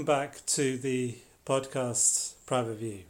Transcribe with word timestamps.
welcome 0.00 0.14
back 0.14 0.46
to 0.46 0.78
the 0.78 1.14
podcast 1.44 2.32
Private 2.46 2.76
View. 2.76 3.00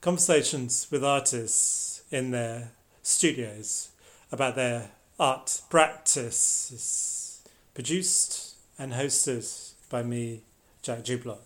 Conversations 0.00 0.88
with 0.90 1.04
artists 1.04 2.02
in 2.10 2.32
their 2.32 2.72
studios 3.04 3.90
about 4.32 4.56
their 4.56 4.90
art 5.20 5.60
practice. 5.70 7.40
Produced 7.72 8.56
and 8.80 8.94
hosted 8.94 9.74
by 9.88 10.02
me, 10.02 10.42
Jack 10.82 11.04
Jublock. 11.04 11.38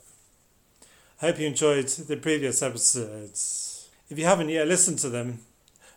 I 1.21 1.27
hope 1.27 1.39
you 1.39 1.49
enjoyed 1.49 1.89
the 1.89 2.17
previous 2.17 2.63
episodes. 2.63 3.91
If 4.09 4.19
you 4.19 4.25
haven't 4.25 4.49
yet 4.49 4.69
listened 4.69 5.01
to 5.01 5.11
them, 5.11 5.41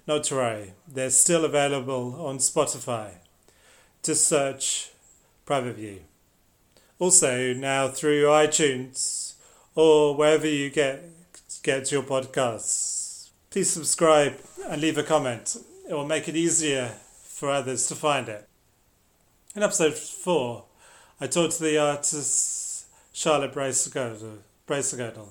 not 0.06 0.26
to 0.26 0.36
worry, 0.36 0.74
they're 0.86 1.12
still 1.12 1.46
available 1.46 2.26
on 2.26 2.40
Spotify. 2.40 3.12
Just 4.04 4.28
search 4.28 4.90
Private 5.46 5.78
View. 5.78 6.02
Also, 7.02 7.52
now 7.56 7.88
through 7.88 8.26
iTunes 8.26 9.34
or 9.74 10.16
wherever 10.16 10.46
you 10.46 10.70
get 10.70 11.04
get 11.64 11.92
your 11.92 12.04
podcasts. 12.04 13.32
Please 13.50 13.72
subscribe 13.72 14.38
and 14.70 14.80
leave 14.80 15.00
a 15.00 15.04
comment. 15.04 15.58
It 15.90 15.96
will 15.96 16.06
make 16.06 16.30
it 16.30 16.36
easier 16.36 16.92
for 17.24 17.50
others 17.50 17.88
to 17.88 17.96
find 17.96 18.30
it. 18.30 18.48
In 19.56 19.64
episode 19.64 19.96
4, 19.96 20.64
I 21.20 21.26
talked 21.26 21.54
to 21.54 21.64
the 21.64 21.80
artist 21.80 22.86
Charlotte 23.12 23.56
Bracegirdle. 23.56 25.30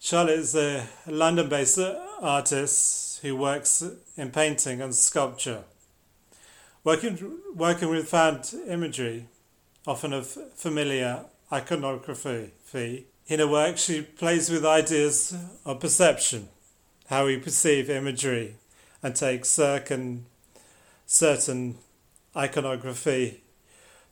Charlotte 0.00 0.38
is 0.40 0.56
a 0.56 0.88
London 1.06 1.48
based 1.48 1.78
artist 2.20 3.20
who 3.22 3.36
works 3.36 3.80
in 4.16 4.32
painting 4.32 4.80
and 4.80 4.92
sculpture. 4.92 5.62
Working, 6.82 7.38
working 7.54 7.90
with 7.90 8.08
found 8.08 8.52
imagery, 8.66 9.28
often 9.86 10.12
of 10.12 10.26
familiar 10.26 11.24
iconography, 11.52 13.06
in 13.28 13.38
her 13.38 13.48
work 13.48 13.78
she 13.78 14.02
plays 14.02 14.50
with 14.50 14.64
ideas 14.64 15.34
of 15.64 15.80
perception, 15.80 16.48
how 17.08 17.26
we 17.26 17.38
perceive 17.38 17.88
imagery, 17.88 18.56
and 19.02 19.14
takes 19.14 19.48
certain, 19.48 20.26
certain 21.06 21.76
iconography 22.36 23.42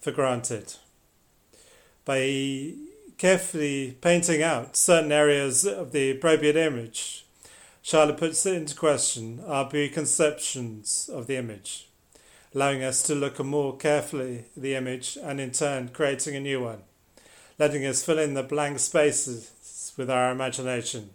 for 0.01 0.13
granted. 0.13 0.75
By 2.05 2.75
carefully 3.19 3.97
painting 4.01 4.43
out 4.43 4.77
certain 4.77 5.13
areas 5.13 5.65
of 5.65 5.93
the 5.93 6.11
appropriate 6.11 6.57
image, 6.57 7.25
Charlotte 7.83 8.19
puts 8.19 8.47
into 8.47 8.75
question 8.75 9.43
our 9.47 9.67
preconceptions 9.67 11.11
of 11.13 11.27
the 11.27 11.37
image, 11.37 11.89
allowing 12.55 12.85
us 12.85 13.03
to 13.03 13.15
look 13.15 13.43
more 13.45 13.77
carefully 13.77 14.45
at 14.57 14.63
the 14.63 14.75
image 14.75 15.19
and 15.23 15.41
in 15.41 15.51
turn 15.51 15.89
creating 15.89 16.37
a 16.37 16.41
new 16.41 16.63
one, 16.63 16.83
letting 17.59 17.85
us 17.85 18.05
fill 18.05 18.19
in 18.19 18.35
the 18.35 18.43
blank 18.43 18.79
spaces 18.79 19.93
with 19.97 20.09
our 20.09 20.31
imagination. 20.31 21.11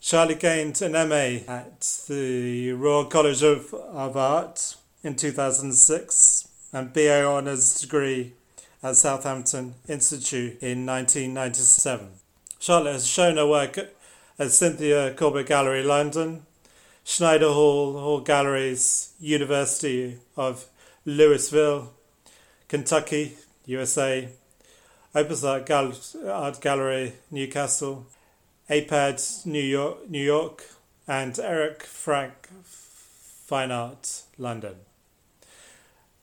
Charlotte 0.00 0.40
gained 0.40 0.80
an 0.80 0.92
MA 0.92 1.44
at 1.46 2.04
the 2.08 2.72
Royal 2.72 3.04
College 3.04 3.42
of, 3.42 3.74
of 3.74 4.16
Art 4.16 4.76
in 5.04 5.14
2006 5.14 6.48
and 6.72 6.92
BA 6.92 7.22
Honours 7.24 7.80
degree 7.80 8.32
at 8.82 8.96
Southampton 8.96 9.74
Institute 9.88 10.58
in 10.62 10.86
1997. 10.86 12.08
Charlotte 12.58 12.92
has 12.92 13.06
shown 13.06 13.36
her 13.36 13.46
work 13.46 13.78
at 14.38 14.50
Cynthia 14.50 15.12
Corbett 15.12 15.46
Gallery, 15.46 15.82
London, 15.82 16.46
Schneider 17.10 17.52
Hall, 17.52 17.94
Hall 17.98 18.20
Galleries, 18.20 19.14
University 19.18 20.18
of 20.36 20.66
Louisville, 21.04 21.92
Kentucky, 22.68 23.36
USA, 23.66 24.28
Opus 25.12 25.42
Art, 25.42 25.66
Gal- 25.66 25.92
Art 26.24 26.60
Gallery, 26.60 27.14
Newcastle, 27.32 28.06
APAD, 28.70 29.44
New 29.44 29.60
York, 29.60 30.08
New 30.08 30.22
York, 30.22 30.64
and 31.08 31.36
Eric 31.40 31.82
Frank 31.82 32.48
Fine 32.62 33.72
Art, 33.72 34.22
London. 34.38 34.76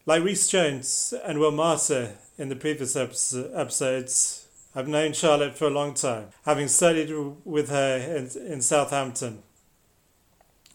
Like 0.05 0.23
Rhys 0.23 0.47
Jones 0.47 1.13
and 1.25 1.37
Will 1.39 1.51
Martyr 1.51 2.15
in 2.37 2.47
the 2.47 2.55
previous 2.55 2.95
episodes, 2.95 4.47
I've 4.73 4.87
known 4.87 5.11
Charlotte 5.11 5.57
for 5.57 5.65
a 5.65 5.69
long 5.69 5.95
time, 5.95 6.29
having 6.45 6.69
studied 6.69 7.13
with 7.43 7.67
her 7.71 7.97
in, 7.97 8.29
in 8.41 8.61
Southampton. 8.61 9.43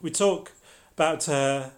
We 0.03 0.11
talk 0.11 0.51
about 0.97 1.25
her, 1.27 1.71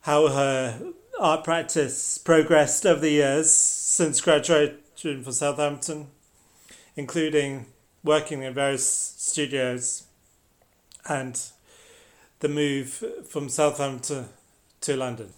how 0.00 0.26
her 0.26 0.92
art 1.20 1.44
practice 1.44 2.18
progressed 2.18 2.84
over 2.84 3.00
the 3.00 3.10
years 3.10 3.52
since 3.52 4.20
graduating 4.20 5.22
from 5.22 5.32
Southampton, 5.32 6.08
including 6.96 7.66
working 8.02 8.42
in 8.42 8.52
various 8.54 8.84
studios 9.16 10.02
and 11.08 11.40
the 12.40 12.48
move 12.48 13.04
from 13.28 13.48
Southampton 13.48 14.28
to 14.80 14.96
London. 14.96 15.32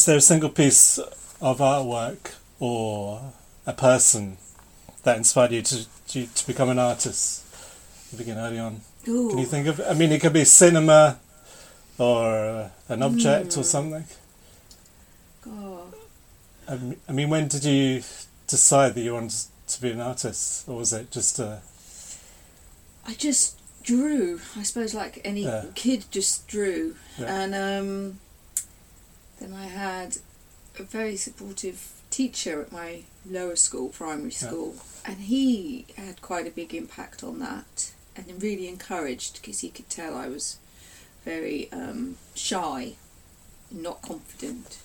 Is 0.00 0.06
there 0.06 0.16
a 0.16 0.20
single 0.22 0.48
piece 0.48 0.96
of 1.42 1.58
artwork 1.58 2.36
or 2.58 3.20
a 3.66 3.74
person 3.74 4.38
that 5.02 5.18
inspired 5.18 5.52
you 5.52 5.60
to, 5.60 5.84
to, 6.08 6.26
to 6.26 6.46
become 6.46 6.70
an 6.70 6.78
artist? 6.78 7.44
You 8.10 8.16
begin 8.16 8.38
early 8.38 8.58
on. 8.58 8.80
Ooh. 9.06 9.28
Can 9.28 9.38
you 9.40 9.44
think 9.44 9.66
of? 9.66 9.78
I 9.86 9.92
mean, 9.92 10.10
it 10.10 10.22
could 10.22 10.32
be 10.32 10.46
cinema, 10.46 11.18
or 11.98 12.70
an 12.88 13.02
object, 13.02 13.58
or 13.58 13.60
Mm. 13.60 13.64
something. 13.66 14.04
God. 15.42 15.94
I 16.66 16.72
m- 16.72 16.96
I 17.06 17.12
mean, 17.12 17.28
when 17.28 17.48
did 17.48 17.64
you 17.64 18.02
decide 18.46 18.94
that 18.94 19.02
you 19.02 19.12
wanted 19.12 19.36
to 19.68 19.82
be 19.82 19.90
an 19.90 20.00
artist, 20.00 20.66
or 20.66 20.76
was 20.78 20.94
it 20.94 21.10
just 21.10 21.38
a? 21.38 21.60
I 23.06 23.12
just 23.12 23.58
drew. 23.82 24.40
I 24.56 24.62
suppose 24.62 24.94
like 24.94 25.20
any 25.26 25.42
Yeah. 25.44 25.64
kid 25.74 26.06
just 26.10 26.48
drew. 26.48 26.96
Yeah. 27.18 27.26
And 27.42 27.54
um, 27.54 28.20
then 29.40 29.52
I 29.54 29.64
had 29.66 30.18
a 30.78 30.82
very 30.84 31.16
supportive 31.16 31.92
teacher 32.10 32.60
at 32.62 32.70
my 32.72 33.02
lower 33.28 33.56
school, 33.56 33.88
primary 33.88 34.30
Yeah. 34.30 34.36
school, 34.48 34.76
and 35.04 35.18
he 35.22 35.86
had 35.96 36.20
quite 36.22 36.46
a 36.46 36.50
big 36.50 36.74
impact 36.74 37.24
on 37.24 37.38
that 37.40 37.90
and 38.16 38.42
really 38.42 38.68
encouraged 38.68 39.40
because 39.40 39.60
he 39.60 39.70
could 39.70 39.88
tell 39.88 40.14
I 40.16 40.28
was 40.28 40.58
very 41.24 41.70
um, 41.72 42.16
shy, 42.34 42.94
not 43.70 44.02
confident. 44.02 44.78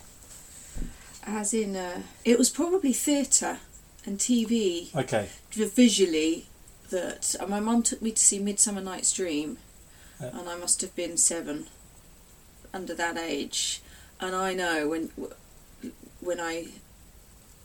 As 1.26 1.52
in, 1.52 1.74
uh, 1.76 2.02
it 2.24 2.38
was 2.38 2.50
probably 2.50 2.92
theatre 2.92 3.58
and 4.04 4.18
TV 4.18 4.94
Okay. 4.94 5.28
visually 5.50 6.46
that 6.90 7.34
uh, 7.40 7.46
my 7.46 7.58
mum 7.58 7.82
took 7.82 8.00
me 8.00 8.12
to 8.12 8.24
see 8.24 8.38
Midsummer 8.38 8.80
Night's 8.80 9.12
Dream, 9.12 9.58
Yeah. 10.20 10.38
and 10.38 10.48
I 10.48 10.56
must 10.56 10.80
have 10.82 10.94
been 10.94 11.16
seven, 11.16 11.66
under 12.72 12.94
that 12.94 13.16
age, 13.18 13.82
and 14.20 14.34
I 14.34 14.54
know 14.54 14.88
when 14.88 15.10
when 16.20 16.40
I 16.40 16.68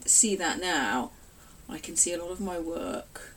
see 0.06 0.36
that 0.36 0.60
now, 0.60 1.12
I 1.70 1.78
can 1.78 1.96
see 1.96 2.14
a 2.14 2.18
lot 2.18 2.32
of 2.32 2.42
my 2.42 2.60
work, 2.60 3.36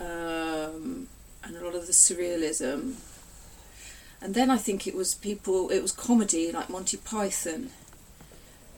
um, 0.00 1.08
and 1.44 1.56
a 1.56 1.64
lot 1.64 1.74
of 1.74 1.86
the 1.86 1.92
surrealism. 1.92 2.94
And 4.20 4.34
then 4.34 4.50
I 4.50 4.56
think 4.56 4.86
it 4.86 4.94
was 4.94 5.14
people, 5.14 5.68
it 5.70 5.82
was 5.82 5.90
comedy 5.90 6.52
like 6.52 6.70
Monty 6.70 6.96
Python, 6.96 7.70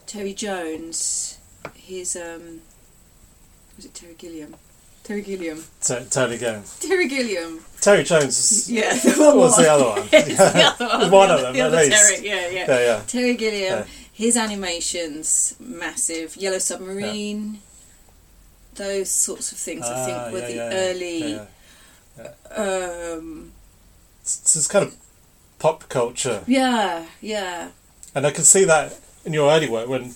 Terry 0.07 0.33
Jones, 0.33 1.37
his 1.75 2.15
um, 2.15 2.61
was 3.75 3.85
it 3.85 3.93
Terry 3.93 4.15
Gilliam? 4.17 4.55
Terry 5.05 5.21
Gilliam. 5.21 5.63
T- 5.81 6.05
Terry 6.09 6.35
again. 6.35 6.63
Terry 6.79 7.07
Gilliam. 7.07 7.59
Terry 7.79 8.03
Jones. 8.03 8.37
is- 8.51 8.71
Yeah. 8.79 8.93
What 9.17 9.35
was 9.37 9.55
the 9.57 9.69
other 9.71 9.85
one? 9.85 10.07
It's 10.11 10.37
the 10.37 10.65
other 10.65 10.85
one. 10.87 11.11
One 11.11 11.27
the 11.29 11.33
of 11.35 11.39
other- 11.39 11.41
them, 11.43 11.53
the 11.53 11.59
at 11.61 11.67
other 11.67 11.77
least. 11.77 11.91
Terry, 11.95 12.27
yeah, 12.27 12.49
yeah. 12.49 12.65
Yeah, 12.67 12.79
yeah. 12.89 13.01
Terry 13.07 13.35
Gilliam. 13.35 13.79
Yeah. 13.79 13.85
His 14.13 14.35
animations, 14.37 15.55
massive. 15.59 16.35
Yellow 16.37 16.57
Submarine. 16.59 17.59
Those 18.75 19.09
sorts 19.11 19.51
of 19.53 19.57
things, 19.57 19.85
I 19.85 19.93
Ah, 19.93 20.05
think, 20.05 20.33
were 20.33 20.39
yeah, 20.39 20.47
the 20.47 20.53
yeah, 20.55 20.69
yeah. 20.69 20.89
early. 20.89 21.19
Yeah, 21.31 21.45
yeah. 22.17 23.13
Um, 23.13 23.51
It's, 24.21 24.55
it's 24.55 24.67
kind 24.67 24.85
of 24.87 24.95
pop 25.59 25.87
culture, 25.87 26.43
yeah, 26.47 27.05
yeah. 27.21 27.69
and 28.15 28.25
I 28.27 28.31
can 28.31 28.43
see 28.43 28.65
that 28.65 28.97
in 29.23 29.33
your 29.33 29.49
early 29.51 29.69
work 29.69 29.87
when 29.87 30.15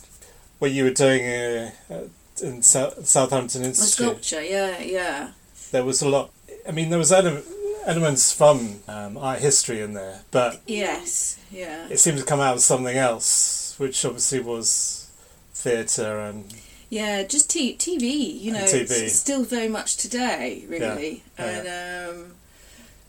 when 0.59 0.73
you 0.73 0.83
were 0.85 0.93
doing 0.93 1.23
uh, 1.25 1.71
uh, 1.89 2.07
in 2.41 2.61
Sou- 2.63 2.93
Southampton 3.03 3.63
Institute. 3.63 3.93
sculpture, 3.93 4.43
yeah, 4.43 4.79
yeah. 4.79 5.31
There 5.71 5.83
was 5.85 6.01
a 6.01 6.09
lot. 6.09 6.31
I 6.67 6.71
mean, 6.71 6.89
there 6.89 6.99
was 6.99 7.11
ele- 7.11 7.43
elements 7.85 8.31
from 8.33 8.81
um, 8.87 9.17
art 9.17 9.39
history 9.39 9.81
in 9.81 9.93
there, 9.93 10.21
but 10.31 10.61
Yes, 10.67 11.37
yeah. 11.51 11.87
it 11.89 11.99
seemed 11.99 12.17
to 12.19 12.25
come 12.25 12.39
out 12.39 12.55
of 12.55 12.61
something 12.61 12.97
else 12.97 13.75
which 13.77 14.03
obviously 14.03 14.39
was 14.41 15.09
theatre 15.53 16.19
and 16.19 16.53
Yeah, 16.89 17.23
just 17.23 17.49
t- 17.49 17.75
TV. 17.77 18.39
You 18.41 18.51
know, 18.53 18.63
TV. 18.63 18.89
it's 18.91 19.15
still 19.15 19.43
very 19.43 19.67
much 19.69 19.95
today, 19.97 20.65
really, 20.67 21.23
Yeah, 21.37 21.45
and 21.45 22.09
um, 22.19 22.31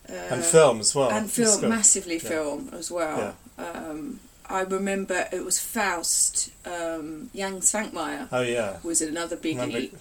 uh, 0.09 0.35
and 0.35 0.45
film 0.45 0.81
as 0.81 0.95
well. 0.95 1.11
and 1.11 1.31
film, 1.31 1.69
massively 1.69 2.17
yeah. 2.23 2.29
film 2.29 2.71
as 2.73 2.91
well. 2.91 3.37
Um, 3.59 4.21
I 4.51 4.63
remember 4.63 5.29
it 5.33 5.45
was 5.45 5.59
Faust. 5.59 6.51
Um, 6.67 7.31
Jan 7.35 7.61
Svankmajer 7.61 8.29
Oh 8.33 8.43
yeah. 8.43 8.79
was 8.83 9.01
another 9.01 9.37
biggie. 9.37 9.93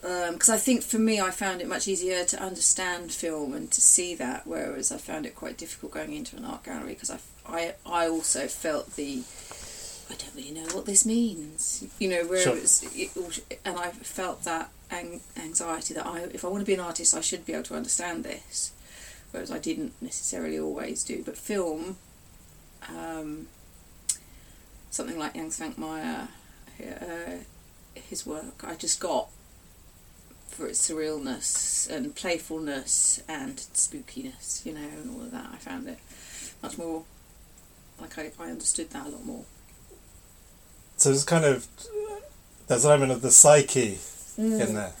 Because 0.00 0.48
I 0.48 0.56
think 0.58 0.82
for 0.82 0.98
me, 0.98 1.20
I 1.20 1.30
found 1.32 1.60
it 1.60 1.66
much 1.66 1.88
easier 1.88 2.24
to 2.24 2.40
understand 2.40 3.10
film 3.10 3.52
and 3.52 3.68
to 3.72 3.80
see 3.80 4.14
that, 4.14 4.46
whereas 4.46 4.92
I 4.92 4.96
found 4.96 5.26
it 5.26 5.34
quite 5.34 5.58
difficult 5.58 5.92
going 5.92 6.12
into 6.12 6.36
an 6.36 6.44
art 6.44 6.62
gallery 6.64 6.94
because 6.94 7.10
I, 7.10 7.18
I, 7.46 7.74
I 7.84 8.08
also 8.08 8.46
felt 8.46 8.94
the 8.94 9.22
I 10.10 10.14
don't 10.14 10.34
really 10.36 10.52
know 10.52 10.66
what 10.72 10.86
this 10.86 11.04
means, 11.04 11.84
you 11.98 12.08
know, 12.08 12.24
where 12.26 12.40
Sure. 12.40 12.56
it 12.56 12.62
was, 12.62 12.82
it, 12.96 13.10
all- 13.16 13.58
and 13.64 13.76
I 13.78 13.90
felt 13.90 14.44
that 14.44 14.70
ang- 14.90 15.20
anxiety 15.36 15.92
that 15.94 16.06
I, 16.06 16.20
if 16.32 16.44
I 16.44 16.48
want 16.48 16.62
to 16.62 16.66
be 16.66 16.72
an 16.74 16.80
artist, 16.80 17.14
I 17.14 17.20
should 17.20 17.44
be 17.44 17.52
able 17.52 17.64
to 17.64 17.74
understand 17.74 18.24
this, 18.24 18.72
whereas 19.32 19.50
I 19.50 19.58
didn't 19.58 19.92
necessarily 20.00 20.58
always 20.58 21.02
do. 21.04 21.22
But 21.24 21.36
film, 21.36 21.98
um, 22.88 23.46
something 24.90 25.18
like 25.18 25.34
Jan 25.34 25.48
Svankmajer, 25.48 26.28
uh, 26.80 27.36
his 27.94 28.26
work, 28.26 28.62
I 28.64 28.74
just 28.74 29.00
got 29.00 29.28
for 30.48 30.66
its 30.66 30.90
surrealness 30.90 31.88
and 31.90 32.14
playfulness 32.14 33.22
and 33.28 33.56
spookiness, 33.56 34.64
you 34.66 34.72
know, 34.72 34.80
and 34.80 35.10
all 35.14 35.22
of 35.22 35.30
that. 35.30 35.50
I 35.52 35.56
found 35.56 35.88
it 35.88 35.98
much 36.62 36.78
more 36.78 37.04
like 38.00 38.18
I, 38.18 38.30
I 38.40 38.50
understood 38.50 38.90
that 38.90 39.06
a 39.06 39.08
lot 39.10 39.24
more. 39.24 39.44
So 40.96 41.10
it's 41.10 41.24
kind 41.24 41.44
of 41.44 41.66
there's 42.66 42.84
an 42.84 42.90
element 42.90 43.12
of 43.12 43.22
the 43.22 43.30
psyche 43.30 43.98
Mm. 44.38 44.68
in 44.68 44.74
there. 44.74 44.92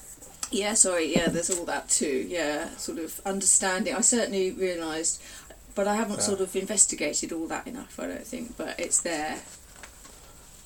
Yeah, 0.50 0.74
sorry, 0.74 1.14
yeah, 1.14 1.28
there's 1.28 1.48
all 1.50 1.64
that 1.66 1.88
too. 1.88 2.26
Yeah, 2.28 2.70
sort 2.70 2.98
of 2.98 3.20
understanding. 3.24 3.94
I 3.94 4.00
certainly 4.00 4.50
realised, 4.50 5.22
but 5.78 5.86
I 5.86 5.94
haven't 5.94 6.18
Yeah. 6.18 6.24
sort 6.30 6.40
of 6.40 6.56
investigated 6.56 7.30
all 7.32 7.46
that 7.54 7.64
enough, 7.68 8.00
I 8.00 8.06
don't 8.08 8.26
think, 8.26 8.56
but 8.56 8.74
it's 8.80 9.00
there. 9.00 9.38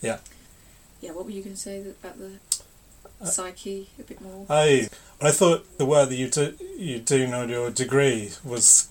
Yeah. 0.01 0.19
Yeah, 1.03 1.11
what 1.13 1.27
were 1.27 1.31
you 1.37 1.43
going 1.43 1.55
to 1.57 1.61
say 1.61 1.81
about 1.81 2.17
the 2.19 2.33
Uh, 3.21 3.27
psyche 3.27 3.91
a 4.01 4.05
bit 4.05 4.21
more? 4.23 4.47
I 4.49 4.89
I 5.21 5.31
thought 5.31 5.61
the 5.79 5.85
work 5.85 6.09
that 6.09 6.17
you 6.17 6.29
do 6.31 6.57
you 6.79 6.99
doing 6.99 7.35
on 7.35 7.49
your 7.51 7.71
degree 7.71 8.31
was 8.43 8.89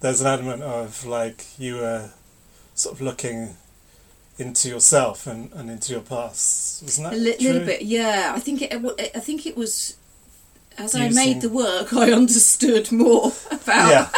there's 0.00 0.20
an 0.20 0.26
element 0.26 0.62
of 0.62 1.06
like 1.06 1.38
you 1.58 1.76
were 1.76 2.10
sort 2.74 2.94
of 2.96 3.00
looking 3.00 3.56
into 4.38 4.68
yourself 4.68 5.26
and, 5.26 5.50
and 5.54 5.70
into 5.70 5.92
your 5.92 6.02
past. 6.02 6.82
Wasn't 6.82 7.04
that 7.08 7.14
a 7.14 7.16
li- 7.16 7.36
little 7.40 7.64
bit, 7.64 7.82
yeah. 7.82 8.32
I 8.36 8.40
think 8.40 8.60
it. 8.62 8.70
I 9.16 9.20
think 9.20 9.46
it 9.46 9.56
was 9.56 9.96
as 10.76 10.94
I 10.94 11.08
made 11.08 11.40
the 11.40 11.48
work, 11.48 11.92
I 12.04 12.12
understood 12.12 12.92
more 12.92 13.32
about 13.50 13.90
Yeah. 13.90 14.08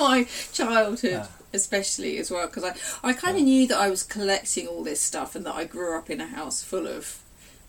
my 0.08 0.24
childhood, 0.52 1.10
Yeah. 1.12 1.26
especially 1.52 2.18
as 2.18 2.30
well, 2.30 2.46
because 2.46 2.64
I, 2.64 2.74
I 3.08 3.12
kind 3.12 3.36
of 3.36 3.42
knew 3.44 3.66
that 3.68 3.78
I 3.78 3.90
was 3.90 4.02
collecting 4.02 4.66
all 4.66 4.82
this 4.82 5.00
stuff 5.00 5.34
and 5.36 5.44
that 5.46 5.54
I 5.54 5.64
grew 5.64 5.96
up 5.96 6.10
in 6.10 6.20
a 6.20 6.26
house 6.26 6.62
full 6.62 6.86
of 6.86 7.20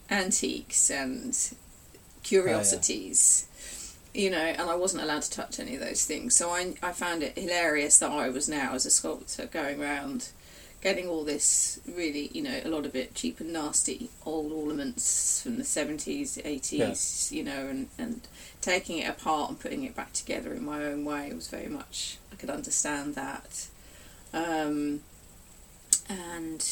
antiques 0.09 0.89
and 0.89 1.37
curiosities. 2.23 3.45
Oh, 3.47 3.57
you 4.13 4.29
know, 4.29 4.37
and 4.37 4.69
I 4.69 4.75
wasn't 4.75 5.03
allowed 5.03 5.21
to 5.21 5.31
touch 5.31 5.59
any 5.59 5.75
of 5.75 5.81
those 5.81 6.03
things. 6.05 6.35
So 6.35 6.49
I, 6.49 6.73
I 6.83 6.91
found 6.91 7.23
it 7.23 7.37
hilarious 7.37 7.97
that 7.99 8.11
I 8.11 8.27
was 8.29 8.49
now, 8.49 8.73
as 8.73 8.85
a 8.85 8.89
sculptor, 8.89 9.45
going 9.45 9.81
around 9.81 10.29
getting 10.81 11.07
all 11.07 11.23
this 11.23 11.79
really, 11.87 12.29
you 12.33 12.41
know, 12.41 12.59
a 12.65 12.67
lot 12.67 12.85
of 12.85 12.95
it 12.95 13.13
cheap 13.15 13.39
and 13.39 13.53
nasty 13.53 14.09
old 14.25 14.51
ornaments 14.51 15.41
from 15.43 15.57
the 15.57 15.63
70s, 15.63 16.41
80s, 16.43 17.31
you 17.31 17.43
know, 17.43 17.67
and, 17.67 17.87
and 17.97 18.21
taking 18.61 18.99
it 18.99 19.09
apart 19.09 19.49
and 19.49 19.59
putting 19.59 19.83
it 19.83 19.95
back 19.95 20.13
together 20.13 20.53
in 20.53 20.63
my 20.63 20.83
own 20.85 21.03
way 21.03 21.31
was 21.33 21.47
very 21.47 21.67
much, 21.67 22.17
I 22.31 22.35
could 22.35 22.49
understand 22.49 23.15
that. 23.15 23.67
Um, 24.33 25.01
and 26.07 26.63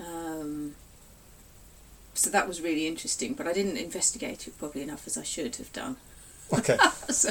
um, 0.00 0.74
so 2.14 2.30
that 2.30 2.46
was 2.48 2.60
really 2.60 2.86
interesting, 2.86 3.34
but 3.34 3.46
I 3.46 3.52
didn't 3.52 3.76
investigate 3.76 4.46
it 4.46 4.58
probably 4.58 4.82
enough 4.82 5.06
as 5.06 5.16
I 5.16 5.22
should 5.22 5.56
have 5.56 5.72
done. 5.72 5.96
Okay, 6.52 6.76
So, 7.08 7.30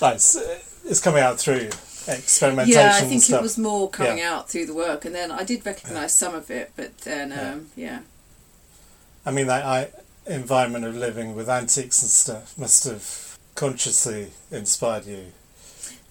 nice. 0.00 0.36
It's 0.84 1.00
coming 1.00 1.22
out 1.22 1.38
through 1.38 1.68
experimentation. 2.06 2.80
yeah, 2.80 2.92
I 2.94 3.00
think 3.02 3.22
stuff. 3.22 3.40
it 3.40 3.42
was 3.42 3.58
more 3.58 3.90
coming 3.90 4.18
Yeah. 4.18 4.32
out 4.36 4.48
through 4.48 4.66
the 4.66 4.74
work, 4.74 5.04
and 5.04 5.14
then 5.14 5.30
I 5.30 5.44
did 5.44 5.66
recognise 5.66 6.14
some 6.14 6.34
of 6.34 6.50
it, 6.50 6.72
but 6.76 6.96
then, 6.98 7.30
Yeah. 7.30 7.52
um, 7.52 7.66
yeah. 7.76 8.00
I 9.26 9.30
mean, 9.32 9.50
I, 9.50 9.90
environment 10.28 10.84
of 10.84 10.96
living 10.96 11.34
with 11.34 11.48
antiques 11.48 12.02
and 12.02 12.10
stuff 12.10 12.56
must 12.58 12.84
have 12.84 13.38
consciously 13.54 14.32
inspired 14.50 15.06
you 15.06 15.26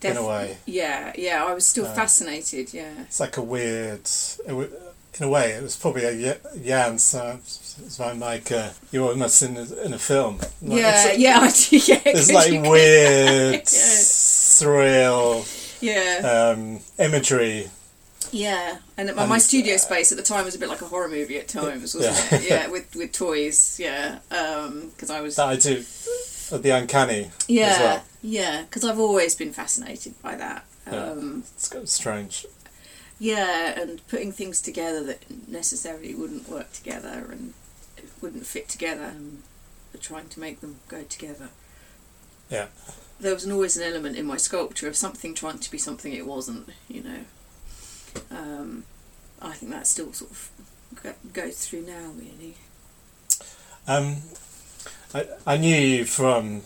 in 0.04 0.18
a 0.18 0.26
way. 0.26 0.58
Yeah, 0.66 1.14
yeah, 1.18 1.44
I 1.44 1.54
was 1.54 1.66
still 1.66 1.86
Uh, 1.86 1.94
fascinated, 1.94 2.74
yeah. 2.74 2.94
It's 3.02 3.20
like 3.20 3.38
a 3.38 3.42
weird. 3.42 4.08
In 5.20 5.24
a 5.26 5.30
way, 5.30 5.54
it 5.54 5.64
was 5.64 5.76
probably 5.76 6.04
a 6.06 6.38
Jan. 6.64 7.00
So 7.00 7.40
it's 7.42 8.00
like, 8.00 8.52
uh, 8.52 8.70
you're 8.92 9.10
almost 9.10 9.42
in 9.42 9.58
a, 9.58 9.64
in 9.86 9.94
a 9.94 9.98
film. 9.98 10.38
Like, 10.62 10.80
yeah, 10.82 11.12
yeah, 11.14 11.40
I 11.42 11.50
do, 11.50 11.78
yeah. 11.78 12.02
It's 12.06 12.32
like 12.32 12.52
weird, 12.62 13.54
Yeah. 13.56 13.62
surreal 13.64 15.82
Yeah, 15.82 16.54
um, 16.56 16.80
imagery. 17.00 17.70
Yeah. 18.32 18.78
And 18.98 19.14
my, 19.16 19.24
and- 19.24 19.30
my 19.30 19.38
studio 19.38 19.78
space 19.78 20.12
at 20.12 20.18
the 20.18 20.24
time 20.24 20.46
was 20.46 20.56
a 20.56 20.60
bit 20.60 20.70
like 20.70 20.82
a 20.82 20.86
horror 20.86 21.08
movie 21.10 21.38
at 21.38 21.48
times, 21.48 21.96
wasn't 21.96 22.16
Yeah. 22.32 22.38
it? 22.40 22.50
Yeah, 22.50 22.68
with, 22.70 22.96
with 22.96 23.12
toys, 23.12 23.80
yeah. 23.80 24.20
Because 24.30 25.10
I 25.10 25.22
was. 25.22 25.36
That 25.36 25.48
I 25.50 25.56
do. 25.56 25.84
The 26.50 26.70
uncanny 26.70 27.30
yeah, 27.50 27.66
as 27.66 27.80
well. 27.80 28.04
yeah, 28.22 28.62
because 28.62 28.86
I've 28.86 29.00
always 29.00 29.36
been 29.36 29.52
fascinated 29.52 30.14
by 30.22 30.36
that. 30.36 30.66
Yeah. 30.90 31.10
Um, 31.12 31.44
It's 31.56 31.68
kind 31.68 31.84
of 31.84 31.90
strange. 31.90 32.46
Yeah, 33.20 33.78
and 33.78 34.08
putting 34.08 34.32
things 34.32 34.62
together 34.62 35.04
that 35.04 35.50
necessarily 35.50 36.16
wouldn't 36.16 36.48
work 36.48 36.72
together 36.72 37.28
and 37.32 37.54
wouldn't 38.22 38.46
fit 38.46 38.70
together, 38.70 39.08
um, 39.16 39.40
but 39.92 40.00
trying 40.02 40.30
to 40.30 40.40
make 40.40 40.62
them 40.62 40.80
go 40.88 41.04
together. 41.04 41.50
Yeah. 42.50 42.68
There 43.20 43.34
was 43.34 43.50
always 43.50 43.76
an 43.76 43.84
element 43.84 44.16
in 44.16 44.26
my 44.26 44.38
sculpture 44.38 44.88
of 44.88 44.96
something 44.96 45.34
trying 45.34 45.60
to 45.60 45.70
be 45.72 45.78
something 45.78 46.14
it 46.14 46.26
wasn't, 46.26 46.70
you 46.88 47.04
know. 47.04 47.20
Um, 48.32 48.84
I 49.42 49.54
think 49.54 49.72
that 49.72 49.88
still 49.88 50.14
sort 50.14 50.32
of 50.32 50.50
go, 51.04 51.14
goes 51.34 51.68
through 51.68 51.82
now, 51.82 52.12
really. 52.18 52.56
Um, 53.88 54.18
I, 55.14 55.26
I 55.46 55.58
knew 55.58 55.76
you 55.76 56.06
from 56.06 56.62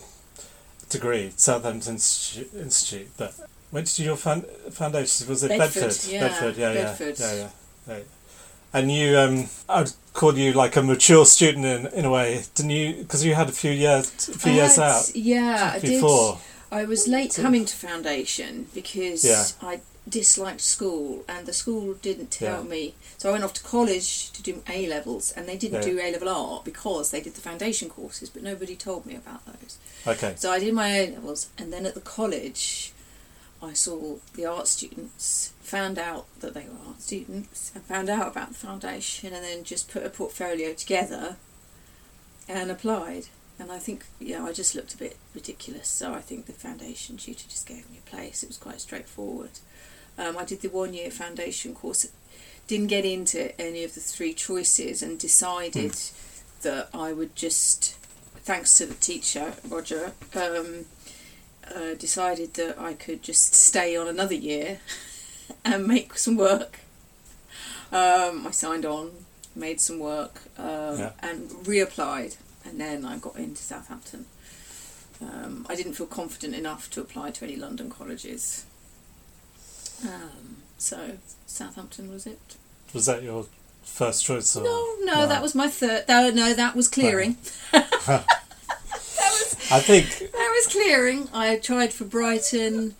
degree, 0.89 1.31
Southampton 1.37 1.93
Institute, 1.93 2.53
Institute 2.55 3.09
but 3.17 3.33
when 3.69 3.83
did 3.83 3.97
you 3.99 4.03
do 4.03 4.07
your 4.09 4.17
found, 4.17 4.45
foundation? 4.71 5.27
Was 5.27 5.43
it 5.43 5.49
Bedford, 5.49 5.81
Bedford? 5.81 6.11
yeah, 6.11 6.19
Bedford, 6.27 6.57
yeah, 6.57 6.73
Bedford. 6.73 7.19
yeah, 7.19 7.33
yeah, 7.35 7.49
yeah, 7.87 7.97
yeah. 7.97 8.03
And 8.73 8.91
you, 8.91 9.17
um, 9.17 9.45
I 9.67 9.81
would 9.81 9.93
call 10.13 10.37
you 10.37 10.53
like 10.53 10.75
a 10.77 10.81
mature 10.81 11.25
student 11.25 11.65
in, 11.65 11.87
in 11.87 12.05
a 12.05 12.09
way, 12.11 12.43
didn't 12.55 12.71
you? 12.71 12.95
Because 13.03 13.23
you 13.23 13.35
had 13.35 13.49
a 13.49 13.51
few 13.51 13.71
years, 13.71 14.07
a 14.29 14.37
few 14.39 14.53
I 14.53 14.55
years 14.55 14.75
had- 14.77 14.83
out 14.91 15.11
Yeah, 15.15 15.71
I 15.75 15.79
did. 15.79 16.03
I 16.73 16.85
was 16.85 17.05
late 17.07 17.35
coming 17.35 17.65
to 17.65 17.75
foundation 17.75 18.67
because 18.73 19.25
Yeah. 19.25 19.43
I 19.61 19.81
disliked 20.09 20.61
school 20.61 21.23
and 21.27 21.45
the 21.45 21.53
school 21.53 21.93
didn't 21.93 22.31
tell 22.31 22.63
Yeah. 22.63 22.69
me. 22.69 22.95
So 23.17 23.29
I 23.29 23.33
went 23.33 23.43
off 23.43 23.53
to 23.53 23.63
college 23.63 24.31
to 24.31 24.41
do 24.41 24.63
A 24.67 24.87
levels 24.87 25.31
and 25.31 25.47
they 25.47 25.57
didn't 25.57 25.83
Yeah. 25.83 25.93
do 25.93 25.99
A 25.99 26.11
level 26.11 26.29
art 26.29 26.65
because 26.65 27.11
they 27.11 27.21
did 27.21 27.35
the 27.35 27.41
foundation 27.41 27.89
courses, 27.89 28.29
but 28.29 28.41
nobody 28.41 28.75
told 28.75 29.05
me 29.05 29.15
about 29.15 29.45
those. 29.45 29.77
Okay, 30.07 30.35
So 30.37 30.51
I 30.51 30.59
did 30.59 30.73
my 30.73 30.89
A 30.97 31.11
levels 31.11 31.47
and 31.57 31.71
then 31.71 31.85
at 31.85 31.93
the 31.93 32.01
college 32.01 32.93
I 33.63 33.73
saw 33.73 34.17
the 34.33 34.43
art 34.43 34.67
students, 34.67 35.51
found 35.61 35.99
out 35.99 36.25
that 36.39 36.55
they 36.55 36.61
were 36.63 36.87
art 36.87 36.99
students, 37.03 37.71
and 37.75 37.83
found 37.85 38.09
out 38.09 38.27
about 38.29 38.47
the 38.49 38.55
foundation 38.55 39.33
and 39.33 39.43
then 39.45 39.63
just 39.63 39.87
put 39.87 40.03
a 40.03 40.09
portfolio 40.09 40.73
together 40.73 41.37
and 42.47 42.71
applied. 42.71 43.27
And 43.59 43.71
I 43.71 43.77
think, 43.77 44.05
yeah, 44.19 44.43
I 44.43 44.51
just 44.51 44.73
looked 44.73 44.95
a 44.95 44.97
bit 44.97 45.15
ridiculous. 45.35 45.87
So 45.87 46.15
I 46.15 46.21
think 46.21 46.47
the 46.47 46.53
foundation 46.53 47.17
tutor 47.17 47.47
just 47.47 47.67
gave 47.67 47.87
me 47.91 47.99
a 48.03 48.09
place. 48.09 48.41
It 48.41 48.47
was 48.49 48.57
quite 48.57 48.81
straightforward. 48.81 49.59
Um, 50.17 50.37
I 50.37 50.45
did 50.45 50.61
the 50.61 50.69
one 50.69 50.93
year 50.93 51.09
foundation 51.11 51.73
course, 51.73 52.07
didn't 52.67 52.87
get 52.87 53.05
into 53.05 53.59
any 53.59 53.83
of 53.83 53.93
the 53.95 53.99
three 54.01 54.33
choices, 54.33 55.01
and 55.01 55.17
decided 55.19 55.95
that 56.61 56.89
I 56.93 57.11
would 57.13 57.35
just, 57.35 57.95
thanks 58.43 58.77
to 58.77 58.85
the 58.85 58.93
teacher, 58.95 59.53
Roger, 59.67 60.13
um, 60.35 60.85
uh, 61.73 61.93
decided 61.97 62.53
that 62.55 62.79
I 62.79 62.93
could 62.93 63.23
just 63.23 63.55
stay 63.55 63.95
on 63.95 64.07
another 64.07 64.35
year 64.35 64.79
and 65.65 65.87
make 65.87 66.17
some 66.17 66.35
work. 66.37 66.79
Um, 67.91 68.47
I 68.47 68.51
signed 68.51 68.85
on, 68.85 69.11
made 69.55 69.81
some 69.81 69.99
work, 69.99 70.41
um, 70.57 70.99
Yeah. 70.99 71.11
and 71.19 71.49
reapplied, 71.65 72.37
and 72.63 72.79
then 72.79 73.05
I 73.05 73.17
got 73.17 73.35
into 73.37 73.61
Southampton. 73.61 74.25
Um, 75.21 75.65
I 75.69 75.75
didn't 75.75 75.93
feel 75.93 76.07
confident 76.07 76.55
enough 76.55 76.89
to 76.91 77.01
apply 77.01 77.31
to 77.31 77.45
any 77.45 77.55
London 77.55 77.89
colleges, 77.89 78.65
um, 80.03 80.57
so 80.77 81.17
Southampton 81.45 82.09
was 82.11 82.25
it. 82.25 82.39
was 82.93 83.05
that 83.05 83.23
your 83.23 83.45
first 83.83 84.25
choice? 84.25 84.55
Or? 84.55 84.63
No, 84.63 84.95
no, 85.03 85.27
that 85.27 85.41
was 85.41 85.53
my 85.55 85.67
third. 85.67 86.05
No, 86.07 86.29
no, 86.29 86.53
that 86.53 86.75
was 86.75 86.87
clearing. 86.87 87.37
that 87.71 88.25
was 89.17 89.55
I 89.71 89.79
think 89.79 90.19
that 90.19 90.53
was 90.65 90.67
clearing. 90.73 91.29
I 91.33 91.57
tried 91.57 91.93
for 91.93 92.05
Brighton, 92.05 92.95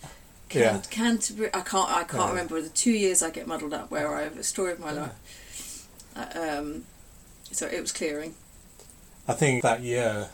Can- 0.48 0.62
Yeah. 0.62 0.82
Canterbury. 0.90 1.50
I 1.52 1.60
can't. 1.60 1.90
I 1.90 2.04
can't 2.04 2.22
Yeah. 2.24 2.28
remember 2.30 2.60
the 2.60 2.68
two 2.68 2.92
years 2.92 3.22
I 3.22 3.30
get 3.30 3.46
muddled 3.46 3.74
up 3.74 3.90
where 3.90 4.14
I 4.14 4.22
have 4.22 4.38
a 4.38 4.42
story 4.42 4.72
of 4.72 4.80
my 4.80 4.92
life. 4.92 5.88
Uh, 6.16 6.26
um, 6.58 6.84
so 7.50 7.66
it 7.66 7.80
was 7.80 7.92
clearing. 7.92 8.34
I 9.28 9.34
think 9.34 9.62
that 9.62 9.82
year 9.82 10.28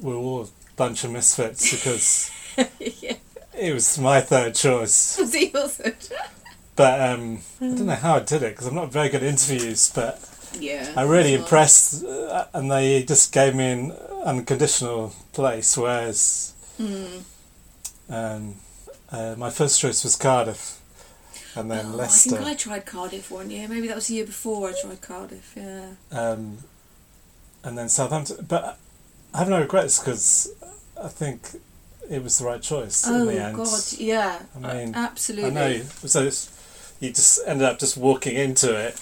we 0.00 0.12
were 0.12 0.18
all 0.18 0.42
a 0.44 0.48
bunch 0.76 1.04
of 1.04 1.10
misfits 1.10 1.70
because 1.70 2.30
yeah, 3.00 3.16
it 3.62 3.72
was 3.72 3.98
my 3.98 4.20
third 4.20 4.54
choice. 4.54 5.18
was 5.20 5.30
the 5.30 5.50
other. 5.54 5.94
But 6.74 7.00
um, 7.00 7.38
I 7.60 7.64
don't 7.66 7.86
know 7.86 7.94
how 7.94 8.16
I 8.16 8.20
did 8.20 8.42
it 8.42 8.50
because 8.52 8.66
I'm 8.66 8.74
not 8.74 8.90
very 8.90 9.08
good 9.08 9.22
at 9.22 9.28
interviews. 9.28 9.92
But 9.94 10.20
Yeah, 10.58 10.92
I 10.96 11.02
really 11.02 11.34
impressed, 11.34 12.04
uh, 12.04 12.46
and 12.54 12.70
they 12.70 13.02
just 13.02 13.32
gave 13.32 13.54
me 13.54 13.70
an 13.70 13.92
unconditional 14.24 15.14
place. 15.32 15.76
Whereas. 15.76 16.54
Mm. 16.80 17.22
um, 18.08 18.54
uh, 19.10 19.34
my 19.36 19.50
first 19.50 19.78
choice 19.78 20.02
was 20.04 20.16
Cardiff, 20.16 20.80
and 21.54 21.70
then 21.70 21.92
Oh, 21.92 22.00
I 22.00 22.06
think 22.06 22.40
I 22.40 22.54
tried 22.54 22.86
Cardiff 22.86 23.30
one 23.30 23.50
year. 23.50 23.68
Maybe 23.68 23.86
that 23.88 23.96
was 23.96 24.06
the 24.06 24.14
year 24.14 24.24
before 24.26 24.70
I 24.70 24.72
tried 24.80 25.02
Cardiff. 25.02 25.52
Yeah. 25.54 25.90
um, 26.10 26.58
and 27.62 27.76
then 27.76 27.88
Southampton. 27.90 28.46
But 28.48 28.78
I 29.34 29.38
have 29.38 29.48
no 29.50 29.60
regrets 29.60 29.98
because 29.98 30.50
I 31.00 31.08
think 31.08 31.60
it 32.10 32.22
was 32.22 32.38
the 32.38 32.44
right 32.46 32.60
choice 32.62 33.06
in 33.06 33.14
Oh 33.14 33.24
the 33.26 33.42
end. 33.42 33.56
Oh 33.58 33.64
god, 33.64 33.80
yeah. 33.98 34.38
I 34.62 34.74
mean, 34.74 34.94
absolutely. 34.94 35.50
I 35.50 35.54
know. 35.54 35.82
So 36.06 36.24
it's, 36.24 36.50
you 37.00 37.10
just 37.10 37.40
ended 37.46 37.66
up 37.66 37.78
just 37.78 37.96
walking 37.96 38.36
into 38.36 38.74
it 38.76 39.00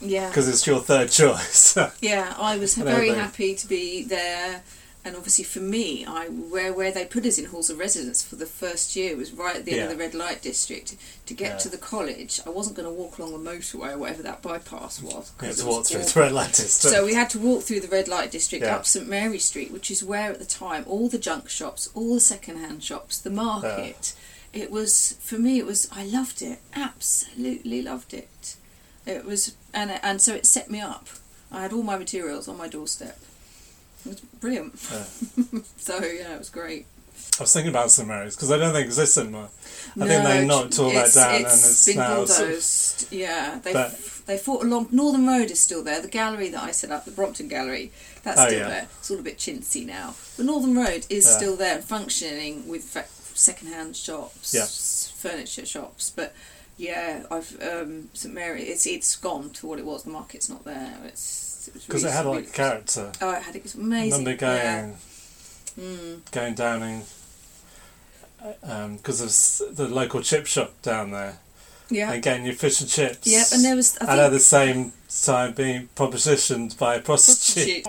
Yeah. 0.00 0.28
because 0.28 0.48
it's 0.48 0.66
your 0.66 0.80
third 0.80 1.10
choice. 1.22 1.76
Yeah, 2.00 2.34
I 2.38 2.58
was 2.58 2.74
very 2.76 3.10
happy 3.10 3.54
to 3.54 3.66
be 3.66 4.04
there, 4.04 4.62
and 5.06 5.16
obviously 5.16 5.44
for 5.44 5.60
me, 5.60 6.04
I 6.04 6.26
where 6.26 6.72
where 6.72 6.90
they 6.90 7.04
put 7.04 7.24
us 7.24 7.38
in 7.38 7.46
halls 7.46 7.70
of 7.70 7.78
residence 7.78 8.22
for 8.22 8.36
the 8.36 8.44
first 8.46 8.96
year 8.96 9.16
was 9.16 9.30
right 9.32 9.56
at 9.56 9.64
the 9.64 9.72
end 9.78 9.84
of 9.84 9.90
the 9.90 9.96
red 10.04 10.14
light 10.14 10.42
district. 10.42 10.96
To 11.26 11.34
get 11.34 11.52
Yeah. 11.52 11.58
to 11.58 11.68
the 11.68 11.78
college, 11.78 12.40
I 12.44 12.50
wasn't 12.50 12.76
going 12.76 12.88
to 12.88 12.92
walk 12.92 13.18
along 13.18 13.32
the 13.32 13.50
motorway 13.50 13.92
or 13.94 13.98
whatever 13.98 14.22
that 14.24 14.42
bypass 14.42 15.00
was. 15.00 15.12
you 15.14 15.32
'cause 15.38 15.48
had 15.48 15.56
to 15.58 15.66
walk 15.66 15.86
through 15.86 16.02
the 16.04 16.20
red 16.20 16.32
light 16.32 16.52
district. 16.54 16.94
So 16.96 17.04
we 17.06 17.14
had 17.14 17.30
to 17.30 17.38
walk 17.38 17.62
through 17.64 17.80
the 17.80 17.88
red 17.88 18.08
light 18.08 18.30
district 18.32 18.64
Yeah. 18.64 18.76
up 18.76 18.84
St 18.86 19.06
Mary 19.08 19.38
Street, 19.38 19.70
which 19.70 19.90
is 19.90 20.02
where 20.02 20.32
at 20.32 20.38
the 20.40 20.44
time 20.44 20.84
all 20.88 21.08
the 21.08 21.18
junk 21.18 21.48
shops, 21.48 21.88
all 21.94 22.14
the 22.14 22.20
second-hand 22.20 22.82
shops, 22.84 23.16
the 23.18 23.30
market. 23.30 24.12
It 24.52 24.70
was 24.70 25.14
for 25.22 25.38
me. 25.38 25.58
It 25.58 25.66
was 25.66 25.86
I 25.92 26.04
loved 26.04 26.42
it. 26.42 26.58
Absolutely 26.74 27.80
loved 27.82 28.12
it. 28.14 28.56
It 29.06 29.24
was 29.24 29.52
and 29.72 29.90
and 30.02 30.20
so 30.20 30.34
it 30.34 30.46
set 30.46 30.70
me 30.70 30.80
up. 30.80 31.06
I 31.52 31.62
had 31.62 31.72
all 31.72 31.82
my 31.82 31.96
materials 31.96 32.48
on 32.48 32.56
my 32.56 32.66
doorstep. 32.68 33.18
It 34.06 34.08
was 34.08 34.20
brilliant. 34.40 34.74
Yeah. 34.90 35.60
so 35.78 35.98
yeah, 36.02 36.34
it 36.34 36.38
was 36.38 36.50
great. 36.50 36.86
I 37.38 37.42
was 37.42 37.52
thinking 37.52 37.70
about 37.70 37.90
St 37.90 38.08
Mary's 38.08 38.34
because 38.34 38.50
I 38.50 38.56
don't 38.56 38.72
think 38.72 38.84
it 38.84 38.88
exists 38.88 39.18
anymore. 39.18 39.48
I 39.94 39.98
No, 40.00 40.06
think 40.06 40.24
they 40.24 40.46
knocked 40.46 40.78
all 40.78 40.86
that 40.90 41.08
it's- 41.08 41.14
down 41.14 41.34
and 41.34 41.44
it's 41.46 41.66
it's 41.70 41.86
been 41.86 41.96
now 41.96 42.24
sort 42.24 42.40
of- 42.40 42.46
bulldozed. 42.46 43.12
Yeah, 43.12 43.58
they 43.62 43.72
But- 43.72 43.98
they 44.26 44.38
fought 44.38 44.64
along. 44.64 44.88
Northam 44.90 45.26
Road 45.28 45.50
is 45.50 45.60
still 45.60 45.82
there. 45.84 46.00
The 46.00 46.08
gallery 46.08 46.48
that 46.50 46.62
I 46.62 46.70
set 46.72 46.90
up, 46.90 47.04
the 47.04 47.10
Brompton 47.12 47.46
Gallery, 47.48 47.92
that's 48.22 48.40
Oh, 48.40 48.46
still 48.46 48.58
yeah. 48.60 48.68
there. 48.68 48.88
It's 48.98 49.10
all 49.10 49.18
a 49.18 49.22
bit 49.22 49.38
chintzy 49.38 49.86
now, 49.86 50.14
but 50.36 50.46
Northam 50.46 50.76
Road 50.76 51.06
is 51.08 51.24
Yeah. 51.26 51.36
still 51.36 51.56
there 51.56 51.76
and 51.76 51.84
functioning 51.84 52.66
with 52.66 52.84
fa- 52.84 53.06
second-hand 53.34 53.96
shops, 53.96 54.52
Yeah. 54.54 54.66
furniture 54.66 55.64
shops. 55.66 56.10
But 56.14 56.34
yeah, 56.78 57.24
I've 57.30 57.56
um, 57.62 58.08
St 58.14 58.32
Mary. 58.34 58.64
It's 58.64 58.86
it's 58.86 59.14
gone 59.16 59.50
to 59.50 59.66
what 59.66 59.78
it 59.78 59.84
was. 59.84 60.02
The 60.04 60.10
market's 60.10 60.48
not 60.48 60.64
there. 60.64 60.96
It's 61.04 61.55
because 61.68 62.04
it 62.04 62.12
had 62.12 62.26
like 62.26 62.52
character. 62.52 63.12
Oh, 63.20 63.30
it 63.32 63.42
had 63.42 63.56
it 63.56 63.62
was 63.62 63.74
I 63.76 63.78
amazing. 63.80 64.24
remember 64.24 64.38
going 64.40 64.56
Yeah. 65.76 65.84
Mm. 65.84 66.30
going 66.32 66.54
down 66.54 66.82
in 66.82 67.02
because 68.96 69.18
there's 69.18 69.62
the 69.76 69.88
local 69.88 70.22
chip 70.22 70.46
shop 70.46 70.72
down 70.82 71.10
there 71.10 71.38
Yeah. 71.90 72.12
and 72.12 72.22
getting 72.22 72.44
your 72.46 72.54
fish 72.54 72.80
and 72.80 72.88
chips. 72.88 73.26
Yep, 73.26 73.46
and 73.52 73.64
there 73.64 73.76
was 73.76 73.96
I 74.00 74.12
and 74.12 74.20
at 74.20 74.30
the 74.32 74.40
same 74.40 74.92
time 75.24 75.52
being 75.54 75.88
propositioned 75.96 76.78
by 76.78 76.94
a 76.96 77.00
prostitute. 77.00 77.84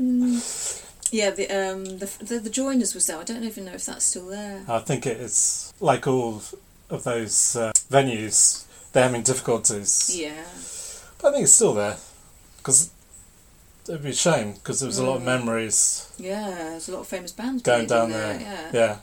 Mm. 0.00 0.84
Yeah, 1.10 1.30
the 1.30 1.48
um 1.50 1.84
the, 1.98 2.10
the 2.20 2.38
the 2.40 2.50
joiners 2.50 2.94
was 2.94 3.06
there. 3.06 3.18
I 3.18 3.24
don't 3.24 3.44
even 3.44 3.64
know 3.64 3.72
if 3.72 3.84
that's 3.86 4.04
still 4.04 4.26
there. 4.26 4.62
I 4.68 4.78
think 4.80 5.06
it 5.06 5.16
is 5.20 5.72
like 5.80 6.06
all 6.06 6.42
of 6.90 7.02
those 7.04 7.56
uh, 7.56 7.72
venues. 7.90 8.64
They're 8.92 9.04
having 9.04 9.22
difficulties. 9.22 10.10
Yeah, 10.14 10.44
But 11.20 11.28
I 11.28 11.32
think 11.32 11.44
it's 11.44 11.52
still 11.54 11.74
there 11.74 11.96
because 12.58 12.90
it'd 13.88 14.02
be 14.02 14.10
a 14.10 14.14
shame 14.14 14.52
because 14.54 14.80
there 14.80 14.86
was 14.86 14.98
a 14.98 15.04
lot 15.04 15.16
of 15.16 15.22
memories 15.24 16.10
yeah. 16.18 16.50
There's 16.50 16.88
a 16.88 16.92
lot 16.92 17.00
of 17.00 17.08
famous 17.08 17.32
bands 17.32 17.62
going 17.62 17.86
down 17.86 18.06
in 18.06 18.10
there. 18.12 18.40
Yeah. 18.40 18.70
Yeah, 18.72 18.96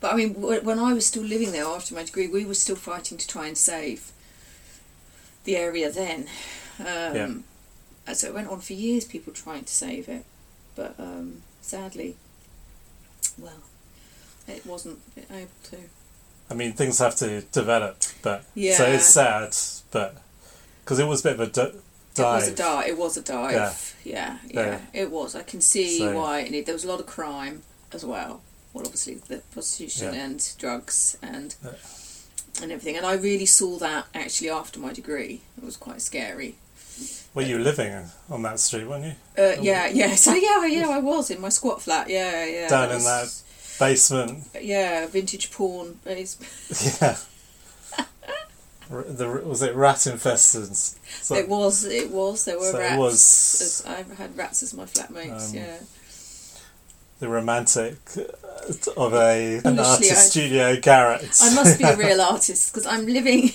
but 0.00 0.12
I 0.12 0.16
mean, 0.16 0.34
when 0.34 0.78
I 0.78 0.92
was 0.94 1.06
still 1.06 1.22
living 1.22 1.52
there 1.52 1.64
after 1.66 1.94
my 1.94 2.02
degree, 2.02 2.28
we 2.28 2.44
were 2.44 2.54
still 2.54 2.76
fighting 2.76 3.18
to 3.18 3.26
try 3.28 3.46
and 3.46 3.56
save 3.56 4.10
the 5.44 5.56
area 5.56 5.90
then. 5.90 6.28
Um, 6.80 6.86
Yeah. 6.86 7.34
and 8.06 8.16
So 8.16 8.28
it 8.28 8.34
went 8.34 8.48
on 8.48 8.60
for 8.60 8.72
years, 8.72 9.04
people 9.04 9.32
trying 9.32 9.64
to 9.64 9.72
save 9.72 10.08
it, 10.08 10.24
but 10.74 10.94
um, 10.98 11.42
sadly, 11.60 12.16
well, 13.38 13.62
it 14.48 14.64
wasn't 14.66 15.00
able 15.30 15.50
to. 15.70 15.76
I 16.50 16.54
mean 16.54 16.72
things 16.72 16.98
have 16.98 17.16
to 17.16 17.42
develop, 17.42 17.98
but 18.22 18.44
Yeah. 18.54 18.76
so 18.76 18.84
it's 18.86 19.06
sad, 19.06 19.56
but 19.90 20.21
because 20.84 20.98
it 20.98 21.06
was 21.06 21.20
a 21.20 21.24
bit 21.30 21.32
of 21.34 21.40
a 21.40 21.46
d- 21.46 21.78
dive. 22.14 22.42
It 22.42 22.44
was 22.44 22.48
a 22.48 22.54
dive. 22.54 22.88
It 22.88 22.98
was 22.98 23.16
a 23.16 23.22
dive. 23.22 23.96
Yeah, 24.04 24.38
yeah, 24.50 24.60
Yeah. 24.66 24.78
it 24.92 25.10
was. 25.10 25.34
I 25.34 25.42
can 25.42 25.60
see 25.60 25.98
So- 25.98 26.14
why. 26.16 26.40
It, 26.40 26.66
there 26.66 26.74
was 26.74 26.84
a 26.84 26.88
lot 26.88 27.00
of 27.00 27.06
crime 27.06 27.62
as 27.92 28.04
well. 28.04 28.40
Well, 28.72 28.84
obviously 28.86 29.14
the 29.28 29.38
prostitution 29.52 30.14
Yeah. 30.14 30.24
and 30.24 30.52
drugs 30.58 31.16
and 31.22 31.54
Yeah. 31.64 31.70
and 32.62 32.72
everything. 32.72 32.96
And 32.96 33.04
I 33.06 33.14
really 33.14 33.46
saw 33.46 33.78
that 33.78 34.06
actually 34.14 34.50
after 34.50 34.78
my 34.80 34.92
degree. 34.92 35.40
It 35.58 35.64
was 35.64 35.76
quite 35.76 36.00
scary. 36.02 36.56
Were 37.34 37.42
you 37.42 37.58
living 37.58 38.10
on 38.28 38.42
that 38.42 38.60
street, 38.60 38.86
weren't 38.86 39.04
you? 39.04 39.14
Uh, 39.42 39.56
yeah, 39.60 39.86
yeah. 39.88 40.14
So 40.26 40.34
yeah, 40.34 40.64
yeah, 40.66 40.88
I 40.88 40.98
was 40.98 41.30
in 41.30 41.40
my 41.40 41.48
squat 41.48 41.80
flat. 41.82 42.08
Yeah, 42.10 42.44
yeah. 42.44 42.68
Down 42.68 42.88
That 42.88 42.96
in 42.98 43.02
was- 43.04 43.42
Basement. 43.78 44.44
Yeah, 44.60 45.06
vintage 45.06 45.50
porn. 45.50 45.98
base- 46.04 46.36
Yeah. 47.00 47.16
The, 49.00 49.26
was 49.44 49.62
it 49.62 49.74
rat 49.74 50.06
infested? 50.06 50.76
So, 50.76 51.34
it 51.34 51.48
was. 51.48 51.84
It 51.84 52.10
was. 52.10 52.44
There 52.44 52.58
were 52.58 52.70
so 52.72 52.78
it 52.78 52.82
rats. 52.82 52.98
was- 52.98 53.84
As, 53.88 54.08
I 54.10 54.14
had 54.14 54.36
rats 54.36 54.62
as 54.62 54.74
my 54.74 54.84
flatmates. 54.84 55.50
Um, 55.50 55.54
yeah. 55.56 55.76
the 57.20 57.28
romantic 57.28 57.96
uh, 58.18 58.22
of 59.00 59.14
a 59.14 59.60
an 59.64 59.78
artist 59.78 60.12
I- 60.12 60.14
studio 60.14 60.76
garret. 60.80 61.38
I 61.40 61.54
must 61.54 61.78
be 61.78 61.84
a 61.84 61.96
real 61.96 62.20
artist 62.32 62.72
because 62.72 62.86
I'm 62.86 63.06
living. 63.06 63.50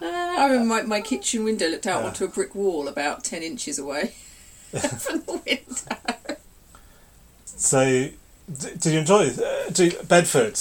Uh, 0.00 0.04
I 0.04 0.46
remember 0.50 0.66
my, 0.74 0.82
my 0.82 1.00
kitchen 1.00 1.44
window 1.44 1.68
looked 1.68 1.86
out 1.86 2.02
Yeah. 2.02 2.08
onto 2.08 2.24
a 2.24 2.28
brick 2.28 2.54
wall 2.54 2.88
about 2.88 3.24
10 3.24 3.42
inches 3.42 3.78
away 3.78 4.12
from 4.72 5.20
the 5.20 5.40
window. 5.46 6.36
So, 7.46 8.08
did 8.60 8.84
you 8.86 8.98
enjoy 8.98 9.28
uh, 9.28 9.70
do, 9.70 9.92
Bedford? 10.08 10.54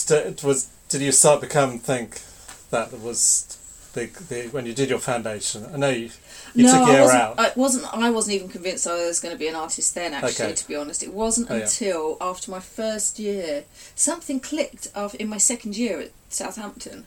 Was 0.43 0.69
did 0.91 1.01
you 1.01 1.11
start 1.11 1.41
to 1.41 1.47
become 1.47 1.79
think 1.79 2.21
that 2.69 2.91
was 2.99 3.57
the, 3.93 4.05
the 4.29 4.47
when 4.51 4.65
you 4.65 4.73
did 4.73 4.89
your 4.89 4.99
foundation? 4.99 5.65
I 5.73 5.77
know 5.77 5.89
you, 5.89 6.09
you 6.53 6.65
no, 6.65 6.71
took 6.79 6.89
a 6.89 6.97
I 6.97 7.01
wasn't, 7.01 7.21
out. 7.21 7.39
I 7.39 7.51
wasn't. 7.55 7.93
I 7.93 8.09
wasn't 8.09 8.35
even 8.35 8.49
convinced 8.49 8.87
I 8.87 8.95
was 9.07 9.19
going 9.19 9.33
to 9.33 9.39
be 9.39 9.47
an 9.47 9.55
artist 9.55 9.95
then. 9.95 10.13
Actually, 10.13 10.45
Okay. 10.45 10.53
to 10.55 10.67
be 10.67 10.75
honest, 10.75 11.03
it 11.03 11.13
wasn't 11.13 11.49
Oh, 11.49 11.55
yeah. 11.55 11.63
until 11.63 12.17
after 12.21 12.51
my 12.51 12.59
first 12.59 13.19
year 13.19 13.63
something 13.95 14.39
clicked. 14.39 14.89
After 14.95 15.17
in 15.17 15.27
my 15.29 15.37
second 15.37 15.75
year 15.77 15.99
at 16.01 16.11
Southampton. 16.29 17.05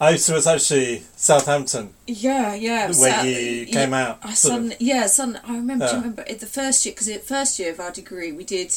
oh, 0.00 0.16
so 0.16 0.32
it 0.32 0.36
was 0.36 0.46
actually 0.46 1.02
Southampton 1.16 1.94
Yeah, 2.06 2.54
yeah. 2.54 2.86
where 2.86 3.20
Sou- 3.20 3.26
you 3.28 3.36
yeah, 3.66 3.72
came 3.72 3.94
out. 3.94 4.18
I 4.22 4.34
suddenly, 4.34 4.76
yeah, 4.80 5.06
suddenly, 5.06 5.40
I 5.44 5.54
remember. 5.56 5.86
do 5.86 5.92
Yeah. 5.92 5.92
you 5.92 5.98
uh. 5.98 6.00
remember 6.02 6.24
it, 6.26 6.40
the 6.40 6.46
first 6.46 6.84
year 6.84 6.92
because 6.92 7.06
the 7.06 7.18
first 7.18 7.58
year 7.58 7.70
of 7.72 7.80
our 7.80 7.90
degree 7.92 8.32
we 8.32 8.44
did. 8.44 8.74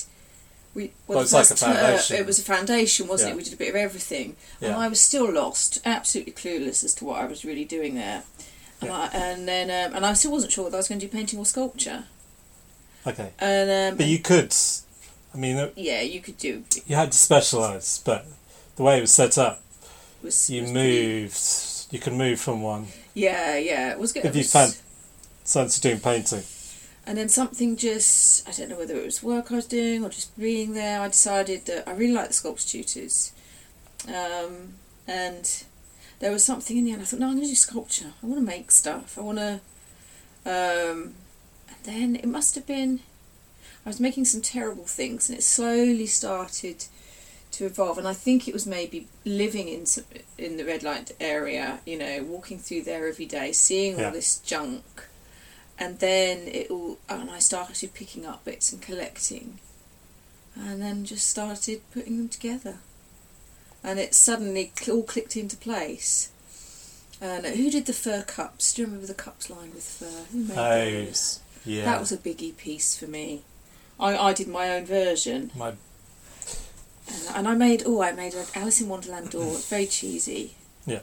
We 0.75 0.91
Well, 1.07 1.19
the 1.19 1.23
it's 1.23 1.33
like 1.33 1.49
a 1.49 1.55
foundation. 1.55 2.17
it 2.17 2.25
was 2.25 2.37
a 2.37 2.43
foundation, 2.43 3.07
wasn't 3.07 3.29
Yeah. 3.29 3.33
it? 3.33 3.37
We 3.37 3.43
did 3.43 3.53
a 3.53 3.57
bit 3.57 3.69
of 3.69 3.75
everything, 3.77 4.35
and 4.61 4.73
I 4.73 4.87
was 4.89 4.99
still 4.99 5.31
lost, 5.31 5.79
absolutely 5.85 6.33
clueless 6.33 6.83
as 6.83 6.93
to 6.95 7.05
what 7.05 7.21
I 7.21 7.25
was 7.25 7.43
really 7.45 7.63
doing 7.65 7.95
there. 7.95 8.23
And, 8.81 8.89
Yeah. 8.89 8.97
I, 8.97 9.07
and 9.17 9.47
then, 9.47 9.71
um, 9.71 9.95
and 9.95 10.05
I 10.05 10.13
still 10.13 10.31
wasn't 10.31 10.51
sure 10.51 10.65
whether 10.65 10.75
I 10.75 10.79
was 10.79 10.89
going 10.89 10.99
to 10.99 11.07
do 11.07 11.11
painting 11.11 11.39
or 11.39 11.45
sculpture. 11.45 12.03
Okay, 13.07 13.29
And 13.39 13.93
um, 13.93 13.97
but 13.97 14.07
you 14.07 14.19
could. 14.19 14.53
I 15.33 15.37
mean, 15.37 15.57
uh, 15.57 15.69
yeah, 15.75 16.01
you 16.01 16.19
could 16.21 16.37
do. 16.37 16.63
you 16.87 16.95
had 16.95 17.11
to 17.13 17.17
specialise, 17.17 17.99
but 18.03 18.25
the 18.75 18.83
way 18.83 18.97
it 18.97 19.01
was 19.01 19.11
set 19.13 19.37
up, 19.37 19.61
Was, 20.23 20.49
you 20.49 20.63
was 20.63 20.71
pretty- 20.71 21.21
moved. 21.21 21.39
You 21.91 21.99
can 21.99 22.17
move 22.17 22.39
from 22.41 22.61
one. 22.61 22.87
Yeah, 23.13 23.55
yeah, 23.57 23.91
it 23.91 23.99
was 23.99 24.11
good. 24.11 24.25
If 24.25 24.31
it 24.31 24.35
you 24.37 24.39
was- 24.41 24.51
found 24.51 24.75
started 25.45 25.81
doing 25.81 25.99
painting, 25.99 26.43
And 27.07 27.17
then 27.17 27.29
something 27.29 27.77
just, 27.77 28.47
I 28.47 28.51
don't 28.51 28.69
know 28.69 28.77
whether 28.77 28.95
it 28.95 29.05
was 29.05 29.21
work 29.21 29.51
I 29.51 29.55
was 29.55 29.67
doing 29.67 30.03
or 30.03 30.09
just 30.09 30.35
being 30.37 30.73
there, 30.73 31.01
I 31.01 31.07
decided 31.07 31.65
that 31.65 31.87
I 31.87 31.93
really 31.93 32.13
like 32.13 32.29
the 32.29 32.33
sculpture 32.33 32.67
tutors. 32.67 33.31
Um, 34.07 34.73
and 35.07 35.63
there 36.19 36.31
was 36.31 36.43
something 36.43 36.77
in 36.77 36.85
the 36.85 36.91
end. 36.93 37.01
I 37.01 37.05
thought, 37.05 37.19
no, 37.19 37.27
I'm 37.27 37.33
going 37.33 37.43
to 37.43 37.49
do 37.49 37.55
sculpture. 37.55 38.13
I 38.23 38.25
want 38.25 38.39
to 38.41 38.45
make 38.45 38.71
stuff. 38.71 39.17
I 39.17 39.21
want 39.21 39.37
to. 39.37 39.59
Um, 40.45 41.13
and 41.69 41.83
then 41.83 42.15
it 42.15 42.25
must 42.27 42.55
have 42.55 42.65
been. 42.65 43.01
I 43.85 43.89
was 43.89 43.99
making 43.99 44.25
some 44.25 44.41
terrible 44.41 44.85
things, 44.85 45.29
and 45.29 45.37
it 45.37 45.43
slowly 45.43 46.07
started 46.07 46.85
to 47.51 47.65
evolve. 47.65 47.99
And 47.99 48.07
I 48.07 48.13
think 48.13 48.47
it 48.47 48.53
was 48.53 48.65
maybe 48.65 49.07
living 49.25 49.67
in 49.67 49.85
some, 49.85 50.05
in 50.39 50.57
the 50.57 50.65
red 50.65 50.81
light 50.81 51.11
area, 51.19 51.81
you 51.85 51.97
know, 51.99 52.23
walking 52.23 52.57
through 52.57 52.81
there 52.83 53.07
every 53.07 53.27
day, 53.27 53.51
seeing 53.51 53.99
Yeah. 53.99 54.07
all 54.07 54.11
this 54.11 54.37
junk, 54.37 54.83
and 55.79 55.99
then 55.99 56.47
it 56.47 56.69
all. 56.71 56.97
And 57.09 57.29
I 57.29 57.39
started 57.39 57.93
picking 57.93 58.25
up 58.25 58.45
bits 58.45 58.71
and 58.71 58.81
collecting, 58.81 59.59
and 60.55 60.81
then 60.81 61.05
just 61.05 61.27
started 61.27 61.81
putting 61.93 62.17
them 62.17 62.29
together 62.29 62.77
and 63.85 63.99
it 63.99 64.15
suddenly 64.15 64.71
all 64.91 65.03
clicked 65.03 65.37
into 65.37 65.55
place. 65.55 66.31
And 67.21 67.45
uh, 67.45 67.49
who 67.49 67.69
did 67.69 67.85
the 67.85 67.93
fur 67.93 68.23
cups? 68.23 68.73
Do 68.73 68.81
you 68.81 68.87
remember 68.87 69.05
the 69.07 69.13
cups 69.13 69.49
lined 69.49 69.75
with 69.75 69.83
fur? 69.83 70.25
Who 70.31 70.39
made 70.43 70.57
Oh, 70.57 71.05
those? 71.05 71.39
yeah. 71.63 71.85
That 71.85 71.99
was 71.99 72.11
a 72.11 72.17
biggie 72.17 72.57
piece 72.57 72.97
for 72.97 73.05
me. 73.05 73.43
I, 73.99 74.17
I 74.17 74.33
did 74.33 74.47
my 74.47 74.75
own 74.75 74.85
version, 74.85 75.51
my 75.55 75.69
and, 77.07 77.21
and 77.35 77.47
I 77.47 77.53
made 77.53 77.83
oh 77.85 78.01
I 78.01 78.11
made 78.11 78.33
an 78.33 78.45
Alice 78.55 78.81
in 78.81 78.89
Wonderland 78.89 79.29
door. 79.29 79.53
It's 79.53 79.69
very 79.69 79.85
cheesy. 79.85 80.55
Yeah. 80.85 81.01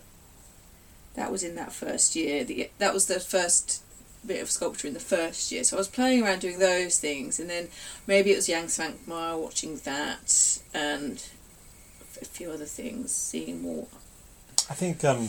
That 1.14 1.30
was 1.30 1.42
in 1.44 1.54
that 1.54 1.72
first 1.72 2.16
year. 2.16 2.42
The, 2.44 2.68
that 2.78 2.92
was 2.92 3.06
the 3.06 3.20
first 3.20 3.81
bit 4.26 4.40
of 4.42 4.50
sculpture 4.50 4.86
in 4.88 4.94
the 4.94 5.00
first 5.00 5.50
year. 5.52 5.64
So 5.64 5.76
I 5.76 5.80
was 5.80 5.88
playing 5.88 6.22
around 6.22 6.40
doing 6.40 6.58
those 6.58 6.98
things, 6.98 7.40
and 7.40 7.48
then 7.50 7.68
maybe 8.06 8.32
it 8.32 8.36
was 8.36 8.46
Jan 8.46 8.66
Svankmajer 8.66 9.38
watching 9.38 9.76
that, 9.78 10.58
and 10.74 11.22
a 12.20 12.24
few 12.24 12.50
other 12.50 12.64
things, 12.66 13.10
seeing 13.12 13.62
more 13.62 13.86
I 14.70 14.74
think 14.74 15.04
um, 15.04 15.28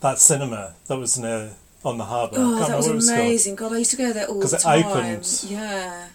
that 0.00 0.18
cinema 0.18 0.74
that 0.88 0.98
was 0.98 1.18
near 1.18 1.52
on 1.84 1.98
the 1.98 2.04
harbour. 2.04 2.36
Oh, 2.38 2.66
that 2.68 2.76
was 2.76 2.86
it 2.86 2.94
was 2.94 3.08
amazing! 3.10 3.54
God, 3.56 3.72
I 3.72 3.78
used 3.78 3.90
to 3.92 3.96
go 3.96 4.12
there 4.12 4.26
all 4.26 4.40
the 4.40 4.48
time. 4.58 4.82
Because 4.82 5.44
it 5.44 5.46
opened 5.46 5.50
Yeah, 5.52 6.08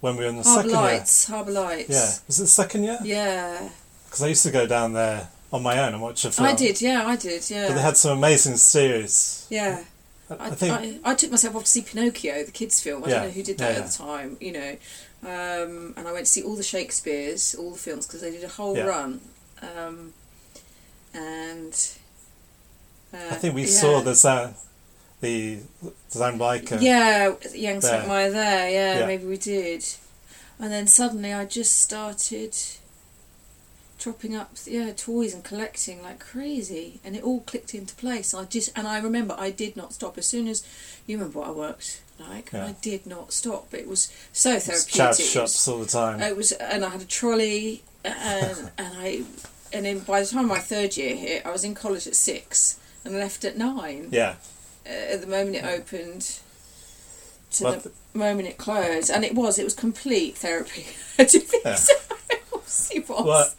when 0.00 0.16
we 0.16 0.24
were 0.24 0.30
in 0.30 0.36
the 0.36 0.42
Harbour 0.42 0.68
second 0.68 0.72
Lights, 0.84 1.26
Harbour 1.28 1.50
Lights. 1.52 1.88
year. 1.88 1.98
Yeah, 1.98 2.12
was 2.26 2.38
it 2.40 2.42
the 2.42 2.48
second 2.48 2.84
year? 2.84 2.98
yeah. 3.04 3.68
Because 4.06 4.22
I 4.22 4.28
used 4.28 4.44
to 4.44 4.50
go 4.50 4.66
down 4.66 4.92
there 4.92 5.28
on 5.52 5.62
my 5.62 5.78
own 5.78 5.92
and 5.94 6.02
watch 6.02 6.24
a 6.24 6.30
film. 6.30 6.48
I 6.48 6.54
did. 6.54 6.80
Yeah, 6.80 7.06
I 7.06 7.16
did. 7.16 7.48
Yeah, 7.50 7.68
But 7.68 7.74
they 7.74 7.82
had 7.82 7.96
some 7.96 8.16
amazing 8.18 8.56
series. 8.56 9.46
yeah. 9.50 9.82
I, 10.28 10.46
I, 10.46 10.50
think 10.50 10.72
I, 11.04 11.10
I 11.12 11.14
took 11.14 11.30
myself 11.30 11.54
off 11.56 11.62
to 11.64 11.68
see 11.70 11.82
Pinocchio, 11.82 12.42
the 12.44 12.50
kids' 12.52 12.82
film. 12.82 13.04
I 13.04 13.08
Yeah, 13.08 13.14
don't 13.14 13.24
know 13.24 13.30
who 13.30 13.42
did 13.42 13.58
that 13.58 13.72
yeah, 13.76 13.80
at 13.84 13.86
the 13.90 13.92
time, 13.98 14.36
you 14.40 14.52
know. 14.52 14.76
Um, 15.22 15.94
and 15.96 16.06
I 16.08 16.12
went 16.12 16.26
to 16.26 16.32
see 16.32 16.42
all 16.42 16.56
the 16.56 16.62
Shakespeare's, 16.62 17.54
all 17.54 17.70
the 17.72 17.78
films, 17.78 18.06
because 18.06 18.20
they 18.22 18.30
did 18.30 18.44
a 18.44 18.48
whole 18.48 18.76
Yeah. 18.76 18.84
run. 18.84 19.20
Um, 19.62 20.12
and 21.14 21.72
uh, 23.14 23.16
I 23.30 23.34
think 23.36 23.54
we 23.54 23.66
saw 23.66 24.00
the 24.00 24.14
Zan, 24.14 24.54
the 25.20 25.60
Zan 26.10 26.38
Biker. 26.38 26.80
Yeah, 26.80 27.34
Young 27.54 27.80
there. 27.80 28.30
There, 28.30 28.70
yeah, 28.70 28.98
Yeah. 29.00 29.06
maybe 29.06 29.24
we 29.26 29.38
did. 29.38 29.84
And 30.58 30.72
then 30.72 30.86
suddenly 30.86 31.32
I 31.32 31.44
just 31.44 31.78
started 31.80 32.56
dropping 34.06 34.36
up 34.36 34.52
yeah, 34.66 34.92
toys 34.92 35.34
and 35.34 35.42
collecting 35.42 36.00
like 36.00 36.20
crazy 36.20 37.00
and 37.04 37.16
it 37.16 37.24
all 37.24 37.40
clicked 37.40 37.74
into 37.74 37.92
place. 37.96 38.32
I 38.32 38.44
just 38.44 38.70
and 38.78 38.86
I 38.86 39.00
remember 39.00 39.34
I 39.36 39.50
did 39.50 39.76
not 39.76 39.92
stop 39.92 40.16
as 40.16 40.26
soon 40.28 40.46
as 40.46 40.64
you 41.08 41.16
remember 41.18 41.40
what 41.40 41.48
I 41.48 41.50
worked 41.50 42.02
like. 42.20 42.50
Yeah. 42.52 42.66
I 42.66 42.72
did 42.80 43.04
not 43.04 43.32
stop. 43.32 43.74
It 43.74 43.88
was 43.88 44.12
so 44.32 44.60
therapeutic. 44.60 44.94
charity 44.94 45.22
It 45.24 45.26
was- 45.26 45.32
shops 45.32 45.66
all 45.68 45.78
the 45.80 45.86
time. 45.86 46.20
it 46.20 46.36
was, 46.36 46.52
and 46.52 46.84
I 46.84 46.90
had 46.90 47.00
a 47.02 47.04
trolley, 47.04 47.82
and 48.04 48.70
and 48.78 48.92
I, 48.96 49.24
and 49.72 49.84
then 49.86 49.98
by 49.98 50.20
the 50.20 50.26
time 50.28 50.46
my 50.46 50.60
third 50.60 50.96
year 50.96 51.16
hit, 51.16 51.44
I 51.44 51.50
was 51.50 51.64
in 51.64 51.74
college 51.74 52.06
at 52.06 52.14
six 52.14 52.78
and 53.04 53.14
left 53.18 53.44
at 53.44 53.56
nine. 53.58 54.08
yeah. 54.12 54.36
Uh, 54.86 55.14
at 55.14 55.20
the 55.20 55.26
moment 55.26 55.56
it 55.56 55.64
opened, 55.64 56.38
to 57.54 57.64
Well, 57.64 57.80
the 57.80 57.90
moment 58.14 58.46
it 58.48 58.56
closed, 58.56 59.10
and 59.10 59.24
it 59.24 59.34
was, 59.34 59.58
it 59.58 59.64
was 59.64 59.74
complete 59.74 60.36
therapy. 60.38 60.86
Yeah. 61.18 61.26
so 61.26 61.38
honest, 61.64 61.90
it 62.94 63.08
was. 63.08 63.24
Well- 63.26 63.50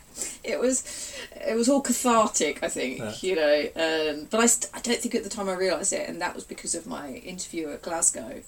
It 0.48 0.60
was, 0.60 1.14
it 1.36 1.56
was 1.56 1.68
all 1.70 1.82
cathartic. 1.82 2.64
I 2.64 2.70
think 2.70 3.00
Yeah. 3.00 3.14
you 3.22 3.36
know, 3.36 3.60
um, 3.76 4.28
but 4.32 4.40
I, 4.40 4.46
st- 4.46 4.72
I 4.74 4.80
don't 4.80 5.00
think 5.00 5.14
at 5.14 5.24
the 5.24 5.30
time 5.30 5.50
I 5.50 5.54
realised 5.54 5.92
it, 5.94 6.08
and 6.10 6.22
that 6.22 6.34
was 6.36 6.44
because 6.44 6.74
of 6.74 6.88
my 6.88 7.10
interview 7.12 7.70
at 7.72 7.82
Glasgow, 7.82 8.42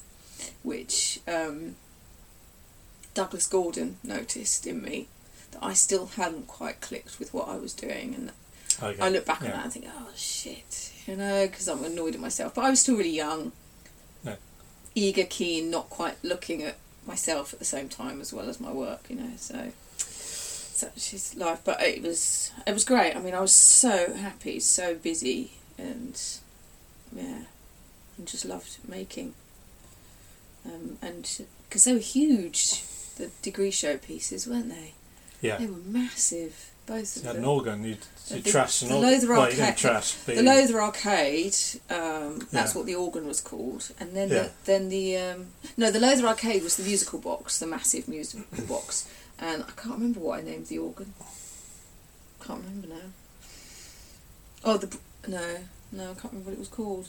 which 0.63 1.19
um, 1.27 1.75
Douglas 3.13 3.47
Gordon 3.47 3.97
noticed 4.03 4.65
in 4.67 4.81
me 4.81 5.07
that 5.51 5.59
I 5.63 5.73
still 5.73 6.07
hadn't 6.07 6.47
quite 6.47 6.79
clicked 6.81 7.19
with 7.19 7.33
what 7.33 7.47
I 7.49 7.55
was 7.57 7.73
doing, 7.73 8.13
and 8.15 8.31
Okay. 8.81 9.01
I 9.01 9.09
look 9.09 9.25
back 9.25 9.41
on 9.41 9.49
that 9.49 9.63
and 9.65 9.73
think, 9.73 9.85
oh 9.93 10.07
shit, 10.15 10.93
you 11.05 11.17
know, 11.17 11.47
because 11.47 11.67
I'm 11.67 11.83
annoyed 11.83 12.15
at 12.15 12.21
myself. 12.21 12.55
But 12.55 12.63
I 12.63 12.69
was 12.69 12.79
still 12.79 12.95
really 12.95 13.09
young, 13.09 13.51
No. 14.23 14.37
eager, 14.95 15.25
keen, 15.25 15.69
not 15.69 15.89
quite 15.89 16.15
looking 16.23 16.63
at 16.63 16.77
myself 17.05 17.51
at 17.51 17.59
the 17.59 17.65
same 17.65 17.89
time 17.89 18.21
as 18.21 18.31
well 18.31 18.47
as 18.47 18.61
my 18.61 18.71
work, 18.71 19.01
you 19.09 19.17
know. 19.17 19.31
So, 19.35 19.73
so 20.79 20.89
she's 20.97 21.35
life. 21.35 21.59
But 21.63 21.81
it 21.81 22.01
was 22.01 22.51
it 22.67 22.73
was 22.73 22.83
great. 22.83 23.15
I 23.15 23.19
mean, 23.19 23.33
I 23.33 23.41
was 23.41 23.53
so 23.53 24.13
happy, 24.13 24.59
so 24.59 24.95
busy, 24.95 25.51
and 25.77 26.19
yeah, 27.15 27.43
and 28.17 28.27
just 28.27 28.45
loved 28.45 28.77
making. 28.87 29.33
Um, 30.65 30.97
and 31.01 31.45
because 31.67 31.85
they 31.85 31.93
were 31.93 31.99
huge, 31.99 32.83
the 33.17 33.29
degree 33.41 33.71
show 33.71 33.97
pieces, 33.97 34.47
weren't 34.47 34.69
they? 34.69 34.93
Yeah. 35.41 35.57
They 35.57 35.67
were 35.67 35.77
massive, 35.77 36.69
both 36.85 37.15
of 37.15 37.23
them. 37.23 37.23
You 37.23 37.27
had 37.27 37.35
them. 37.37 37.43
an 37.43 37.49
organ, 37.49 37.83
you, 37.85 37.89
you 38.29 38.41
The- 38.41 38.49
trashed 38.51 38.81
an 38.83 38.89
the 38.89 38.95
organ. 38.95 39.11
Lowther 39.13 39.27
well, 39.29 39.41
Arcade- 39.43 39.77
trash, 39.77 40.13
The 40.25 40.35
you- 40.35 40.41
Lowther 40.41 40.81
Arcade, 40.81 41.55
um, 41.89 42.45
that's 42.51 42.73
Yeah. 42.73 42.77
what 42.77 42.85
the 42.85 42.95
organ 42.95 43.25
was 43.25 43.39
called, 43.39 43.89
and 44.01 44.13
then 44.15 44.27
Yeah. 44.29 44.43
the, 44.43 44.51
then 44.65 44.89
the 44.89 45.17
um, 45.17 45.47
no, 45.77 45.89
the 45.91 45.99
Lowther 46.01 46.27
Arcade 46.27 46.61
was 46.61 46.75
the 46.75 46.83
musical 46.83 47.19
box, 47.19 47.57
the 47.59 47.67
massive 47.67 48.09
musical 48.09 48.43
box, 48.65 49.07
and 49.41 49.63
I 49.63 49.71
can't 49.71 49.95
remember 49.95 50.19
what 50.19 50.39
I 50.39 50.43
named 50.43 50.67
the 50.67 50.79
organ. 50.79 51.13
Can't 52.45 52.63
remember 52.63 52.87
now. 52.87 53.09
Oh, 54.63 54.77
the 54.77 54.97
no, 55.27 55.57
no, 55.91 56.03
I 56.11 56.13
can't 56.13 56.25
remember 56.33 56.49
what 56.51 56.53
it 56.53 56.59
was 56.59 56.67
called. 56.67 57.07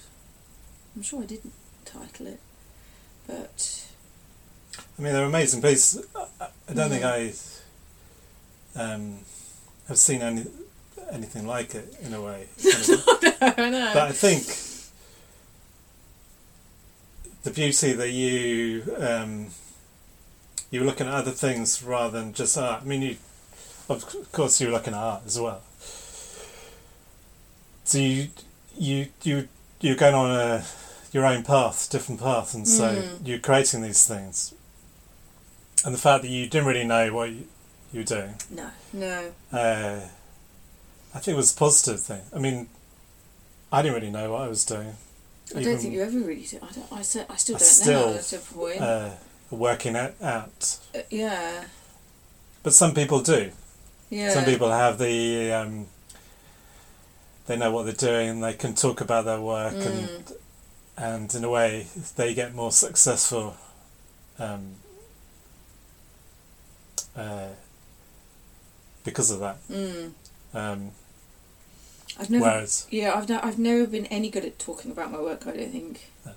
I'm 0.95 1.03
sure 1.03 1.23
I 1.23 1.27
didn't 1.27 1.53
title 1.85 2.27
it, 2.27 2.41
but 3.27 3.87
I 4.99 5.03
mean, 5.03 5.13
they're 5.13 5.25
amazing 5.25 5.63
pieces. 5.63 6.07
I, 6.17 6.73
don't 6.73 6.91
think 6.91 7.03
Mm. 7.03 7.63
I 8.77 8.81
um, 8.81 9.19
have 9.89 9.99
seen 9.99 10.23
any 10.23 10.47
anything 11.13 11.47
like 11.47 11.75
it 11.75 11.95
in 12.03 12.15
a 12.15 12.21
way. 12.23 12.47
I 13.41 13.71
know. 13.71 13.91
but 13.95 14.09
I 14.09 14.13
think 14.13 14.45
the 17.43 17.51
beauty 17.51 17.93
that 17.93 18.11
you 18.11 18.85
um, 18.99 19.47
you 20.71 20.81
were 20.81 20.87
looking 20.87 21.07
at 21.07 21.15
other 21.15 21.31
things 21.33 21.83
rather 21.83 22.19
than 22.21 22.33
just 22.33 22.57
art. 22.57 22.83
I 22.83 22.85
mean, 22.85 23.03
you 23.03 23.17
of 23.89 24.05
course 24.33 24.61
you 24.61 24.69
were 24.69 24.73
looking 24.73 24.95
at 24.95 25.01
art 25.01 25.23
as 25.27 25.39
well. 25.41 25.63
So 27.85 27.99
you 27.99 28.29
you 28.77 29.07
you 29.23 29.49
you're 29.81 29.97
going 29.97 30.15
on 30.15 30.31
a 30.31 30.65
your 31.13 31.27
own 31.27 31.43
path, 31.43 31.91
different 31.91 32.21
path, 32.21 32.55
and 32.55 32.67
so 32.69 32.95
Mm. 32.95 33.27
you're 33.27 33.39
creating 33.41 33.83
these 33.83 34.07
things. 34.07 34.55
And 35.85 35.95
the 35.95 35.99
fact 35.99 36.23
that 36.23 36.29
you 36.29 36.47
didn't 36.47 36.69
really 36.69 36.85
know 36.85 37.13
what 37.13 37.31
you, 37.31 37.49
you 37.93 38.01
were 38.01 38.05
doing, 38.05 38.35
no, 38.51 38.71
no, 38.93 39.33
uh, 39.53 40.01
I 41.15 41.19
think 41.19 41.35
it 41.35 41.37
was 41.37 41.53
a 41.53 41.57
positive 41.57 42.01
thing. 42.01 42.21
I 42.35 42.39
mean, 42.39 42.69
I 43.73 43.83
didn't 43.83 43.95
really 43.95 44.11
know 44.11 44.31
what 44.33 44.43
I 44.43 44.49
was 44.49 44.65
doing. 44.65 44.95
I 45.57 45.63
don't 45.63 45.79
think 45.79 45.93
you 45.95 46.03
ever 46.03 46.19
really 46.19 46.43
did. 46.47 46.63
I 46.63 46.71
don't. 46.73 46.93
I, 46.93 46.99
I 46.99 47.03
still 47.03 47.27
don't 47.27 47.61
still, 47.61 48.11
know 48.11 48.17
at 48.17 48.33
a 48.33 48.39
point. 48.39 48.81
Uh, 48.81 49.11
working 49.51 49.97
it 49.97 50.15
out. 50.23 50.79
Uh, 50.95 50.99
yeah, 51.11 51.65
But 52.63 52.73
some 52.75 52.95
people 52.95 53.21
do. 53.21 53.51
yeah. 54.11 54.31
Some 54.33 54.45
people 54.45 54.71
have 54.71 54.99
the 54.99 55.53
um, 55.53 55.87
they 57.47 57.57
know 57.57 57.71
what 57.73 57.85
they're 57.85 57.95
doing 57.95 58.29
and 58.29 58.45
they 58.45 58.53
can 58.55 58.75
talk 58.75 59.01
about 59.01 59.25
their 59.25 59.41
work 59.41 59.75
Mm. 59.75 59.87
and 59.87 60.33
and 60.97 61.35
in 61.35 61.45
a 61.45 61.51
way 61.51 61.87
they 62.17 62.35
get 62.35 62.55
more 62.55 62.71
successful 62.73 63.57
um, 64.39 64.75
uh, 67.17 67.49
because 69.05 69.31
of 69.31 69.41
that. 69.41 69.57
Mm. 69.71 70.13
Um, 70.55 70.91
I've 72.19 72.31
never. 72.31 72.45
whereas 72.45 72.87
Yeah, 72.91 73.15
I've 73.15 73.29
no, 73.29 73.41
I've 73.43 73.59
never 73.59 73.87
been 73.87 74.07
any 74.07 74.31
good 74.31 74.45
at 74.45 74.59
talking 74.59 74.91
about 74.91 75.11
my 75.11 75.21
work. 75.21 75.47
I 75.47 75.53
don't 75.57 75.71
think, 75.73 76.11
No. 76.27 76.33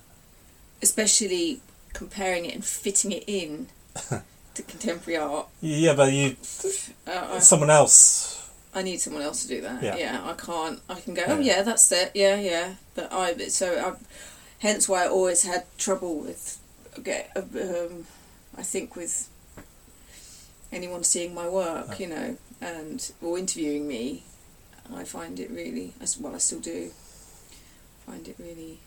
especially 0.82 1.60
comparing 1.94 2.44
it 2.44 2.54
and 2.54 2.64
fitting 2.64 3.10
it 3.12 3.24
in 3.26 3.68
to 4.54 4.62
contemporary 4.62 5.16
art. 5.16 5.48
yeah, 5.62 5.94
but 5.94 6.12
you 6.12 6.36
Uh, 7.06 7.40
someone 7.40 7.70
else. 7.70 8.50
I, 8.74 8.82
need 8.82 9.00
someone 9.00 9.22
else 9.22 9.42
to 9.42 9.48
do 9.48 9.60
that. 9.62 9.82
Yeah. 9.82 9.96
Yeah, 9.96 10.20
I 10.24 10.32
can't. 10.34 10.80
I 10.90 11.00
can 11.00 11.14
go. 11.14 11.22
Oh 11.26 11.38
Yeah. 11.38 11.56
yeah, 11.58 11.62
that's 11.62 11.90
it. 11.92 12.10
Yeah, 12.14 12.36
yeah. 12.36 12.74
But 12.94 13.12
I. 13.12 13.48
So 13.48 13.66
I. 13.78 13.94
Hence 14.58 14.88
why 14.88 15.04
I 15.04 15.08
always 15.08 15.44
had 15.44 15.64
trouble 15.78 16.18
with. 16.18 16.58
Get. 17.02 17.30
Um, 17.36 18.06
I 18.58 18.62
think 18.62 18.94
with. 18.96 19.28
Anyone 20.72 21.04
seeing 21.04 21.34
my 21.34 21.48
work, 21.48 21.86
Oh. 21.90 21.94
you 22.00 22.08
know, 22.08 22.36
and 22.60 23.12
or 23.22 23.38
interviewing 23.38 23.86
me, 23.86 24.24
I 24.92 25.04
find 25.04 25.38
it 25.38 25.48
really, 25.50 25.92
well, 26.18 26.34
I 26.34 26.38
still 26.38 26.58
do, 26.58 26.90
find 28.04 28.26
it 28.26 28.34
really, 28.40 28.80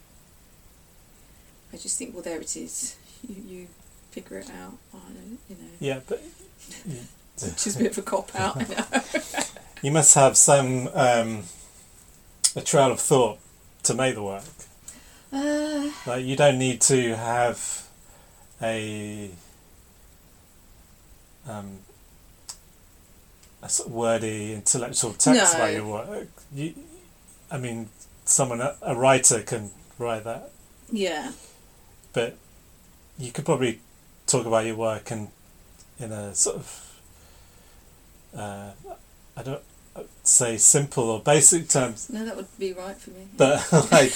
I 1.73 1.77
just 1.77 1.97
think, 1.97 2.13
well, 2.13 2.23
there 2.23 2.39
it 2.39 2.56
is. 2.56 2.95
You, 3.27 3.36
you 3.47 3.67
figure 4.12 4.38
it 4.38 4.49
out. 4.49 4.73
I 4.93 4.97
don't, 5.13 5.39
you 5.49 5.56
know, 5.56 5.69
Yeah, 5.80 5.99
but 6.08 6.21
which 7.41 7.67
is 7.67 7.75
a 7.75 7.80
bit 7.80 7.91
of 7.91 7.97
a 7.99 8.01
cop 8.01 8.32
out. 8.36 8.62
You 9.84 9.91
must 9.91 10.15
have 10.15 10.36
some 10.38 10.88
um, 10.95 11.43
a 12.56 12.62
trail 12.62 12.91
of 12.91 12.99
thought 12.99 13.38
to 13.84 13.93
make 13.93 14.15
the 14.15 14.23
work. 14.23 14.43
Uh, 15.32 15.91
Like 16.08 16.25
you 16.25 16.36
don't 16.36 16.58
need 16.58 16.82
to 16.82 17.15
have 17.15 17.88
a 18.60 19.30
um, 21.47 21.77
a 23.62 23.69
sort 23.69 23.89
of 23.89 23.93
wordy 23.93 24.53
intellectual 24.53 25.12
text 25.13 25.53
No. 25.53 25.60
about 25.60 25.73
your 25.73 25.86
work. 25.86 26.27
You, 26.53 26.73
I 27.51 27.60
mean, 27.60 27.89
someone 28.25 28.62
a 28.62 28.75
a 28.82 28.95
writer 28.95 29.41
can 29.43 29.69
write 29.99 30.23
that, 30.23 30.49
yeah, 30.91 31.34
but 32.13 32.38
you 33.20 33.32
could 33.32 33.46
probably 33.46 33.80
talk 34.26 34.46
about 34.46 34.65
your 34.65 34.76
work 34.76 35.12
in 35.12 35.30
in 36.00 36.12
a 36.12 36.34
sort 36.36 36.58
of 36.58 37.00
uh, 38.38 38.72
I 39.36 39.43
don't 39.43 39.62
say 40.24 40.58
simple 40.58 41.06
or 41.10 41.20
basic 41.20 41.70
terms, 41.70 42.10
no, 42.12 42.24
that 42.26 42.36
would 42.36 42.48
be 42.60 42.72
right 42.74 42.96
for 42.98 43.10
me. 43.12 43.28
but 43.36 43.72
like 43.91 44.13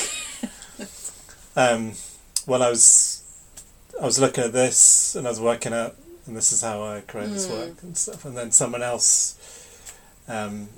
um, 1.56 1.94
when 2.46 2.62
I 2.62 2.70
was 2.70 3.24
I 4.02 4.06
was 4.06 4.20
looking 4.20 4.44
at 4.44 4.54
this 4.54 5.16
and 5.16 5.26
I 5.28 5.30
was 5.32 5.40
working 5.40 5.74
out 5.74 5.96
and 6.28 6.36
this 6.38 6.52
is 6.52 6.62
how 6.62 6.84
I 6.84 7.02
create 7.02 7.30
this 7.32 7.48
Mm. 7.48 7.52
work 7.52 7.82
and 7.84 7.98
stuff 7.98 8.26
and 8.26 8.38
then 8.38 8.52
someone 8.52 8.84
else 8.84 9.36
um, 10.28 10.70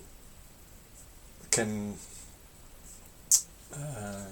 can 1.51 1.95
uh, 3.75 4.25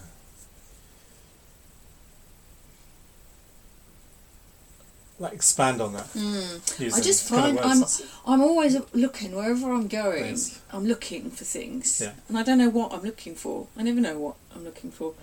like 5.22 5.34
expand 5.34 5.82
on 5.82 5.94
that 5.94 6.08
Mm. 6.14 6.80
using 6.80 7.04
just 7.04 7.30
kind 7.30 7.58
of 7.58 7.64
find 7.64 7.80
words. 7.82 8.02
I'm 8.26 8.42
always 8.42 8.76
looking 8.94 9.36
wherever 9.36 9.72
I'm 9.72 9.88
going. 9.88 10.26
Yes. 10.36 10.60
I'm 10.74 10.86
looking 10.86 11.32
for 11.32 11.46
things, 11.46 12.02
Yeah. 12.02 12.14
and 12.28 12.38
I 12.38 12.44
don't 12.44 12.58
know 12.58 12.70
what 12.70 12.92
I'm 12.94 13.04
looking 13.04 13.36
for. 13.36 13.68
I 13.78 13.84
never 13.84 14.02
know 14.02 14.18
what 14.20 14.36
I'm 14.56 14.64
looking 14.64 14.92
for 14.92 15.14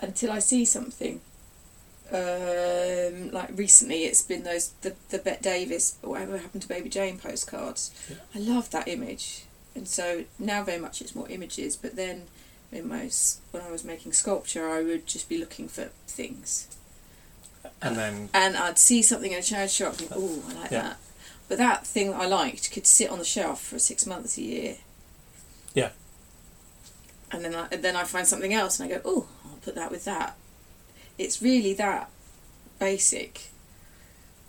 until 0.00 0.30
I 0.32 0.40
see 0.40 0.64
something. 0.64 1.20
Um, 2.10 3.30
like 3.32 3.50
recently, 3.54 4.04
it's 4.04 4.22
been 4.22 4.42
those 4.42 4.70
the 4.80 4.94
the 5.10 5.18
Bette 5.18 5.42
Davis 5.42 5.96
whatever 6.02 6.38
happened 6.38 6.62
to 6.62 6.68
Baby 6.68 6.88
Jane 6.88 7.18
postcards. 7.18 7.90
Yeah. 8.08 8.16
I 8.34 8.38
love 8.38 8.70
that 8.70 8.88
image, 8.88 9.42
and 9.74 9.86
so 9.86 10.24
now 10.38 10.62
very 10.64 10.78
much 10.80 11.00
it's 11.02 11.14
more 11.14 11.28
images. 11.28 11.76
But 11.76 11.96
then, 11.96 12.26
in 12.72 12.88
most 12.88 13.40
when 13.50 13.62
I 13.62 13.70
was 13.70 13.84
making 13.84 14.14
sculpture, 14.14 14.68
I 14.70 14.82
would 14.82 15.06
just 15.06 15.28
be 15.28 15.36
looking 15.38 15.68
for 15.68 15.90
things 16.06 16.66
and 17.82 17.96
then 17.96 18.28
and 18.34 18.56
I'd 18.56 18.78
see 18.78 19.02
something 19.02 19.32
in 19.32 19.38
a 19.38 19.42
charity 19.42 19.70
shop 19.72 19.88
and 19.90 20.08
think, 20.08 20.12
oh, 20.14 20.42
I 20.48 20.52
like 20.62 20.70
Yeah. 20.70 20.82
that. 20.82 20.98
But 21.48 21.58
that 21.58 21.86
thing 21.86 22.10
that 22.10 22.20
I 22.20 22.26
liked 22.26 22.70
could 22.72 22.86
sit 22.86 23.10
on 23.10 23.18
the 23.18 23.24
shelf 23.24 23.62
for 23.64 23.78
six 23.78 24.04
months 24.06 24.36
a 24.38 24.42
year. 24.42 24.76
Yeah. 25.74 25.90
And 27.32 27.44
then 27.44 27.54
I 27.54 27.68
and 27.72 27.82
then 27.82 27.96
I 27.96 28.04
find 28.04 28.26
something 28.26 28.52
else 28.54 28.78
and 28.80 28.90
I 28.92 28.96
go, 28.96 29.00
oh, 29.04 29.26
I'll 29.44 29.58
put 29.62 29.74
that 29.74 29.90
with 29.90 30.04
that. 30.04 30.36
It's 31.18 31.40
really 31.42 31.72
that 31.74 32.10
basic. 32.78 33.48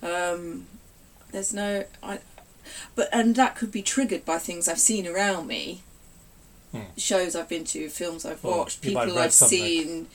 Um, 0.02 0.66
there's 1.32 1.52
no 1.52 1.84
I, 2.02 2.20
but 2.94 3.08
and 3.12 3.34
that 3.36 3.56
could 3.56 3.70
be 3.72 3.82
triggered 3.82 4.24
by 4.24 4.38
things 4.38 4.68
I've 4.68 4.78
seen 4.80 5.06
around 5.06 5.46
me, 5.46 5.82
Hmm. 6.72 6.82
shows 6.96 7.34
I've 7.34 7.48
been 7.48 7.64
to, 7.64 7.88
films 7.88 8.24
I've 8.24 8.44
watched, 8.44 8.80
people 8.82 9.18
I've 9.18 9.32
something. 9.32 9.58
seen. 9.58 10.06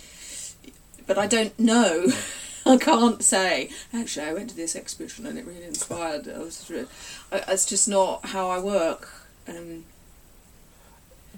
But 1.07 1.17
I 1.17 1.27
don't 1.27 1.57
know. 1.59 2.07
I 2.73 2.77
can't 2.77 3.23
say. 3.23 3.69
Actually, 3.93 4.27
I 4.27 4.33
went 4.33 4.49
to 4.49 4.55
this 4.55 4.75
exhibition 4.75 5.25
and 5.25 5.37
it 5.37 5.45
really 5.45 5.63
inspired. 5.65 6.27
I 6.27 6.39
was, 6.39 6.67
re- 6.69 6.87
I, 7.31 7.43
it's 7.49 7.65
just 7.65 7.87
not 7.87 8.25
how 8.27 8.49
I 8.49 8.59
work. 8.59 9.09
Um, 9.47 9.85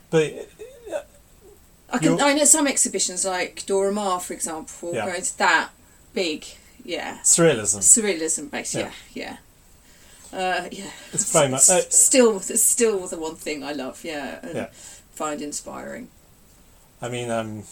but 0.10 0.48
I 1.92 1.98
can. 1.98 2.20
I 2.22 2.34
know 2.34 2.46
some 2.46 2.68
exhibitions 2.68 3.26
like 3.26 3.66
Dora 3.66 3.92
Maar, 3.92 4.20
for 4.20 4.34
example, 4.34 4.94
Yeah. 4.94 5.06
where 5.06 5.16
it's 5.16 5.32
that 5.32 5.70
big. 6.13 6.46
Yeah, 6.86 7.18
surrealism 7.24 7.80
surrealism 7.80 8.50
based. 8.50 8.74
Yeah, 8.76 8.92
yeah. 9.13 9.38
Uh, 10.32 10.68
yeah. 10.72 10.90
it's 11.12 11.32
very 11.34 11.50
much 11.50 11.70
uh, 11.70 11.82
still, 11.90 12.38
it's 12.38 12.63
still 12.63 13.08
the 13.08 13.18
one 13.18 13.36
thing 13.36 13.63
I 13.63 13.74
love. 13.74 14.04
Yeah, 14.06 14.40
and 14.42 14.56
Yeah. 14.56 14.68
find 15.13 15.42
inspiring. 15.42 16.10
I 17.02 17.10
mean, 17.10 17.30
um, 17.30 17.63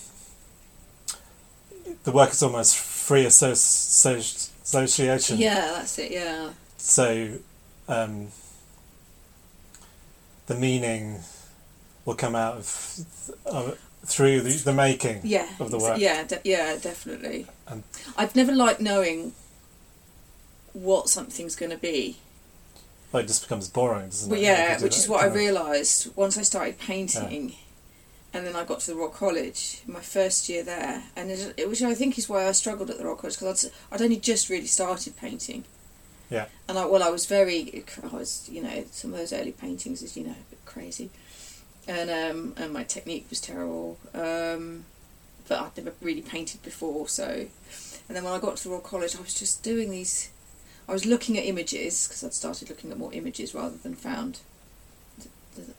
the 2.03 2.11
work 2.11 2.31
is 2.31 2.43
almost 2.43 2.75
free 3.05 3.23
associ- 3.25 3.53
associ- 3.53 4.49
association. 4.63 5.37
Yeah, 5.37 5.73
that's 5.73 5.99
it. 5.99 6.11
Yeah, 6.11 6.49
So, 6.77 7.37
um, 7.87 8.29
the 10.47 10.55
meaning 10.55 11.19
will 12.03 12.15
come 12.15 12.35
out 12.35 12.55
of, 12.55 12.99
of 13.45 13.77
through 14.05 14.41
the, 14.41 14.49
the 14.57 14.73
making. 14.73 15.21
yeah, 15.23 15.47
Of 15.59 15.69
the 15.69 15.77
work. 15.77 15.99
Yeah, 15.99 16.23
de- 16.23 16.41
yeah, 16.43 16.77
definitely. 16.81 17.45
And- 17.67 17.83
I've 18.17 18.35
never 18.35 18.51
liked 18.55 18.81
knowing 18.81 19.33
what 20.73 21.07
something's 21.07 21.55
going 21.55 21.71
to 21.71 21.77
be. 21.77 22.17
Well, 23.11 23.23
it 23.23 23.27
just 23.27 23.43
becomes 23.43 23.69
boring, 23.69 24.07
doesn't 24.09 24.29
Well, 24.31 24.39
it? 24.39 24.43
yeah, 24.43 24.81
which 24.81 24.97
is 24.97 25.07
what 25.07 25.21
I 25.23 25.27
realised 25.27 26.11
once 26.15 26.37
I 26.39 26.41
started 26.41 26.79
painting, 26.79 27.55
and 28.35 28.45
then 28.45 28.53
I 28.53 28.65
got 28.65 28.81
to 28.81 28.91
the 28.91 28.97
Royal 28.97 29.07
College, 29.07 29.81
my 29.87 30.01
first 30.01 30.49
year 30.49 30.61
there, 30.61 31.03
and 31.15 31.31
it, 31.31 31.53
it, 31.55 31.69
which 31.69 31.81
I 31.81 31.93
think 31.93 32.17
is 32.17 32.27
why 32.27 32.45
I 32.45 32.51
struggled 32.51 32.89
at 32.89 32.97
the 32.97 33.05
Royal 33.05 33.15
College 33.15 33.39
because 33.39 33.65
I'd, 33.65 33.95
I'd 33.95 34.01
only 34.01 34.17
just 34.17 34.49
really 34.49 34.67
started 34.67 35.15
painting. 35.15 35.63
Yeah. 36.29 36.47
And 36.67 36.77
I 36.77 36.85
well, 36.85 37.01
I 37.01 37.09
was 37.09 37.27
very, 37.27 37.85
I 38.03 38.07
was 38.07 38.49
you 38.51 38.61
know 38.61 38.83
some 38.91 39.13
of 39.13 39.19
those 39.19 39.31
early 39.31 39.53
paintings 39.53 40.01
is 40.01 40.17
you 40.17 40.25
know 40.25 40.31
a 40.31 40.49
bit 40.49 40.65
crazy, 40.65 41.11
and 41.87 42.09
um 42.09 42.53
and 42.57 42.73
my 42.73 42.83
technique 42.83 43.25
was 43.29 43.39
terrible, 43.39 43.97
um, 44.13 44.83
but 45.47 45.61
I'd 45.61 45.77
never 45.77 45.93
really 46.01 46.21
painted 46.21 46.61
before, 46.61 47.07
so, 47.07 47.47
and 48.09 48.17
then 48.17 48.25
when 48.25 48.33
I 48.33 48.39
got 48.39 48.57
to 48.57 48.63
the 48.65 48.69
Royal 48.71 48.81
College, 48.81 49.15
I 49.15 49.21
was 49.21 49.33
just 49.33 49.63
doing 49.63 49.91
these. 49.91 50.29
I 50.89 50.91
was 50.91 51.05
looking 51.05 51.37
at 51.37 51.45
images 51.45 52.05
because 52.05 52.21
I'd 52.21 52.33
started 52.33 52.69
looking 52.69 52.91
at 52.91 52.97
more 52.97 53.13
images 53.13 53.55
rather 53.55 53.77
than 53.77 53.95
found, 53.95 54.39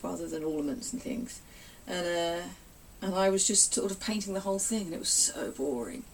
rather 0.02 0.26
than 0.26 0.42
ornaments 0.42 0.94
and 0.94 1.02
things, 1.02 1.42
and 1.86 2.06
uh, 2.06 2.42
and 3.02 3.14
I 3.14 3.28
was 3.30 3.46
just 3.46 3.74
sort 3.74 3.90
of 3.90 4.00
painting 4.00 4.34
the 4.34 4.40
whole 4.40 4.58
thing, 4.58 4.86
and 4.86 4.94
it 4.94 4.98
was 5.00 5.08
so 5.08 5.50
boring. 5.50 6.04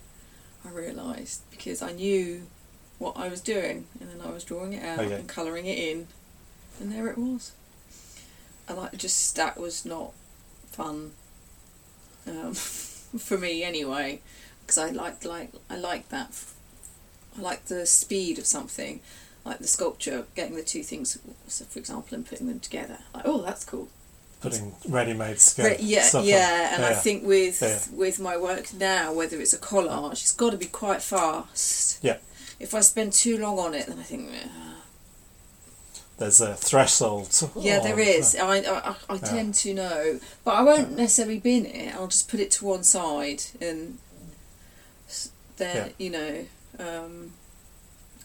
I 0.64 0.70
realised 0.70 1.40
because 1.50 1.82
I 1.82 1.92
knew 1.92 2.42
what 2.98 3.16
I 3.16 3.28
was 3.28 3.40
doing, 3.40 3.86
and 4.00 4.08
then 4.10 4.26
I 4.26 4.30
was 4.30 4.44
drawing 4.44 4.72
it 4.74 4.84
out 4.84 5.00
Okay. 5.00 5.14
and 5.14 5.28
colouring 5.28 5.66
it 5.66 5.78
in, 5.78 6.06
and 6.80 6.92
there 6.92 7.08
it 7.08 7.18
was. 7.18 7.52
And 8.68 8.78
I 8.78 8.88
just 8.96 9.34
that 9.36 9.58
was 9.58 9.84
not 9.84 10.12
fun 10.70 11.12
um, 12.26 12.54
for 12.54 13.36
me 13.38 13.64
anyway, 13.64 14.20
because 14.60 14.78
I 14.78 14.90
like 14.90 15.24
like 15.24 15.50
I 15.68 15.76
like 15.76 16.08
that. 16.10 16.44
I 17.36 17.40
like 17.40 17.64
the 17.66 17.86
speed 17.86 18.38
of 18.38 18.46
something, 18.46 19.00
like 19.44 19.58
the 19.58 19.66
sculpture, 19.66 20.26
getting 20.34 20.54
the 20.54 20.62
two 20.62 20.82
things, 20.82 21.18
so 21.48 21.64
for 21.64 21.78
example, 21.78 22.14
and 22.14 22.26
putting 22.26 22.46
them 22.46 22.60
together. 22.60 22.98
Like, 23.14 23.24
oh, 23.26 23.40
that's 23.42 23.64
cool. 23.64 23.88
Putting 24.42 24.74
ready-made 24.88 25.40
skin. 25.40 25.76
Yeah, 25.80 26.02
stuff 26.02 26.22
on. 26.22 26.28
yeah, 26.28 26.74
and 26.74 26.84
I 26.84 26.94
think 26.94 27.24
with 27.26 27.62
Yeah. 27.62 27.78
with 27.92 28.18
my 28.20 28.36
work 28.36 28.72
now, 28.74 29.12
whether 29.12 29.40
it's 29.40 29.52
a 29.52 29.58
collage, 29.58 30.12
it's 30.22 30.32
got 30.32 30.50
to 30.50 30.56
be 30.58 30.66
quite 30.66 31.02
fast. 31.02 31.98
Yeah. 32.02 32.18
If 32.60 32.74
I 32.74 32.80
spend 32.80 33.12
too 33.12 33.38
long 33.38 33.58
on 33.58 33.74
it, 33.74 33.86
then 33.86 33.98
I 33.98 34.02
think, 34.02 34.30
"Ugh." 34.30 34.50
there's 36.18 36.40
a 36.40 36.54
threshold. 36.54 37.28
yeah, 37.56 37.80
there 37.80 37.98
is. 37.98 38.36
I 38.36 38.58
I, 38.58 38.94
I 39.08 39.18
tend 39.18 39.54
to 39.56 39.74
know, 39.74 40.20
but 40.44 40.52
I 40.52 40.62
won't 40.62 40.96
necessarily 40.96 41.38
bin 41.40 41.66
it. 41.66 41.94
I'll 41.94 42.06
just 42.08 42.28
put 42.28 42.38
it 42.40 42.50
to 42.52 42.64
one 42.64 42.84
side, 42.84 43.42
and 43.60 43.98
then 45.56 45.76
Yeah. 45.86 45.92
you 45.98 46.10
know. 46.10 46.44
Um, 46.78 47.32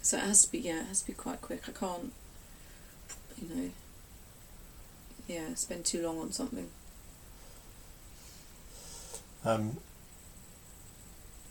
so 0.02 0.18
it 0.18 0.24
has 0.24 0.44
to 0.44 0.52
be 0.52 0.60
yeah, 0.60 0.82
it 0.82 0.88
has 0.88 1.02
to 1.02 1.08
be 1.08 1.14
quite 1.14 1.42
quick. 1.42 1.64
I 1.68 1.72
can't, 1.72 2.14
you 3.42 3.48
know. 3.56 3.70
Yeah, 5.28 5.54
spend 5.56 5.86
too 5.86 6.02
long 6.04 6.20
on 6.20 6.32
something. 6.32 6.70
Um, 9.46 9.78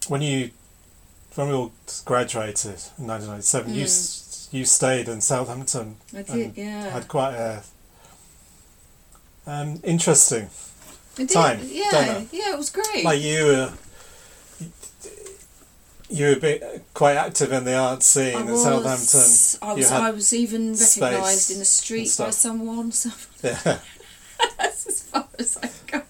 when 0.08 0.22
you 0.22 0.50
when 1.34 1.48
we 1.48 1.54
all 1.54 1.72
graduated 2.06 2.80
in 2.98 3.06
1997, 3.06 3.74
you 3.74 3.82
Mm. 3.82 3.86
s- 3.86 4.48
you 4.50 4.64
stayed 4.64 5.08
in 5.08 5.20
Southampton. 5.20 5.96
I 6.16 6.22
did, 6.22 6.56
yeah. 6.56 6.88
Had 6.90 7.08
quite 7.08 7.34
a 7.34 7.62
um, 9.46 9.80
interesting. 9.84 10.48
Did, 11.14 11.30
time, 11.30 11.60
yeah, 11.62 12.24
yeah, 12.32 12.52
it 12.52 12.58
was 12.58 12.70
great. 12.70 13.04
Like 13.04 13.20
you 13.20 13.44
were. 13.44 13.72
You 16.08 16.26
were 16.26 16.32
a 16.34 16.40
bit 16.40 16.84
quite 16.94 17.16
active 17.16 17.52
in 17.52 17.64
the 17.64 17.74
art 17.76 18.02
scene 18.02 18.36
I 18.36 18.40
in 18.40 18.46
was, 18.46 18.62
Southampton. 18.62 19.68
I 19.68 19.72
was, 19.74 19.90
I 19.92 20.10
was 20.10 20.32
even 20.32 20.74
recognised 20.74 21.50
in 21.50 21.58
the 21.58 21.64
street 21.64 22.14
by 22.18 22.30
someone. 22.30 22.92
So 22.92 23.10
Yeah, 23.42 23.78
that's 24.58 24.84
just 24.84 25.04
fun. 25.06 25.24
was 25.36 25.56
like, 25.60 25.72
God. 25.86 26.02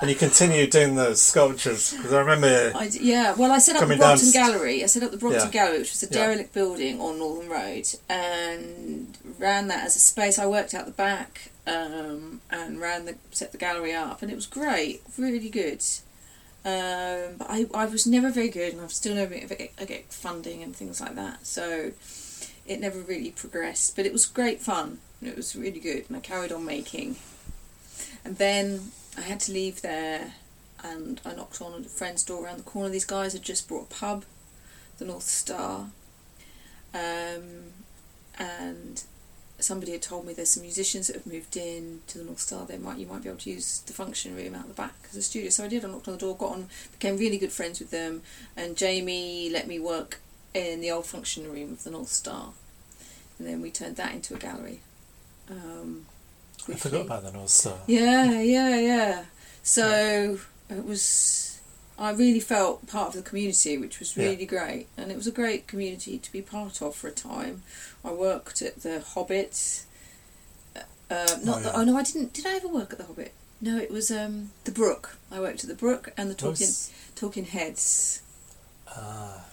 And 0.00 0.10
you 0.10 0.16
continued 0.16 0.70
doing 0.70 0.96
the 0.96 1.14
sculptures 1.14 1.92
because 1.94 2.12
I 2.12 2.18
remember. 2.20 2.72
I 2.74 2.90
yeah, 2.92 3.34
well, 3.34 3.52
I 3.52 3.58
set 3.58 3.76
up 3.76 3.88
the 3.88 3.96
Brompton 3.96 4.32
Gallery. 4.32 4.82
I 4.82 4.86
set 4.86 5.02
up 5.02 5.10
the 5.12 5.16
Brompton 5.16 5.46
Yeah. 5.46 5.50
Gallery, 5.50 5.78
which 5.78 5.92
was 5.92 6.02
a 6.02 6.06
Yeah. 6.06 6.12
derelict 6.26 6.52
building 6.52 7.00
on 7.00 7.18
Northam 7.18 7.48
Road, 7.48 7.86
and 8.10 9.16
ran 9.38 9.68
that 9.68 9.84
as 9.86 9.96
a 9.96 10.00
space. 10.00 10.38
I 10.38 10.46
worked 10.46 10.74
out 10.74 10.84
the 10.86 10.92
back 10.92 11.50
um, 11.66 12.40
and 12.50 12.80
ran 12.80 13.06
the 13.06 13.14
set 13.30 13.52
the 13.52 13.58
gallery 13.58 13.94
up, 13.94 14.20
and 14.20 14.30
it 14.30 14.34
was 14.34 14.46
great, 14.46 15.00
really 15.16 15.48
good. 15.48 15.82
Um, 16.64 17.36
but 17.36 17.46
I, 17.50 17.66
I 17.74 17.84
was 17.84 18.06
never 18.06 18.30
very 18.30 18.48
good, 18.48 18.72
and 18.72 18.82
I've 18.82 18.92
still 18.92 19.14
never 19.14 19.34
I 19.34 19.84
get, 19.84 20.12
funding 20.12 20.62
and 20.62 20.74
things 20.74 21.00
like 21.00 21.14
that, 21.14 21.46
so 21.46 21.92
it 22.66 22.80
never 22.80 23.00
really 23.00 23.30
progressed. 23.30 23.96
But 23.96 24.06
it 24.06 24.12
was 24.12 24.24
great 24.24 24.62
fun. 24.62 24.98
It 25.22 25.36
was 25.36 25.54
really 25.54 25.80
good, 25.80 26.04
and 26.08 26.16
I 26.16 26.20
carried 26.20 26.52
on 26.52 26.64
making. 26.64 27.16
And 28.24 28.38
then 28.38 28.92
I 29.18 29.20
had 29.20 29.40
to 29.40 29.52
leave 29.52 29.82
there 29.82 30.32
and 30.84 31.20
I 31.24 31.34
knocked 31.34 31.60
on 31.62 31.72
a 31.72 31.82
friend's 31.84 32.22
door 32.22 32.44
around 32.44 32.58
the 32.58 32.62
corner. 32.64 32.90
These 32.90 33.06
guys 33.06 33.32
had 33.32 33.42
just 33.42 33.68
bought 33.68 33.90
a 33.90 33.94
pub, 33.94 34.24
the 34.98 35.06
North 35.06 35.24
Star, 35.24 35.88
um, 36.92 37.72
and 38.38 39.02
somebody 39.58 39.92
had 39.92 40.02
told 40.02 40.26
me 40.26 40.32
there's 40.34 40.50
some 40.50 40.62
musicians 40.62 41.06
that 41.06 41.16
have 41.16 41.26
moved 41.26 41.56
in 41.56 42.00
to 42.08 42.18
the 42.18 42.24
North 42.24 42.40
Star. 42.40 42.66
They 42.66 42.76
might 42.78 42.98
you 42.98 43.06
might 43.06 43.22
be 43.22 43.28
able 43.28 43.38
to 43.40 43.50
use 43.50 43.80
the 43.86 43.92
function 43.92 44.34
room 44.36 44.54
out 44.54 44.66
the 44.68 44.74
back 44.74 44.94
as 45.10 45.16
a 45.16 45.22
studio. 45.22 45.50
So 45.50 45.64
I 45.64 45.68
did. 45.68 45.84
I 45.84 45.88
knocked 45.88 46.08
on 46.08 46.14
the 46.14 46.20
door, 46.20 46.36
got 46.36 46.52
on, 46.52 46.68
became 46.92 47.16
really 47.16 47.38
good 47.38 47.52
friends 47.52 47.78
with 47.80 47.90
them, 47.90 48.22
and 48.56 48.76
Jamie 48.76 49.50
let 49.50 49.66
me 49.68 49.78
work 49.78 50.20
in 50.52 50.80
the 50.80 50.90
old 50.90 51.06
function 51.06 51.50
room 51.50 51.72
of 51.72 51.84
the 51.84 51.90
North 51.90 52.08
Star, 52.08 52.50
and 53.38 53.46
then 53.48 53.60
we 53.62 53.70
turned 53.70 53.96
that 53.96 54.12
into 54.12 54.34
a 54.34 54.38
gallery. 54.38 54.80
Um, 55.50 56.06
I 56.68 56.74
forgot 56.74 57.02
about 57.06 57.22
the 57.24 57.32
North 57.32 57.50
Star. 57.50 57.78
Yeah, 57.86 58.40
yeah, 58.40 58.76
yeah. 58.78 59.24
So 59.62 60.38
it 60.70 60.84
was. 60.84 61.50
I 61.96 62.10
really 62.10 62.40
felt 62.40 62.88
part 62.88 63.14
of 63.14 63.22
the 63.22 63.28
community, 63.28 63.78
which 63.78 64.00
was 64.00 64.16
Yeah. 64.16 64.24
really 64.26 64.46
great, 64.46 64.88
and 64.96 65.12
it 65.12 65.16
was 65.16 65.28
a 65.28 65.30
great 65.30 65.68
community 65.68 66.18
to 66.18 66.32
be 66.32 66.42
part 66.42 66.82
of 66.82 66.96
for 66.96 67.06
a 67.06 67.12
time. 67.12 67.62
I 68.04 68.12
worked 68.12 68.60
at 68.62 68.82
the 68.82 69.00
Hobbit. 69.00 69.84
Uh, 71.10 71.26
not 71.44 71.58
Oh, 71.58 71.60
the. 71.60 71.76
Oh 71.76 71.84
no, 71.84 71.96
I 71.96 72.02
didn't. 72.02 72.32
Did 72.32 72.46
I 72.46 72.56
ever 72.56 72.68
work 72.68 72.92
at 72.92 72.98
the 72.98 73.04
Hobbit? 73.04 73.32
No, 73.60 73.78
it 73.78 73.90
was 73.90 74.10
um, 74.10 74.50
the 74.64 74.72
Brook. 74.72 75.16
I 75.30 75.40
worked 75.40 75.62
at 75.64 75.68
the 75.68 75.76
Brook 75.76 76.12
and 76.16 76.30
the 76.30 76.34
Talking 76.34 76.68
Talking 77.14 77.44
Heads, 77.44 78.20
Ah, 78.88 79.44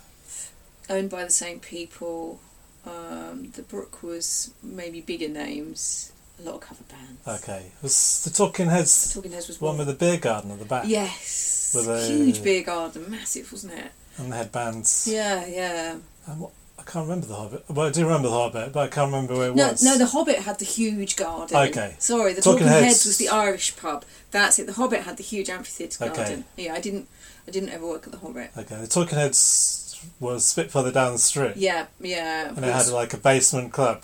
owned 0.89 1.09
by 1.09 1.23
the 1.23 1.29
same 1.29 1.59
people. 1.59 2.39
Um, 2.85 3.51
the 3.55 3.61
Brook 3.61 4.01
was 4.01 4.51
maybe 4.63 5.01
bigger 5.01 5.27
names, 5.29 6.11
a 6.39 6.43
lot 6.43 6.55
of 6.55 6.61
cover 6.61 6.83
bands. 6.89 7.43
okay. 7.43 7.71
Was 7.83 8.23
the 8.23 8.31
Talking 8.31 8.67
Heads 8.67 9.13
Talking 9.13 9.31
Heads 9.31 9.47
was 9.47 9.59
the 9.59 9.65
one 9.65 9.77
with 9.77 9.87
the 9.87 9.93
beer 9.93 10.17
garden 10.17 10.49
at 10.51 10.57
the 10.59 10.65
back? 10.65 10.85
Yes. 10.87 11.73
With 11.75 11.87
a- 11.87 12.07
Huge 12.07 12.43
beer 12.43 12.63
garden, 12.63 13.09
massive, 13.09 13.51
wasn't 13.51 13.73
it? 13.73 13.91
And 14.17 14.31
they 14.33 14.37
had 14.37 14.51
bands. 14.51 15.07
Yeah, 15.09 15.45
yeah. 15.45 15.97
And 16.25 16.39
what, 16.41 16.51
I 16.81 16.89
can't 16.91 17.07
remember 17.07 17.27
the 17.27 17.35
Hobbit. 17.35 17.63
Well, 17.69 17.87
I 17.87 17.91
do 17.91 18.03
remember 18.03 18.27
the 18.29 18.33
Hobbit, 18.33 18.73
but 18.73 18.79
I 18.81 18.87
can't 18.87 19.11
remember 19.11 19.35
where 19.37 19.49
it 19.49 19.55
No, 19.55 19.69
was. 19.69 19.83
no, 19.83 19.97
the 19.99 20.07
Hobbit 20.07 20.37
had 20.39 20.57
the 20.57 20.65
huge 20.65 21.15
garden. 21.15 21.55
Okay. 21.55 21.95
Sorry, 21.99 22.33
the 22.33 22.41
Talking 22.41 22.59
Talking, 22.65 22.67
Heads. 22.73 22.85
Heads. 22.87 23.05
was 23.05 23.17
the 23.17 23.29
Irish 23.29 23.75
pub. 23.77 24.03
That's 24.31 24.57
it. 24.59 24.65
The 24.65 24.73
Hobbit 24.73 25.01
had 25.01 25.17
the 25.17 25.23
huge 25.23 25.49
amphitheatre 25.49 26.03
Okay. 26.05 26.15
garden. 26.15 26.45
Yeah, 26.57 26.73
I 26.73 26.81
didn't, 26.81 27.07
I 27.47 27.51
didn't 27.51 27.69
ever 27.69 27.85
work 27.87 28.05
at 28.07 28.11
the 28.11 28.17
Hobbit. 28.17 28.51
Okay, 28.57 28.75
the 28.77 28.87
Talking 28.87 29.17
Heads 29.17 30.03
was 30.19 30.53
a 30.57 30.61
bit 30.63 30.71
further 30.71 30.91
down 30.91 31.13
the 31.13 31.19
street. 31.19 31.55
Yeah, 31.55 31.85
yeah. 31.99 32.49
And 32.49 32.65
it 32.65 32.73
had 32.73 32.87
like 32.87 33.13
a 33.13 33.17
basement 33.17 33.71
club. 33.71 34.01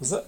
Was 0.00 0.12
it? 0.12 0.26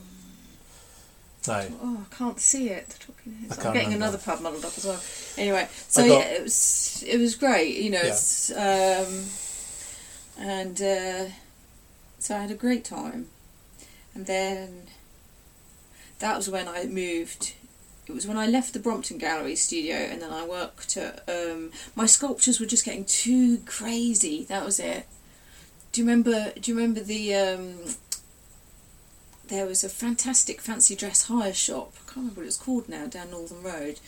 No. 1.48 1.66
Oh, 1.82 2.06
I 2.10 2.14
can't 2.14 2.38
see 2.38 2.68
it. 2.68 2.88
The 2.90 2.98
Talking 3.06 3.32
Heads. 3.42 3.58
I 3.58 3.68
I'm 3.68 3.72
getting 3.74 3.88
remember. 3.90 4.04
another 4.04 4.18
pub 4.18 4.40
muddled 4.40 4.64
up 4.64 4.76
as 4.78 4.84
well. 4.86 5.00
Anyway, 5.36 5.66
so 5.88 6.06
got- 6.06 6.18
yeah, 6.18 6.24
it 6.36 6.42
was 6.44 7.02
it 7.06 7.18
was 7.18 7.34
great. 7.34 7.76
You 7.76 7.90
know, 7.90 8.02
Yeah. 8.02 8.08
it's, 8.12 8.50
um, 8.52 9.24
and 10.46 10.80
uh, 10.82 11.24
so 12.28 12.36
I 12.36 12.40
had 12.42 12.50
a 12.50 12.54
great 12.54 12.84
time, 12.84 13.28
and 14.14 14.26
then 14.26 14.82
that 16.18 16.36
was 16.36 16.50
when 16.50 16.68
I 16.68 16.84
moved. 16.84 17.54
It 18.06 18.12
was 18.12 18.26
when 18.26 18.36
I 18.36 18.46
left 18.46 18.74
the 18.74 18.78
Brompton 18.78 19.16
Gallery 19.16 19.56
studio, 19.56 19.96
and 19.96 20.20
then 20.20 20.30
I 20.30 20.46
worked 20.46 20.98
at. 20.98 21.26
Um, 21.26 21.70
my 21.96 22.04
sculptures 22.04 22.60
were 22.60 22.66
just 22.66 22.84
getting 22.84 23.06
too 23.06 23.62
crazy. 23.64 24.44
That 24.44 24.66
was 24.66 24.78
it. 24.78 25.06
Do 25.92 26.02
you 26.02 26.06
remember? 26.06 26.52
Do 26.60 26.70
you 26.70 26.76
remember 26.76 27.00
the? 27.00 27.34
Um, 27.34 27.76
there 29.48 29.64
was 29.64 29.82
a 29.82 29.88
fantastic 29.88 30.60
fancy 30.60 30.94
dress 30.94 31.28
hire 31.28 31.54
shop. 31.54 31.94
I 31.94 32.12
can't 32.12 32.16
remember 32.16 32.40
what 32.40 32.42
it 32.42 32.52
was 32.52 32.58
called 32.58 32.90
now, 32.90 33.06
down 33.06 33.30
Northam 33.30 33.62
Road. 33.62 34.00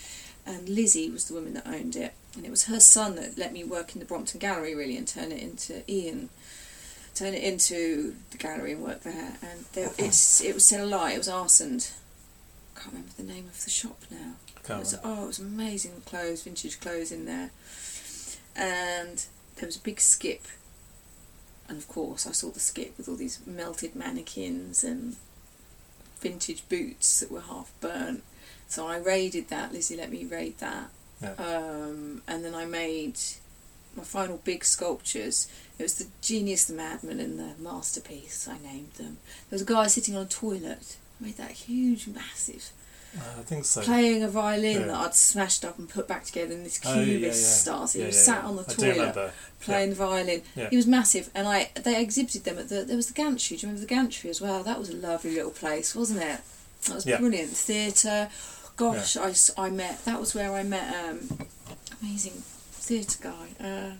And 0.45 0.69
Lizzie 0.69 1.09
was 1.09 1.25
the 1.25 1.33
woman 1.33 1.55
that 1.55 1.67
owned 1.67 1.97
it. 1.97 2.13
And 2.37 2.45
it 2.45 2.51
was 2.51 2.65
her 2.65 2.81
son 2.81 3.17
that 3.17 3.39
let 3.39 3.55
me 3.55 3.65
work 3.65 3.95
in 3.95 3.99
the 3.99 4.05
Brompton 4.05 4.41
Gallery 4.41 4.75
really 4.75 4.99
and 4.99 5.09
turn 5.09 5.33
it 5.33 5.43
into 5.43 5.91
Ian. 5.91 6.29
Turn 7.21 7.35
it 7.35 7.43
into 7.43 8.17
the 8.31 8.39
gallery 8.39 8.73
and 8.73 8.83
work 8.83 9.03
there. 9.03 9.37
And 9.43 9.67
there, 9.75 9.91
it's 9.99 10.41
it 10.41 10.55
was 10.55 10.65
Stella 10.65 10.87
Light, 10.87 11.17
it 11.17 11.19
was 11.19 11.29
Arsoned. 11.29 11.93
I 12.75 12.81
can't 12.81 12.95
remember 12.95 13.13
the 13.19 13.25
name 13.25 13.45
of 13.47 13.63
the 13.63 13.69
shop 13.69 14.01
now. 14.11 14.37
It 14.65 14.79
was, 14.79 14.99
oh, 15.05 15.25
it 15.25 15.27
was 15.27 15.39
amazing 15.39 16.01
clothes, 16.07 16.45
vintage 16.45 16.81
clothes 16.81 17.13
in 17.13 17.27
there. 17.27 17.51
And 18.57 19.23
there 19.57 19.67
was 19.67 19.77
a 19.77 19.81
big 19.81 20.01
skip. 20.01 20.47
And 21.69 21.77
of 21.77 21.89
course, 21.89 22.27
I 22.27 22.33
saw 22.33 22.49
the 22.49 22.59
skip 22.59 22.97
with 22.97 23.07
all 23.07 23.17
these 23.17 23.39
melted 23.47 23.95
mannequins 23.95 24.83
and 24.83 25.17
vintage 26.21 26.67
boots 26.71 27.21
that 27.21 27.31
were 27.31 27.43
half 27.43 27.71
burnt. 27.83 28.25
So 28.67 28.87
I 28.87 28.97
raided 28.97 29.49
that. 29.49 29.75
Lizzie 29.75 29.99
let 29.99 30.11
me 30.11 30.25
raid 30.25 30.57
that. 30.61 30.89
Yeah. 31.21 31.35
Um, 31.35 32.23
and 32.27 32.43
then 32.43 32.55
I 32.55 32.65
made 32.65 33.19
my 33.97 34.03
final 34.05 34.39
big 34.45 34.65
sculptures. 34.65 35.49
It 35.79 35.83
was 35.83 35.95
the 35.95 36.07
Genius, 36.21 36.65
the 36.65 36.75
Madman, 36.75 37.21
and 37.21 37.39
the 37.39 37.53
Masterpiece, 37.63 38.47
I 38.49 38.59
named 38.63 38.93
them. 38.95 39.19
There 39.49 39.57
was 39.57 39.63
a 39.63 39.65
guy 39.65 39.87
sitting 39.89 40.17
on 40.17 40.23
a 40.25 40.29
toilet. 40.29 40.97
Made 41.21 41.37
that 41.37 41.51
huge, 41.51 42.07
massive 42.07 42.71
Uh, 43.15 43.21
I 43.41 43.43
think 43.43 43.65
so. 43.67 43.83
playing 43.83 44.23
a 44.23 44.29
violin 44.29 44.81
Yeah. 44.81 44.87
that 44.87 44.97
I'd 44.97 45.15
smashed 45.15 45.65
up 45.65 45.79
and 45.79 45.87
put 45.89 46.07
back 46.09 46.25
together 46.25 46.53
in 46.55 46.63
this 46.65 46.81
Oh, 46.85 46.99
yeah, 46.99 47.05
cubist 47.05 47.43
yeah. 47.43 47.49
style. 47.49 47.87
So 47.89 47.99
he 47.99 48.01
Yeah, 48.03 48.07
was 48.07 48.17
yeah, 48.17 48.23
sat 48.23 48.43
yeah. 48.43 48.49
on 48.49 48.57
the 48.57 48.65
toilet 48.65 49.33
playing 49.61 49.91
the 49.91 49.97
violin. 49.97 50.43
Yeah. 50.57 50.71
He 50.71 50.77
was 50.77 50.87
massive, 50.87 51.29
and 51.35 51.47
I 51.49 51.71
they 51.75 52.01
exhibited 52.01 52.45
them 52.45 52.57
at 52.59 52.69
the 52.71 52.85
there 52.85 52.97
was 52.97 53.09
the 53.09 53.13
Gantry. 53.15 53.57
Do 53.57 53.67
you 53.67 53.69
remember 53.69 53.81
the 53.87 53.95
Gantry 53.95 54.31
as 54.31 54.41
well? 54.41 54.63
That 54.63 54.79
was 54.79 54.89
a 54.89 54.97
lovely 54.97 55.33
little 55.35 55.51
place, 55.51 55.95
wasn't 55.95 56.23
it? 56.23 56.41
That 56.85 56.95
was 56.95 57.05
Yeah. 57.05 57.19
brilliant. 57.19 57.51
Theatre. 57.51 58.31
Gosh, 58.77 59.17
I, 59.19 59.35
I 59.59 59.69
met. 59.69 60.05
That 60.07 60.19
was 60.21 60.35
where 60.35 60.55
I 60.55 60.63
met 60.63 60.95
um, 61.05 61.47
amazing 62.01 62.43
theatre 62.91 63.19
guy. 63.23 63.65
Uh, 63.65 63.93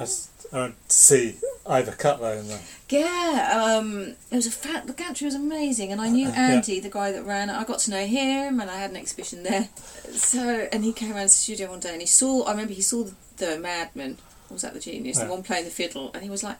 I, 0.00 0.02
I 0.02 0.66
to 0.68 0.72
see 0.88 1.36
Ivor 1.64 1.92
Cutler 1.92 2.32
in 2.34 2.48
the. 2.48 2.58
Yeah, 2.88 3.76
um, 3.78 4.16
it 4.32 4.34
was 4.34 4.48
a 4.48 4.50
fat. 4.50 4.88
The 4.88 4.92
gantry 4.92 5.26
was 5.26 5.36
amazing, 5.36 5.92
and 5.92 6.00
I 6.00 6.08
knew 6.08 6.26
Uh, 6.26 6.32
yeah. 6.32 6.50
Andy, 6.54 6.80
the 6.80 6.90
guy 6.90 7.12
that 7.12 7.24
ran 7.24 7.50
it. 7.50 7.54
I 7.54 7.62
got 7.62 7.78
to 7.80 7.90
know 7.92 8.04
him, 8.04 8.58
and 8.58 8.68
I 8.68 8.78
had 8.78 8.90
an 8.90 8.96
exhibition 8.96 9.44
there. 9.44 9.68
So, 10.10 10.68
and 10.72 10.82
he 10.82 10.92
came 10.92 11.12
around 11.12 11.24
the 11.24 11.28
studio 11.28 11.70
one 11.70 11.78
day, 11.78 11.92
and 11.92 12.00
he 12.00 12.06
saw. 12.06 12.42
I 12.44 12.50
remember 12.50 12.74
he 12.74 12.82
saw 12.82 13.04
the, 13.04 13.14
the 13.36 13.58
Madman. 13.60 14.18
Was 14.50 14.62
that 14.62 14.74
the 14.74 14.80
Genius? 14.80 15.18
Yeah. 15.18 15.26
The 15.26 15.30
one 15.30 15.44
playing 15.44 15.64
the 15.64 15.70
fiddle, 15.70 16.10
and 16.14 16.24
he 16.24 16.30
was 16.30 16.42
like, 16.42 16.56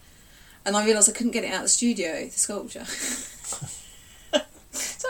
and 0.65 0.77
I 0.77 0.85
realised 0.85 1.11
I 1.11 1.15
couldn't 1.15 1.33
get 1.33 1.43
it 1.43 1.49
out 1.49 1.57
of 1.57 1.63
the 1.63 1.69
studio, 1.69 2.27
the 2.27 2.31
sculpture. 2.31 2.85
so 2.85 4.39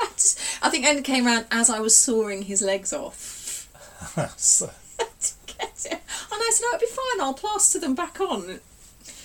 I, 0.01 0.07
just, 0.15 0.41
I 0.63 0.71
think 0.71 0.87
Andy 0.87 1.03
came 1.03 1.27
around 1.27 1.47
as 1.51 1.69
I 1.69 1.81
was 1.81 1.95
sawing 1.95 2.43
his 2.43 2.63
legs 2.63 2.95
off. 2.95 3.69
so, 4.39 4.67
to 4.67 4.67
get 4.67 4.73
it. 4.73 4.88
And 5.91 6.01
I 6.33 6.51
said, 6.53 6.63
"No, 6.63 6.69
it'll 6.77 6.81
be 6.81 6.87
fine. 6.87 7.21
I'll 7.21 7.35
plaster 7.35 7.79
them 7.79 7.95
back 7.95 8.21
on." 8.21 8.61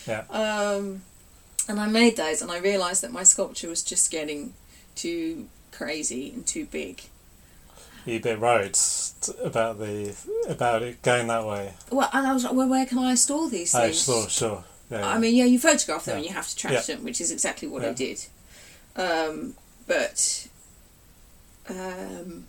yeah. 0.07 0.23
Um, 0.29 1.01
and 1.67 1.79
I 1.79 1.87
made 1.87 2.17
those, 2.17 2.41
and 2.41 2.51
I 2.51 2.57
realised 2.59 3.01
that 3.03 3.11
my 3.11 3.23
sculpture 3.23 3.69
was 3.69 3.81
just 3.83 4.11
getting 4.11 4.53
too 4.95 5.47
crazy 5.71 6.31
and 6.33 6.45
too 6.45 6.65
big. 6.65 7.01
You 8.05 8.17
a 8.17 8.19
bit 8.19 8.39
worried 8.39 8.77
about 9.41 9.79
the 9.79 10.13
about 10.47 10.81
it 10.83 11.01
going 11.01 11.27
that 11.27 11.45
way. 11.45 11.73
Well, 11.89 12.09
and 12.11 12.27
I 12.27 12.33
was 12.33 12.43
like, 12.43 12.53
well, 12.53 12.67
where 12.67 12.85
can 12.85 12.97
I 12.97 13.15
store 13.15 13.49
these 13.49 13.73
Oh, 13.73 13.79
things? 13.79 14.03
sure, 14.03 14.27
sure. 14.29 14.63
Yeah, 14.91 15.07
I 15.07 15.17
mean, 15.17 15.33
yeah, 15.35 15.45
you 15.45 15.57
photograph 15.57 16.03
them 16.05 16.15
Yeah. 16.15 16.17
and 16.17 16.25
you 16.27 16.33
have 16.33 16.49
to 16.49 16.55
trash 16.55 16.89
Yeah. 16.89 16.95
them, 16.95 17.05
which 17.05 17.21
is 17.21 17.31
exactly 17.31 17.67
what 17.69 17.83
I 17.85 17.93
did. 17.93 18.25
Um, 18.97 19.55
but, 19.87 20.47
um, 21.69 22.45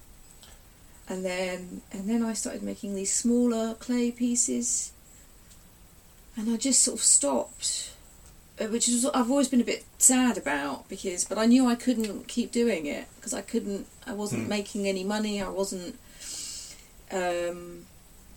and 1.09 1.25
then 1.25 1.83
and 1.93 2.09
then 2.09 2.23
I 2.23 2.33
started 2.33 2.63
making 2.63 2.95
these 2.95 3.13
smaller 3.13 3.75
clay 3.75 4.11
pieces, 4.11 4.93
and 6.37 6.51
I 6.53 6.57
just 6.57 6.83
sort 6.83 6.99
of 6.99 7.05
stopped, 7.05 7.91
uh, 8.61 8.67
which 8.67 8.89
is 8.89 9.05
I've 9.07 9.31
always 9.31 9.49
been 9.49 9.61
a 9.61 9.65
bit 9.65 9.85
sad 9.99 10.37
about 10.39 10.89
because, 10.89 11.25
but 11.25 11.39
I 11.39 11.47
knew 11.47 11.67
I 11.69 11.75
couldn't 11.75 12.29
keep 12.29 12.53
doing 12.53 12.87
it 12.87 13.07
because 13.17 13.35
I 13.35 13.43
couldn't, 13.43 13.87
I 14.07 14.13
wasn't 14.13 14.45
Hmm. 14.45 14.49
making 14.49 14.89
any 14.89 15.05
money, 15.05 15.43
I 15.43 15.49
wasn't. 15.49 15.99
Um, 17.11 17.87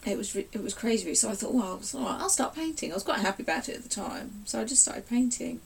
it 0.05 0.17
was 0.17 0.35
it 0.35 0.61
was 0.63 0.73
crazy. 0.73 1.15
So 1.15 1.29
I 1.29 1.33
thought, 1.35 1.53
well, 1.53 1.77
it's 1.77 1.95
all 1.95 2.01
right, 2.03 2.19
I'll 2.21 2.29
start 2.29 2.53
painting. 2.55 2.91
I 2.91 2.93
was 2.95 3.03
quite 3.03 3.19
happy 3.19 3.43
about 3.43 3.67
it 3.69 3.75
at 3.77 3.83
the 3.83 3.89
time, 3.89 4.43
so 4.45 4.61
I 4.61 4.63
just 4.65 4.81
started 4.83 5.07
painting, 5.09 5.61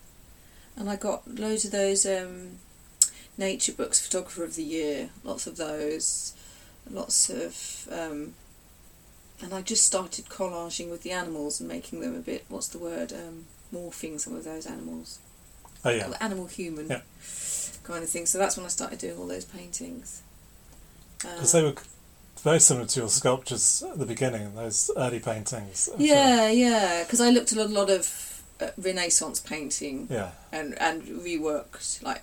and 0.76 0.90
I 0.90 0.96
got 0.96 1.28
loads 1.28 1.66
of 1.66 1.72
those 1.72 2.06
um, 2.06 2.60
nature 3.38 3.74
books, 3.74 4.00
photographer 4.06 4.44
of 4.44 4.56
the 4.56 4.64
year, 4.64 5.10
lots 5.24 5.46
of 5.48 5.58
those, 5.58 6.34
lots 6.90 7.30
of, 7.30 7.88
um, 7.92 8.34
and 9.42 9.54
I 9.54 9.62
just 9.62 9.86
started 9.86 10.26
collaging 10.26 10.90
with 10.92 11.04
the 11.04 11.12
animals 11.12 11.60
and 11.60 11.68
making 11.70 12.02
them 12.02 12.16
a 12.16 12.20
bit. 12.20 12.46
What's 12.50 12.68
the 12.68 12.78
word? 12.80 13.12
Um, 13.14 13.46
morphing 13.74 14.20
some 14.20 14.36
of 14.36 14.44
those 14.44 14.66
animals. 14.66 15.20
Oh 15.84 15.90
yeah. 15.90 16.14
Animal 16.20 16.46
human 16.48 16.88
Yeah. 16.90 17.02
kind 17.84 18.04
of 18.04 18.10
thing. 18.10 18.26
So 18.26 18.38
that's 18.38 18.56
when 18.58 18.66
I 18.66 18.70
started 18.70 19.00
doing 19.00 19.18
all 19.18 19.28
those 19.28 19.46
paintings. 19.46 20.22
Because 21.20 21.56
Um, 21.56 21.62
they 21.62 21.68
were 21.70 21.76
very 22.44 22.60
similar 22.60 22.86
to 22.88 23.00
your 23.00 23.10
sculptures 23.10 23.82
at 23.84 23.98
the 23.98 24.06
beginning, 24.06 24.54
those 24.56 24.92
early 24.98 25.20
paintings. 25.20 25.90
I'm 25.92 25.98
sure. 26.00 26.08
yeah, 26.08 26.50
yeah. 26.50 27.04
Because 27.04 27.22
I 27.22 27.30
looked 27.30 27.52
at 27.52 27.58
a 27.58 27.66
lot 27.66 27.90
of 27.90 28.44
uh, 28.60 28.70
Renaissance 28.78 29.40
painting 29.40 30.08
Yeah. 30.10 30.32
and 30.52 30.80
and 30.80 31.04
reworked 31.04 32.04
like 32.04 32.22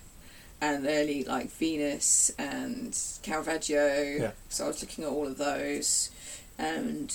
and 0.61 0.87
early 0.87 1.25
like 1.25 1.51
Venus 1.53 2.31
and 2.39 2.99
Caravaggio. 3.23 4.19
Yeah. 4.21 4.31
So 4.49 4.65
I 4.65 4.69
was 4.69 4.83
looking 4.83 5.05
at 5.05 5.11
all 5.11 5.27
of 5.27 5.39
those 5.39 6.11
and 6.59 7.15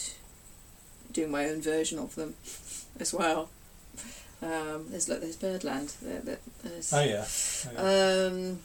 doing 1.11 1.31
my 1.31 1.49
own 1.49 1.61
version 1.61 1.99
of 1.99 2.15
them 2.15 2.35
as 2.99 3.13
well. 3.13 3.49
Um, 4.41 4.87
there's 4.89 5.07
look, 5.07 5.21
there's 5.21 5.37
Birdland. 5.37 5.93
There, 6.01 6.19
there, 6.19 6.39
there's, 6.63 6.93
Oh 6.93 7.01
yeah. 7.01 7.25
Oh, 7.77 8.27
yeah. 8.27 8.27
um, 8.27 8.59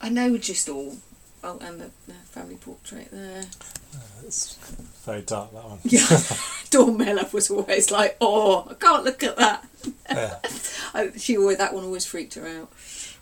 I 0.00 0.08
know 0.10 0.36
just 0.38 0.68
all. 0.68 0.96
Oh, 1.42 1.58
and 1.62 1.80
the, 1.80 1.90
the 2.08 2.14
family 2.14 2.56
portrait 2.56 3.10
there. 3.12 3.44
it's 4.24 4.56
very 5.06 5.22
dark 5.22 5.52
that 5.52 5.64
one. 5.64 5.78
Yeah, 5.84 6.04
Dawn 6.70 6.96
Mellor 6.98 7.28
was 7.32 7.48
always 7.48 7.90
like, 7.92 8.16
"Oh, 8.20 8.66
I 8.68 8.74
can't 8.74 9.04
look 9.04 9.22
at 9.22 9.36
that." 9.36 9.64
yeah. 10.10 10.38
I, 10.94 11.10
she 11.16 11.38
always 11.38 11.58
that 11.58 11.72
one 11.72 11.84
always 11.84 12.04
freaked 12.04 12.34
her 12.34 12.46
out. 12.46 12.72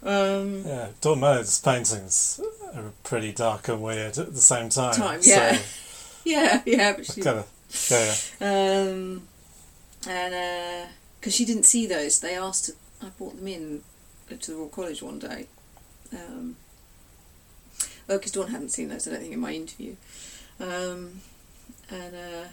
Um, 0.03 0.65
Yeah. 0.65 0.89
Dawn 1.01 1.21
Mellor's 1.21 1.59
paintings 1.61 2.41
are 2.75 2.93
pretty 3.03 3.33
dark 3.33 3.69
and 3.69 3.83
weird 3.83 4.19
at 4.19 4.35
the 4.35 4.41
same 4.41 4.69
time. 4.69 4.95
Time, 4.95 5.21
yeah. 5.23 5.57
So 5.57 5.63
yeah, 6.25 6.63
yeah, 6.67 6.93
but 6.97 7.07
she, 7.07 7.21
kind 7.21 7.39
of. 7.39 7.91
Yeah. 7.91 8.15
yeah. 8.41 8.81
um, 8.83 9.23
and 10.09 10.89
because 11.19 11.35
she 11.35 11.45
didn't 11.45 11.65
see 11.65 11.87
those, 11.87 12.21
they 12.21 12.37
asked. 12.37 12.71
I 13.03 13.09
brought 13.19 13.37
them 13.37 13.49
in 13.49 13.83
to 14.29 14.51
the 14.51 14.57
Royal 14.57 14.69
College 14.69 15.03
one 15.03 15.19
day. 15.19 15.47
Um, 16.13 16.57
well, 18.07 18.19
because 18.19 18.33
Dawn 18.33 18.49
hadn't 18.49 18.71
seen 18.71 18.89
those, 18.89 19.07
I 19.07 19.13
don't 19.13 19.21
think, 19.21 19.33
in 19.33 19.41
my 19.41 19.53
interview. 19.53 19.97
Um, 20.61 21.21
and 21.91 22.15
uh, 22.15 22.49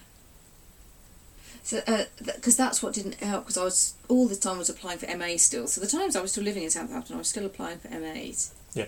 so, 1.62 1.82
uh, 1.88 2.06
because 2.26 2.58
that's 2.58 2.82
what 2.82 2.94
didn't 2.94 3.16
help, 3.16 3.44
because 3.44 3.58
I 3.58 3.64
was 3.64 3.94
all 4.10 4.28
the 4.28 4.36
time 4.36 4.56
I 4.56 4.60
was 4.60 4.70
applying 4.70 4.98
for 4.98 5.18
MA 5.18 5.38
still. 5.38 5.68
So 5.68 5.80
the 5.80 5.88
times 5.88 6.16
I 6.16 6.22
was 6.22 6.32
still 6.32 6.44
living 6.44 6.64
in 6.64 6.70
Southampton, 6.70 7.16
I 7.16 7.20
was 7.20 7.28
still 7.28 7.46
applying 7.46 7.78
for 7.78 7.90
MAs. 7.90 8.54
Yeah. 8.74 8.88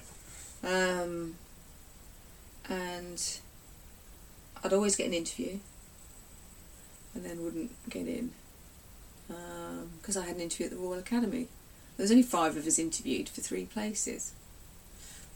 Um, 0.64 1.36
and 2.68 3.40
I'd 4.64 4.74
always 4.74 4.96
get 4.96 5.08
an 5.08 5.14
interview, 5.14 5.60
and 7.14 7.24
then 7.24 7.44
wouldn't 7.44 7.72
get 7.90 8.08
in 8.08 8.32
um, 9.30 9.90
because 10.02 10.18
I 10.18 10.26
had 10.26 10.36
an 10.36 10.42
interview 10.42 10.66
at 10.66 10.72
the 10.72 10.78
Royal 10.78 11.00
Academy. 11.00 11.48
There 11.98 12.04
was 12.04 12.12
only 12.12 12.24
five 12.24 12.58
of 12.58 12.68
us 12.68 12.78
interviewed 12.78 13.30
for 13.30 13.42
three 13.42 13.66
places 13.66 14.34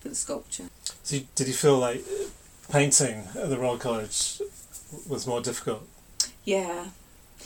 for 0.01 0.09
the 0.09 0.15
sculpture. 0.15 0.65
So 1.03 1.17
you, 1.17 1.27
did 1.35 1.47
you 1.47 1.53
feel 1.53 1.77
like 1.77 1.99
uh, 1.99 2.25
painting 2.71 3.27
at 3.35 3.49
the 3.49 3.57
Royal 3.57 3.77
College 3.77 4.41
was 5.07 5.25
more 5.25 5.41
difficult? 5.41 5.87
Yeah, 6.43 6.87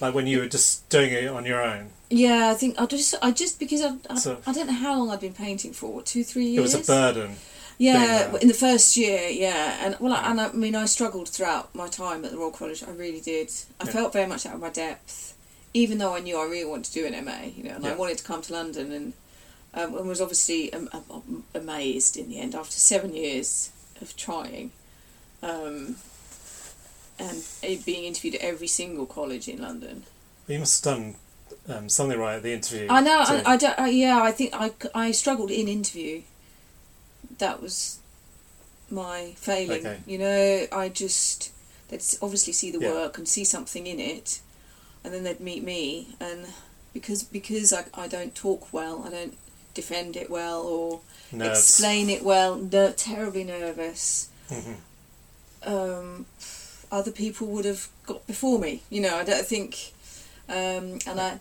Like 0.02 0.14
when 0.14 0.28
you 0.28 0.40
were 0.40 0.48
just 0.48 0.88
doing 0.90 1.12
it 1.12 1.28
on 1.28 1.46
your 1.46 1.62
own? 1.62 1.90
yeah. 2.10 2.50
I 2.50 2.54
think 2.56 2.80
I 2.80 2.86
just, 2.86 3.16
I 3.22 3.32
just 3.32 3.60
because 3.60 3.82
I, 3.82 3.96
I, 4.10 4.16
So- 4.16 4.40
I 4.48 4.54
don't 4.54 4.68
know 4.68 4.74
how 4.74 4.98
long 4.98 5.10
I'd 5.12 5.20
been 5.20 5.34
painting 5.34 5.74
for. 5.74 5.92
What, 5.94 6.06
two, 6.06 6.24
three 6.24 6.46
years. 6.46 6.74
It 6.74 6.78
was 6.80 6.90
a 6.90 6.92
burden. 6.92 7.36
Yeah, 7.80 8.36
in 8.38 8.48
the 8.48 8.54
first 8.54 8.96
year, 8.96 9.28
yeah, 9.30 9.78
and 9.86 9.98
well, 10.00 10.14
I, 10.14 10.30
and 10.30 10.40
I 10.40 10.52
mean, 10.52 10.76
I 10.76 10.86
struggled 10.86 11.28
throughout 11.28 11.74
my 11.74 11.88
time 11.88 12.24
at 12.24 12.30
the 12.32 12.38
Royal 12.38 12.52
College. 12.52 12.84
I 12.84 12.92
really 12.92 13.20
did. 13.20 13.52
I 13.82 13.86
Yeah. 13.86 13.92
felt 13.92 14.14
very 14.14 14.28
much 14.28 14.46
out 14.46 14.54
of 14.54 14.62
my 14.62 14.70
depth, 14.70 15.34
even 15.74 15.98
though 15.98 16.16
I 16.16 16.20
knew 16.20 16.38
I 16.38 16.44
really 16.46 16.66
wanted 16.70 16.86
to 16.86 16.94
do 16.94 17.06
an 17.08 17.26
MA, 17.26 17.46
you 17.56 17.64
know, 17.64 17.72
and 17.76 17.86
I 17.86 17.96
wanted 17.96 18.20
to 18.20 18.24
come 18.24 18.44
to 18.44 18.54
London, 18.54 18.92
and 18.92 19.14
um, 19.74 19.98
and 19.98 20.08
was 20.08 20.22
obviously 20.22 20.72
um, 20.72 20.88
um, 20.94 21.44
amazed 21.56 22.16
in 22.16 22.30
the 22.30 22.40
end 22.40 22.54
after 22.54 22.78
seven 22.78 23.16
years 23.16 23.72
of 24.02 24.16
trying, 24.16 24.72
um, 25.42 25.96
and 27.20 27.44
uh, 27.64 27.82
being 27.86 28.06
interviewed 28.06 28.36
at 28.36 28.42
every 28.42 28.68
single 28.68 29.06
college 29.06 29.48
in 29.48 29.62
London. 29.62 30.04
You 30.48 30.60
must 30.60 30.84
have 30.86 30.98
done 30.98 31.16
um, 31.70 31.90
something 31.90 32.20
right 32.20 32.36
at 32.36 32.44
the 32.44 32.54
interview. 32.54 32.88
I 32.90 33.02
know. 33.02 33.20
I, 33.26 33.44
I 33.46 33.58
don't. 33.58 33.80
I, 33.80 33.90
yeah, 33.90 34.22
I 34.22 34.32
think 34.32 34.54
I, 34.54 34.72
I 34.94 35.12
struggled 35.12 35.52
in 35.52 35.68
interview. 35.68 36.24
That 37.38 37.62
was 37.62 38.00
my 38.90 39.34
failing. 39.38 39.86
Okay. 39.86 40.00
You 40.06 40.18
know, 40.18 40.68
I 40.72 40.90
just 40.90 41.52
they'd 41.90 42.04
obviously 42.22 42.54
see 42.54 42.72
the 42.72 42.80
Yeah. 42.80 42.92
work 42.92 43.18
and 43.18 43.28
see 43.28 43.44
something 43.46 43.88
in 43.88 44.00
it, 44.00 44.42
and 45.04 45.14
then 45.14 45.24
they'd 45.24 45.40
meet 45.40 45.64
me, 45.64 46.16
and 46.20 46.48
because 46.94 47.24
because 47.24 47.72
I, 47.74 47.86
I 47.94 48.08
don't 48.08 48.36
talk 48.36 48.72
well, 48.74 49.04
I 49.06 49.10
don't 49.10 49.38
defend 49.74 50.16
it 50.16 50.30
well 50.30 50.62
or 50.62 51.02
Nerves. 51.32 51.60
explain 51.60 52.10
it 52.10 52.24
well. 52.24 52.56
No, 52.58 52.92
terribly 52.92 53.44
nervous. 53.44 54.30
Mhm. 54.50 54.76
Um, 55.66 56.26
other 56.94 57.12
people 57.12 57.48
would 57.48 57.66
have 57.66 57.90
got 58.06 58.26
before 58.28 58.60
me. 58.60 58.84
You 58.90 59.02
know, 59.02 59.18
I 59.18 59.24
don't 59.24 59.46
think, 59.46 59.94
um, 60.48 61.00
and 61.08 61.20
I, 61.20 61.40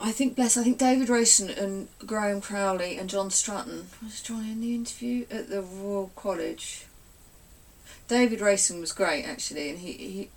I 0.00 0.12
think 0.12 0.36
bless. 0.36 0.56
I 0.56 0.62
think 0.62 0.78
David 0.78 1.08
Rayson 1.08 1.50
and 1.50 1.88
Graham 2.06 2.40
Crowley 2.40 2.96
and 2.96 3.10
John 3.10 3.30
Stratton 3.30 3.88
was 4.02 4.22
joining 4.22 4.60
the 4.60 4.74
interview 4.74 5.26
at 5.30 5.50
the 5.50 5.62
Royal 5.62 6.12
College. 6.14 6.86
David 8.06 8.40
Rayson 8.40 8.80
was 8.80 8.92
great 8.92 9.24
actually, 9.24 9.70
and 9.70 9.80
he, 9.80 9.92
he 9.92 10.30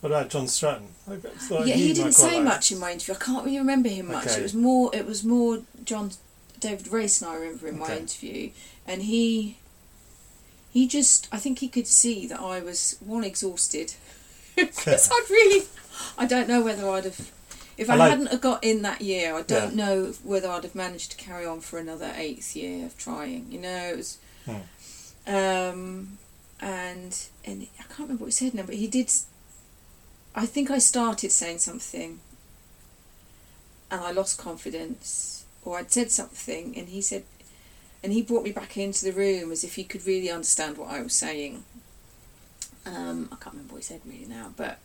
What 0.00 0.10
about 0.10 0.28
John 0.28 0.46
Stratton? 0.46 0.88
I 1.08 1.18
yeah, 1.64 1.74
he 1.74 1.94
didn't 1.94 2.12
say 2.12 2.36
like- 2.36 2.44
much 2.44 2.70
in 2.70 2.78
my 2.78 2.92
interview. 2.92 3.14
I 3.14 3.18
can't 3.18 3.44
really 3.46 3.58
remember 3.58 3.88
him 3.88 4.08
much. 4.08 4.26
Okay. 4.26 4.40
It 4.40 4.42
was 4.42 4.54
more. 4.54 4.94
It 4.94 5.06
was 5.06 5.24
more 5.24 5.62
John 5.84 6.10
David 6.60 6.88
Rayson. 6.88 7.28
I 7.28 7.36
remember 7.36 7.68
in 7.68 7.78
my 7.78 7.96
interview, 7.96 8.50
and 8.86 9.02
he 9.02 9.56
he 10.70 10.86
just. 10.86 11.28
I 11.32 11.38
think 11.38 11.58
he 11.60 11.68
could 11.68 11.86
see 11.86 12.26
that 12.26 12.40
I 12.40 12.60
was 12.60 12.96
one 13.00 13.24
exhausted 13.24 13.94
because 14.56 15.08
I'd 15.10 15.26
really. 15.30 15.66
I 16.16 16.26
don't 16.26 16.48
know 16.48 16.62
whether 16.62 16.88
I'd 16.88 17.04
have. 17.04 17.30
If 17.76 17.88
I 17.88 17.94
like- 17.94 18.10
hadn't 18.10 18.26
have 18.32 18.40
got 18.40 18.64
in 18.64 18.82
that 18.82 19.00
year, 19.02 19.34
I 19.34 19.42
don't 19.42 19.76
Yeah. 19.76 19.84
know 19.86 20.12
whether 20.24 20.48
I'd 20.48 20.64
have 20.64 20.74
managed 20.74 21.12
to 21.12 21.16
carry 21.16 21.46
on 21.46 21.60
for 21.60 21.78
another 21.78 22.12
eighth 22.16 22.56
year 22.56 22.86
of 22.86 22.96
trying. 22.98 23.46
You 23.50 23.60
know, 23.60 23.84
it 23.92 23.96
was. 23.96 24.18
Hmm. 24.44 25.32
Um, 25.32 26.18
and 26.60 27.16
and 27.44 27.66
I 27.78 27.82
can't 27.84 28.00
remember 28.00 28.24
what 28.24 28.28
he 28.28 28.32
said 28.32 28.54
now, 28.54 28.62
but 28.64 28.74
he 28.76 28.86
did. 28.88 29.10
I 30.34 30.46
think 30.46 30.70
I 30.70 30.78
started 30.78 31.30
saying 31.32 31.58
something, 31.58 32.20
and 33.90 34.00
I 34.00 34.10
lost 34.12 34.38
confidence, 34.38 35.44
or 35.64 35.78
I'd 35.78 35.90
said 35.92 36.10
something, 36.10 36.76
and 36.76 36.88
he 36.88 37.00
said, 37.00 37.24
and 38.02 38.12
he 38.12 38.22
brought 38.22 38.44
me 38.44 38.52
back 38.52 38.76
into 38.76 39.04
the 39.04 39.12
room 39.12 39.50
as 39.52 39.64
if 39.64 39.74
he 39.74 39.84
could 39.84 40.06
really 40.06 40.30
understand 40.30 40.78
what 40.78 40.90
I 40.90 41.02
was 41.02 41.14
saying. 41.14 41.64
Um, 42.86 43.28
I 43.32 43.36
can't 43.36 43.54
remember 43.54 43.74
what 43.74 43.82
he 43.82 43.84
said 43.84 44.00
really 44.06 44.26
now, 44.26 44.52
but 44.56 44.78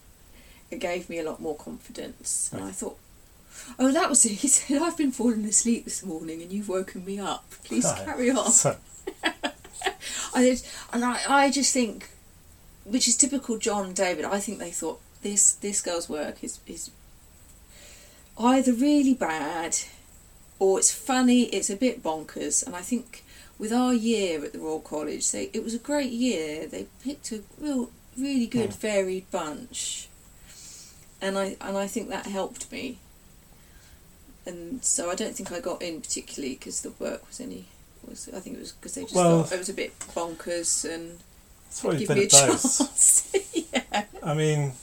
it 0.71 0.79
gave 0.79 1.09
me 1.09 1.19
a 1.19 1.23
lot 1.23 1.39
more 1.39 1.55
confidence, 1.55 2.49
and 2.53 2.63
I 2.63 2.71
thought. 2.71 2.97
Oh, 3.77 3.91
that 3.91 4.09
was 4.09 4.25
it. 4.25 4.31
He 4.41 4.47
said, 4.47 4.81
I've 4.81 4.97
been 4.97 5.11
falling 5.11 5.45
asleep 5.45 5.85
this 5.85 6.03
morning 6.03 6.41
and 6.41 6.51
you've 6.51 6.69
woken 6.69 7.05
me 7.05 7.19
up. 7.19 7.45
Please 7.63 7.85
carry 8.03 8.31
on. 8.31 8.51
I 10.33 10.43
just, 10.49 10.67
and 10.91 11.05
I, 11.05 11.21
I 11.29 11.51
just 11.51 11.71
think, 11.71 12.09
which 12.83 13.07
is 13.07 13.15
typical 13.15 13.59
John 13.59 13.85
and 13.85 13.95
David. 13.95 14.25
I 14.25 14.39
think 14.39 14.57
they 14.57 14.71
thought 14.71 14.99
this 15.21 15.53
this 15.53 15.81
girl's 15.81 16.09
work 16.09 16.43
is 16.43 16.59
is 16.67 16.91
either 18.37 18.73
really 18.73 19.13
bad, 19.13 19.77
or 20.63 20.79
it's 20.79 20.93
funny. 20.93 21.43
It's 21.57 21.69
a 21.69 21.75
bit 21.75 22.01
bonkers. 22.01 22.65
And 22.65 22.73
I 22.75 22.81
think 22.81 23.23
with 23.59 23.73
our 23.73 23.93
year 23.93 24.43
at 24.45 24.53
the 24.53 24.59
Royal 24.59 24.79
College, 24.79 25.31
they 25.31 25.49
it 25.53 25.63
was 25.63 25.73
a 25.73 25.79
great 25.91 26.11
year. 26.11 26.65
They 26.67 26.87
picked 27.03 27.31
a 27.31 27.41
real, 27.59 27.89
really 28.17 28.47
good, 28.47 28.69
Mm. 28.71 28.75
varied 28.89 29.27
bunch, 29.31 30.07
and 31.21 31.37
I 31.37 31.57
and 31.59 31.77
I 31.77 31.87
think 31.87 32.09
that 32.09 32.27
helped 32.27 32.71
me. 32.71 32.97
And 34.45 34.83
so 34.83 35.09
I 35.09 35.15
don't 35.15 35.35
think 35.35 35.51
I 35.51 35.59
got 35.59 35.81
in 35.81 36.01
particularly 36.01 36.55
because 36.55 36.81
the 36.81 36.91
work 36.99 37.21
was 37.27 37.39
any 37.39 37.65
was 38.07 38.29
I 38.35 38.39
think 38.39 38.57
it 38.57 38.59
was 38.59 38.71
because 38.73 38.93
they 38.95 39.03
just 39.03 39.15
Well- 39.15 39.43
thought 39.43 39.55
it 39.55 39.59
was 39.59 39.69
a 39.69 39.73
bit 39.83 39.97
bonkers 40.15 40.83
and 40.93 41.19
give 41.99 42.09
me 42.09 42.23
a 42.23 42.27
chance. 42.27 43.27
yeah, 43.53 44.03
I 44.21 44.33
mean, 44.33 44.73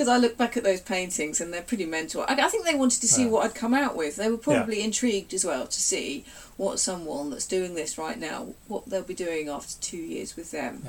because 0.00 0.08
I 0.08 0.16
look 0.16 0.38
back 0.38 0.56
at 0.56 0.64
those 0.64 0.80
paintings 0.80 1.42
and 1.42 1.52
they're 1.52 1.60
pretty 1.60 1.84
mental. 1.84 2.22
I, 2.26 2.32
I 2.32 2.48
think 2.48 2.64
they 2.64 2.74
wanted 2.74 3.02
to 3.02 3.06
see 3.06 3.24
Yeah. 3.24 3.28
what 3.28 3.44
I'd 3.44 3.54
come 3.54 3.74
out 3.74 3.94
with. 3.94 4.16
They 4.16 4.30
were 4.30 4.38
probably 4.38 4.82
intrigued 4.82 5.34
as 5.34 5.44
well 5.44 5.66
to 5.66 5.78
see 5.80 6.24
what 6.56 6.80
someone 6.80 7.28
that's 7.28 7.46
doing 7.46 7.74
this 7.74 7.98
right 7.98 8.18
now, 8.18 8.54
what 8.66 8.86
they'll 8.86 9.02
be 9.02 9.12
doing 9.12 9.50
after 9.50 9.78
two 9.82 9.98
years 9.98 10.36
with 10.36 10.52
them. 10.52 10.84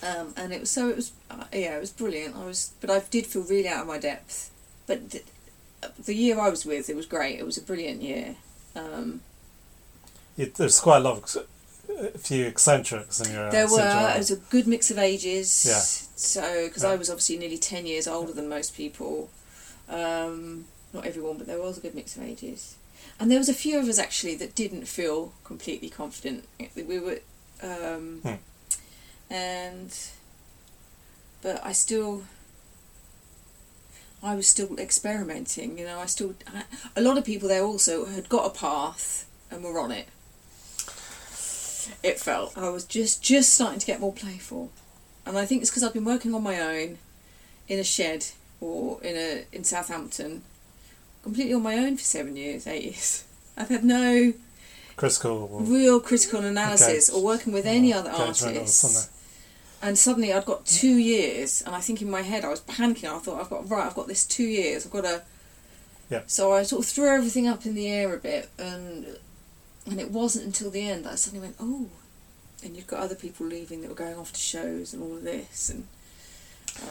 Um, 0.00 0.32
and 0.36 0.52
it 0.52 0.60
was 0.60 0.70
so 0.70 0.90
it 0.90 0.94
was 0.94 1.10
uh, 1.28 1.42
yeah 1.52 1.76
it 1.76 1.80
was 1.80 1.90
brilliant. 1.90 2.36
I 2.36 2.44
was 2.44 2.70
but 2.80 2.88
I 2.88 3.00
did 3.10 3.26
feel 3.26 3.42
really 3.42 3.66
out 3.66 3.80
of 3.80 3.86
my 3.88 3.98
depth. 3.98 4.52
But 4.86 5.10
th- 5.10 5.24
the 6.04 6.14
year 6.14 6.38
I 6.38 6.50
was 6.50 6.64
with, 6.64 6.88
it 6.88 6.94
was 6.94 7.06
great. 7.06 7.36
It 7.40 7.44
was 7.44 7.58
a 7.58 7.62
brilliant 7.62 8.00
year. 8.00 8.36
Um, 8.76 9.22
it, 10.38 10.54
there's 10.54 10.78
quite 10.78 10.98
a 10.98 11.00
lot 11.00 11.16
of 11.16 11.46
a 11.88 12.18
few 12.18 12.46
eccentrics 12.46 13.20
in 13.20 13.32
your 13.32 13.50
There 13.50 13.68
were. 13.68 14.12
It 14.14 14.18
was 14.18 14.30
a 14.30 14.36
good 14.36 14.66
mix 14.66 14.90
of 14.90 14.98
ages. 14.98 15.64
Yeah. 15.66 15.80
So, 16.16 16.66
because 16.66 16.82
Yeah. 16.82 16.90
I 16.90 16.96
was 16.96 17.10
obviously 17.10 17.38
nearly 17.38 17.58
10 17.58 17.86
years 17.86 18.06
older 18.06 18.32
than 18.32 18.48
most 18.48 18.76
people. 18.76 19.30
Um, 19.88 20.66
not 20.92 21.06
everyone, 21.06 21.38
but 21.38 21.46
there 21.46 21.60
was 21.60 21.78
a 21.78 21.80
good 21.80 21.94
mix 21.94 22.16
of 22.16 22.22
ages. 22.22 22.76
And 23.18 23.30
there 23.30 23.38
was 23.38 23.48
a 23.48 23.54
few 23.54 23.78
of 23.78 23.88
us 23.88 23.98
actually 23.98 24.34
that 24.36 24.54
didn't 24.54 24.86
feel 24.86 25.32
completely 25.44 25.88
confident. 25.88 26.48
We 26.74 26.98
were. 26.98 27.20
Um, 27.62 28.20
Hmm. 28.22 28.34
And. 29.32 29.96
But 31.42 31.64
I 31.64 31.72
still. 31.72 32.24
I 34.22 34.36
was 34.36 34.46
still 34.46 34.78
experimenting, 34.78 35.78
you 35.78 35.84
know. 35.84 35.98
I 35.98 36.06
still. 36.06 36.34
I, 36.46 36.62
a 36.94 37.00
lot 37.02 37.18
of 37.18 37.24
people 37.24 37.48
there 37.48 37.64
also 37.64 38.04
had 38.06 38.28
got 38.28 38.46
a 38.46 38.50
path 38.50 39.26
and 39.50 39.64
were 39.64 39.78
on 39.80 39.90
it 39.90 40.06
it 42.02 42.18
felt. 42.20 42.56
I 42.56 42.68
was 42.70 42.84
just 42.84 43.22
just 43.22 43.52
starting 43.54 43.78
to 43.80 43.86
get 43.86 44.00
more 44.00 44.12
playful, 44.12 44.70
and 45.26 45.36
I 45.38 45.44
think 45.46 45.62
it's 45.62 45.70
because 45.70 45.82
I've 45.82 45.92
been 45.94 46.04
working 46.04 46.34
on 46.34 46.42
my 46.42 46.60
own, 46.60 46.98
in 47.68 47.78
a 47.78 47.84
shed 47.84 48.26
or 48.60 49.02
in 49.02 49.16
a 49.16 49.44
in 49.52 49.64
Southampton, 49.64 50.42
completely 51.22 51.54
on 51.54 51.62
my 51.62 51.76
own 51.78 51.96
for 51.96 52.04
seven 52.04 52.36
years, 52.36 52.66
eight 52.66 52.84
years. 52.84 53.24
I've 53.56 53.68
had 53.68 53.84
no 53.84 54.32
critical. 54.96 55.48
real 55.60 56.00
critical 56.00 56.40
analysis 56.40 57.10
Okay. 57.10 57.18
or 57.18 57.24
working 57.24 57.52
with 57.52 57.66
any 57.66 57.92
other 57.92 58.10
artists. 58.10 59.08
And 59.84 59.98
suddenly 59.98 60.32
I'd 60.32 60.44
got 60.44 60.64
two 60.64 60.96
years, 60.96 61.60
and 61.66 61.74
I 61.74 61.80
think 61.80 62.00
in 62.00 62.08
my 62.08 62.22
head 62.22 62.44
I 62.44 62.48
was 62.48 62.60
panicking. 62.60 63.08
I 63.12 63.18
thought 63.18 63.40
I've 63.40 63.50
got 63.50 63.68
right, 63.68 63.84
I've 63.86 63.94
got 63.96 64.06
this 64.06 64.24
two 64.24 64.44
years. 64.44 64.86
I've 64.86 64.92
got 64.92 65.02
to. 65.02 65.22
Yeah. 66.08 66.20
So 66.28 66.52
I 66.52 66.62
sort 66.62 66.84
of 66.84 66.88
threw 66.88 67.08
everything 67.08 67.48
up 67.48 67.66
in 67.66 67.74
the 67.74 67.88
air 67.88 68.14
a 68.14 68.18
bit, 68.18 68.48
and 68.58 69.06
and 69.86 70.00
it 70.00 70.10
wasn't 70.10 70.46
until 70.46 70.70
the 70.70 70.88
end 70.88 71.04
that 71.04 71.12
I 71.12 71.16
suddenly 71.16 71.44
went, 71.46 71.56
oh, 71.60 71.88
and 72.64 72.76
you've 72.76 72.86
got 72.86 73.00
other 73.00 73.14
people 73.16 73.46
leaving 73.46 73.80
that 73.82 73.88
were 73.88 73.94
going 73.96 74.16
off 74.16 74.32
to 74.32 74.38
shows 74.40 74.92
and 74.94 75.02
all 75.02 75.16
of 75.16 75.22
this, 75.24 75.68
and 75.70 75.86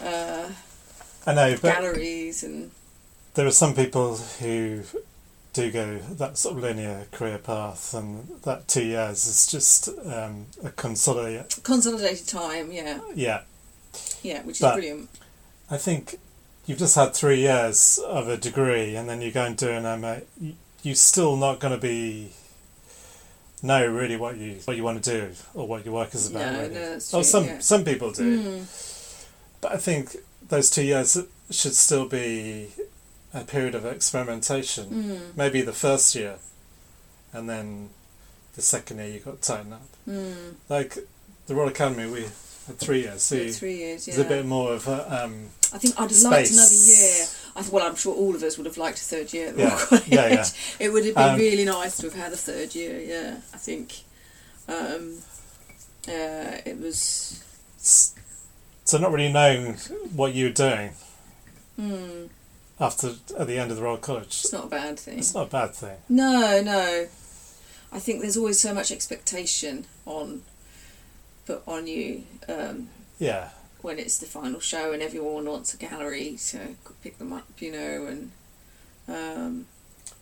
uh, 0.04 0.50
I 1.26 1.34
know, 1.34 1.52
but 1.62 1.74
galleries, 1.76 2.44
and 2.44 2.72
there 3.36 3.48
are 3.48 3.52
some 3.52 3.74
people 3.74 4.16
who 4.18 4.82
do 5.54 5.70
go 5.72 5.98
that 5.98 6.38
sort 6.38 6.58
of 6.58 6.64
linear 6.64 7.08
career 7.12 7.38
path, 7.38 7.94
and 7.94 8.28
that 8.44 8.68
two 8.68 8.84
years 8.86 9.26
is 9.28 9.48
just 9.48 9.90
um, 10.06 10.48
a 10.64 10.70
consolidate. 10.72 11.60
consolidated 11.64 12.28
time. 12.28 12.72
Yeah, 12.72 13.00
Yeah, 13.16 13.42
yeah, 14.24 14.42
which 14.44 14.58
is 14.58 14.62
But- 14.62 14.76
brilliant. 14.76 15.10
I 15.70 15.78
think 15.78 16.20
you've 16.66 16.80
just 16.80 16.96
had 16.96 17.14
three 17.14 17.40
years 17.40 17.98
of 18.06 18.28
a 18.28 18.36
degree, 18.36 18.96
and 18.98 19.08
then 19.10 19.22
you 19.22 19.32
go 19.32 19.46
and 19.46 19.56
do 19.56 19.70
an 19.70 19.84
MA. 20.02 20.18
You're 20.84 20.96
still 20.96 21.38
not 21.38 21.60
going 21.60 21.74
to 21.74 21.80
be 21.80 22.34
know 23.62 23.86
really 23.86 24.18
what 24.18 24.38
you 24.38 24.56
what 24.66 24.76
you 24.78 24.84
want 24.84 25.04
to 25.04 25.10
do 25.20 25.32
or 25.54 25.68
what 25.68 25.86
your 25.86 25.94
work 25.94 26.14
is 26.16 26.30
about. 26.30 26.54
No, 26.54 26.60
really. 26.62 26.74
no, 26.74 26.90
that's 26.92 27.12
true, 27.12 27.24
some 27.24 27.46
yeah. 27.46 27.60
some 27.60 27.84
people 27.84 28.12
do, 28.12 28.40
Mm. 28.42 28.66
but 29.62 29.72
I 29.74 29.78
think 29.78 30.16
those 30.50 30.70
two 30.70 30.84
years 30.84 31.18
should 31.50 31.76
still 31.76 32.08
be 32.08 32.70
a 33.34 33.44
period 33.44 33.76
of 33.76 33.86
experimentation. 33.86 34.86
Mm. 34.90 35.38
maybe 35.38 35.62
the 35.62 35.74
first 35.74 36.16
year, 36.16 36.36
and 37.34 37.50
then 37.50 37.90
the 38.56 38.62
second 38.62 38.98
year 38.98 39.08
you 39.08 39.20
got 39.20 39.42
to 39.42 39.48
tighten 39.52 39.74
up. 39.74 39.88
Mm. 40.10 40.56
Like 40.70 40.98
the 41.48 41.56
Royal 41.56 41.70
Academy, 41.70 42.10
we 42.12 42.22
had 42.68 42.78
three 42.78 43.02
years, 43.02 43.22
so 43.22 43.36
Yeah, 43.36 43.52
three 43.52 43.78
years. 43.78 44.08
Yeah. 44.08 44.16
there's 44.16 44.26
a 44.26 44.30
bit 44.30 44.46
more 44.46 44.74
of 44.74 44.88
a, 44.88 45.24
um, 45.24 45.50
I 45.74 45.78
think 45.78 45.96
I'd 46.00 46.10
have 46.12 46.22
liked 46.24 46.52
another 46.52 46.74
year. 46.74 47.26
I 47.56 47.62
th- 47.62 47.72
well, 47.72 47.86
I'm 47.88 47.96
sure 47.96 48.14
all 48.16 48.36
of 48.36 48.44
us 48.44 48.58
would 48.58 48.66
have 48.66 48.78
liked 48.78 48.98
a 49.00 49.04
third 49.04 49.34
year 49.34 49.48
at 49.50 49.56
the 49.56 49.62
Yeah, 49.64 49.78
College. 49.86 50.04
yeah, 50.08 50.28
yeah. 50.28 50.46
It 50.80 50.90
would 50.94 51.06
have 51.06 51.16
been 51.16 51.30
Um, 51.30 51.40
really 51.40 51.66
nice 51.66 51.98
to 51.98 52.04
have 52.10 52.16
had 52.16 52.34
a 52.34 52.38
third 52.38 52.76
year. 52.76 53.00
Yeah, 53.00 53.38
I 53.54 53.58
think. 53.58 54.00
Um, 54.68 55.18
uh, 56.08 56.58
it 56.66 56.78
was. 56.80 57.44
so 57.78 58.98
not 58.98 59.12
really 59.12 59.32
knowing 59.32 59.76
what 60.16 60.34
you 60.34 60.46
were 60.48 60.52
doing 60.54 60.92
Hmm, 61.78 62.26
after 62.80 63.12
at 63.38 63.48
the 63.48 63.58
end 63.58 63.72
of 63.72 63.78
the 63.78 63.84
Royal 63.84 63.98
College. 63.98 64.28
it's 64.28 64.54
not 64.54 64.66
a 64.66 64.70
bad 64.70 65.00
thing. 65.00 65.20
It's 65.20 65.34
not 65.34 65.48
a 65.48 65.50
bad 65.50 65.74
thing. 65.74 65.98
No, 66.10 66.62
no. 66.62 67.08
I 67.94 68.00
think 68.00 68.22
there's 68.22 68.38
always 68.38 68.60
so 68.60 68.74
much 68.74 68.92
expectation 68.92 69.86
on 70.06 70.44
put 71.46 71.62
on 71.68 71.88
you 71.88 72.24
um, 72.48 72.90
Yeah, 73.20 73.50
when 73.84 74.00
it's 74.00 74.18
the 74.18 74.26
final 74.26 74.60
show 74.60 74.92
and 74.94 75.02
everyone 75.02 75.46
wants 75.46 75.74
a 75.74 75.78
gallery 75.78 76.38
to 76.48 76.60
pick 77.04 77.18
them 77.18 77.34
up, 77.34 77.48
you 77.60 77.72
know, 77.72 78.06
and. 78.08 78.32
Um, 79.08 79.66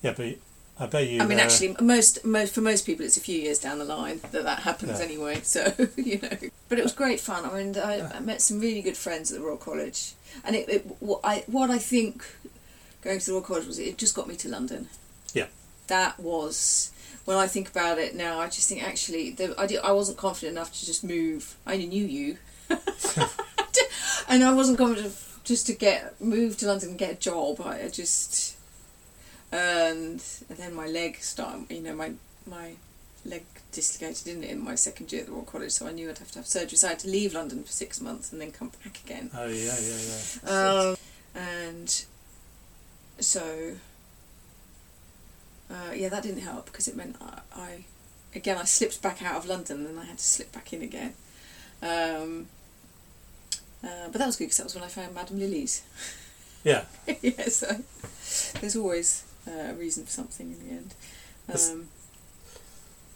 yeah, 0.01 0.13
but 0.15 0.35
I 0.79 0.85
bet 0.87 1.07
you. 1.07 1.21
I 1.21 1.25
mean, 1.25 1.39
uh, 1.39 1.43
actually, 1.43 1.75
most, 1.81 2.23
most 2.25 2.55
for 2.55 2.61
most 2.61 2.85
people, 2.85 3.05
it's 3.05 3.17
a 3.17 3.21
few 3.21 3.39
years 3.39 3.59
down 3.59 3.79
the 3.79 3.85
line 3.85 4.21
that 4.31 4.43
that 4.43 4.59
happens 4.59 4.99
Yeah. 4.99 5.05
anyway. 5.05 5.41
So 5.43 5.73
you 5.97 6.19
know, 6.21 6.29
but 6.69 6.79
it 6.79 6.83
was 6.83 6.93
great 6.93 7.19
fun. 7.19 7.45
I 7.45 7.61
mean, 7.61 7.77
I, 7.77 8.15
I 8.15 8.19
met 8.19 8.41
some 8.41 8.59
really 8.59 8.81
good 8.81 8.95
friends 8.97 9.31
at 9.31 9.39
the 9.39 9.45
Royal 9.45 9.57
College, 9.57 10.13
and 10.43 10.55
it, 10.55 10.69
it 10.69 10.85
what 11.01 11.19
I 11.23 11.43
what 11.47 11.69
I 11.69 11.77
think 11.77 12.23
going 13.01 13.19
to 13.19 13.25
the 13.25 13.31
Royal 13.33 13.41
College 13.43 13.67
was 13.67 13.77
it 13.79 13.97
just 13.97 14.15
got 14.15 14.27
me 14.27 14.35
to 14.37 14.47
London. 14.49 14.87
Yeah. 15.33 15.47
that 15.87 16.19
was 16.19 16.91
when 17.25 17.37
I 17.37 17.45
think 17.47 17.69
about 17.69 17.99
it 17.99 18.15
now. 18.15 18.39
I 18.39 18.45
just 18.47 18.67
think 18.69 18.81
actually, 18.81 19.31
the, 19.31 19.53
I 19.59 19.67
did, 19.67 19.79
I 19.81 19.91
wasn't 19.91 20.17
confident 20.17 20.53
enough 20.57 20.71
to 20.79 20.85
just 20.85 21.03
move. 21.03 21.55
I 21.67 21.73
only 21.73 21.87
knew 21.87 22.05
you, 22.05 22.37
and 24.27 24.43
I 24.43 24.53
wasn't 24.53 24.77
confident 24.77 25.15
just 25.43 25.65
to 25.67 25.73
get 25.73 26.19
move 26.21 26.57
to 26.57 26.67
London 26.67 26.89
and 26.89 26.97
get 26.97 27.11
a 27.11 27.15
job. 27.15 27.61
I, 27.61 27.83
I 27.83 27.89
just 27.89 28.57
and, 29.51 30.23
and 30.49 30.57
then 30.57 30.73
my 30.73 30.87
leg 30.87 31.17
started. 31.17 31.65
You 31.69 31.81
know, 31.81 31.95
my 31.95 32.13
my 32.45 32.73
leg 33.25 33.43
dislocated 33.71 34.27
in 34.27 34.43
it 34.43 34.51
in 34.51 34.63
my 34.63 34.75
second 34.75 35.11
year 35.11 35.21
at 35.21 35.27
the 35.27 35.33
Royal 35.33 35.43
College, 35.43 35.71
so 35.71 35.87
I 35.87 35.91
knew 35.91 36.09
I'd 36.09 36.17
have 36.17 36.31
to 36.31 36.39
have 36.39 36.47
surgery. 36.47 36.77
So 36.77 36.87
I 36.87 36.91
had 36.91 36.99
to 36.99 37.09
leave 37.09 37.33
London 37.33 37.63
for 37.63 37.71
six 37.71 38.01
months 38.01 38.31
and 38.31 38.41
then 38.41 38.51
come 38.51 38.71
back 38.83 38.99
again. 39.03 39.29
Oh 39.35 39.47
yeah, 39.47 39.75
yeah, 39.79 39.97
yeah. 40.45 40.89
Um, 40.89 40.97
and 41.35 42.05
so, 43.19 43.73
uh, 45.69 45.91
yeah, 45.93 46.09
that 46.09 46.23
didn't 46.23 46.41
help 46.41 46.65
because 46.65 46.87
it 46.87 46.95
meant 46.95 47.17
I, 47.21 47.39
I, 47.55 47.85
again, 48.35 48.57
I 48.57 48.63
slipped 48.63 49.01
back 49.01 49.21
out 49.23 49.35
of 49.35 49.45
London 49.45 49.85
and 49.85 49.99
I 49.99 50.05
had 50.05 50.17
to 50.17 50.23
slip 50.23 50.51
back 50.51 50.73
in 50.73 50.81
again. 50.81 51.13
Um, 51.81 52.47
uh, 53.83 54.07
but 54.11 54.19
that 54.19 54.25
was 54.27 54.35
good 54.35 54.45
because 54.45 54.57
that 54.57 54.63
was 54.65 54.75
when 54.75 54.83
I 54.83 54.87
found 54.87 55.13
Madame 55.15 55.39
Lily's. 55.39 55.81
yeah. 56.63 56.83
yeah, 57.21 57.47
so 57.49 57.67
there's 58.59 58.75
always 58.75 59.23
uh, 59.47 59.71
a 59.71 59.73
reason 59.73 60.05
for 60.05 60.11
something 60.11 60.51
in 60.51 60.67
the 60.67 60.71
end. 60.75 60.93
Um, 61.53 61.87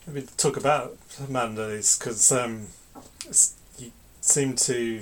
Maybe 0.07 0.27
talk 0.37 0.57
about 0.57 0.97
Manda's 1.29 1.97
because 1.97 2.31
um, 2.31 2.67
you 3.77 3.91
seem 4.21 4.55
to 4.55 5.01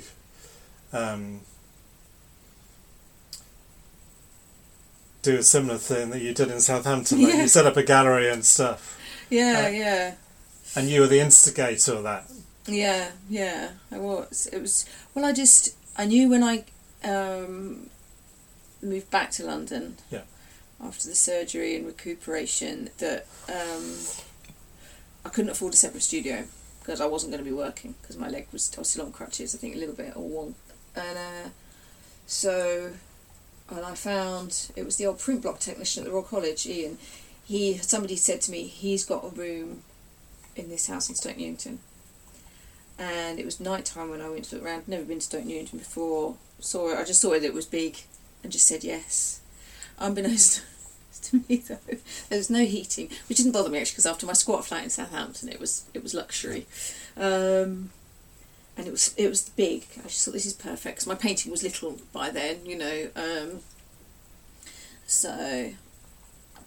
um, 0.94 1.40
do 5.22 5.38
a 5.38 5.44
similar 5.44 5.78
thing 5.78 6.10
that 6.12 6.22
you 6.22 6.34
did 6.34 6.50
in 6.52 6.60
Southampton. 6.60 7.22
Like 7.24 7.34
Yeah. 7.34 7.42
you 7.44 7.48
set 7.48 7.66
up 7.66 7.78
a 7.78 7.84
gallery 7.84 8.30
and 8.30 8.44
stuff, 8.46 9.00
yeah, 9.30 9.66
Uh, 9.66 9.70
yeah. 9.70 10.16
and 10.76 10.90
you 10.90 11.02
were 11.02 11.08
the 11.08 11.20
instigator 11.20 11.94
of 11.94 12.04
that. 12.04 12.30
Yeah, 12.68 13.12
yeah, 13.30 13.72
I 13.92 13.98
was. 13.98 14.48
It 14.52 14.62
was 14.62 14.86
well. 15.14 15.26
I 15.26 15.34
just 15.34 15.76
I 15.98 16.06
knew 16.06 16.30
when 16.30 16.44
I 16.44 16.64
um, 17.04 17.90
moved 18.82 19.10
back 19.10 19.32
to 19.32 19.46
London. 19.46 19.98
Yeah. 20.10 20.22
After 20.84 21.08
the 21.10 21.16
surgery 21.16 21.76
and 21.76 21.86
recuperation, 21.86 22.90
that 22.98 23.28
um, 23.48 23.96
I 25.24 25.30
couldn't 25.30 25.52
afford 25.52 25.74
a 25.74 25.78
separate 25.78 26.02
studio 26.02 26.46
because 26.80 27.00
I 27.00 27.06
wasn't 27.06 27.32
going 27.32 27.44
to 27.44 27.50
be 27.50 27.56
working 27.56 27.94
because 28.02 28.18
my 28.18 28.30
leg 28.30 28.48
was 28.52 28.72
I 28.76 28.82
was 28.82 28.90
still 28.90 29.06
on 29.06 29.12
crutches. 29.12 29.56
I 29.56 29.58
think 29.58 29.76
a 29.76 29.80
little 29.80 29.96
bit 29.96 30.16
or 30.16 30.28
one, 30.28 30.56
and 30.96 31.18
uh, 31.18 31.50
so 32.26 32.92
and 33.70 33.86
I 33.86 33.96
found 33.96 34.72
it 34.76 34.86
was 34.86 34.98
the 34.98 35.06
old 35.06 35.20
print 35.20 35.42
block 35.42 35.60
technician 35.60 36.04
at 36.04 36.06
the 36.06 36.12
Royal 36.12 36.24
College, 36.24 36.66
Ian. 36.66 36.98
He 37.44 37.78
somebody 37.78 38.16
said 38.16 38.42
to 38.42 38.52
me 38.52 38.64
he's 38.68 39.04
got 39.04 39.26
a 39.26 39.30
room 39.30 39.84
in 40.56 40.70
this 40.70 40.88
house 40.88 41.10
in 41.10 41.16
Stoke 41.16 41.38
Newington 41.38 41.80
and 43.02 43.40
it 43.40 43.46
was 43.46 43.60
night 43.60 43.86
time 43.86 44.12
when 44.12 44.22
I 44.22 44.30
went 44.30 44.44
to 44.46 44.56
look 44.56 44.64
around. 44.64 44.88
Never 44.88 45.04
been 45.04 45.18
to 45.18 45.26
Stoke 45.26 45.44
Newington 45.44 45.80
before. 45.80 46.36
Saw 46.60 46.92
it. 46.92 47.00
I 47.00 47.04
just 47.04 47.20
saw 47.20 47.34
it. 47.34 47.44
It 47.44 47.54
was 47.54 47.66
big, 47.66 47.98
and 48.44 48.52
just 48.52 48.68
said 48.68 48.84
yes. 48.84 49.42
Unbeknownst 49.98 50.62
to 51.24 51.42
me, 51.50 51.58
though, 51.58 51.80
there 52.30 52.38
was 52.38 52.52
no 52.52 52.64
heating, 52.64 53.10
which 53.28 53.40
didn't 53.40 53.54
bother 53.54 53.70
me 53.70 53.80
actually, 53.80 53.94
because 53.94 54.06
after 54.06 54.28
my 54.28 54.34
squat 54.34 54.66
flat 54.66 54.84
in 54.84 54.92
Southampton, 54.92 55.50
it 55.50 55.60
was 55.60 55.86
it 55.96 56.04
was 56.04 56.14
luxury, 56.14 56.68
um, 57.18 57.90
and 58.78 58.86
it 58.86 58.92
was 58.92 59.16
it 59.18 59.28
was 59.28 59.50
big. 59.50 59.88
I 59.98 60.04
just 60.04 60.24
thought 60.24 60.34
this 60.34 60.46
is 60.46 60.54
perfect 60.54 60.98
because 60.98 61.08
my 61.08 61.16
painting 61.16 61.52
was 61.52 61.64
little 61.64 61.98
by 62.14 62.30
then, 62.30 62.64
you 62.68 62.78
know. 62.78 63.08
Um, 63.16 63.60
so, 65.08 65.72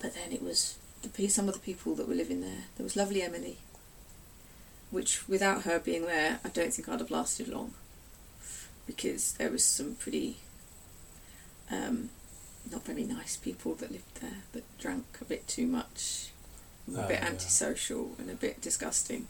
but 0.00 0.14
then 0.14 0.32
it 0.32 0.42
was 0.42 0.78
the 1.02 1.28
some 1.28 1.46
of 1.46 1.54
the 1.54 1.60
people 1.60 1.94
that 1.94 2.08
were 2.08 2.14
living 2.14 2.40
there. 2.40 2.64
There 2.76 2.84
was 2.84 2.96
lovely 2.96 3.22
Emily 3.22 3.58
which 4.94 5.28
without 5.28 5.62
her 5.64 5.78
being 5.78 6.06
there, 6.06 6.38
I 6.44 6.48
don't 6.48 6.72
think 6.72 6.88
I'd 6.88 7.00
have 7.00 7.10
lasted 7.10 7.48
long 7.48 7.74
because 8.86 9.32
there 9.32 9.50
was 9.50 9.64
some 9.64 9.94
pretty 9.96 10.36
um, 11.70 12.10
not 12.70 12.84
very 12.84 13.04
nice 13.04 13.36
people 13.36 13.74
that 13.76 13.90
lived 13.90 14.20
there 14.20 14.42
that 14.52 14.78
drank 14.78 15.04
a 15.20 15.24
bit 15.24 15.46
too 15.48 15.66
much, 15.66 16.28
a 16.94 17.00
Oh, 17.04 17.08
bit 17.08 17.20
yeah. 17.20 17.26
antisocial 17.26 18.14
and 18.18 18.30
a 18.30 18.34
bit 18.34 18.60
disgusting. 18.60 19.26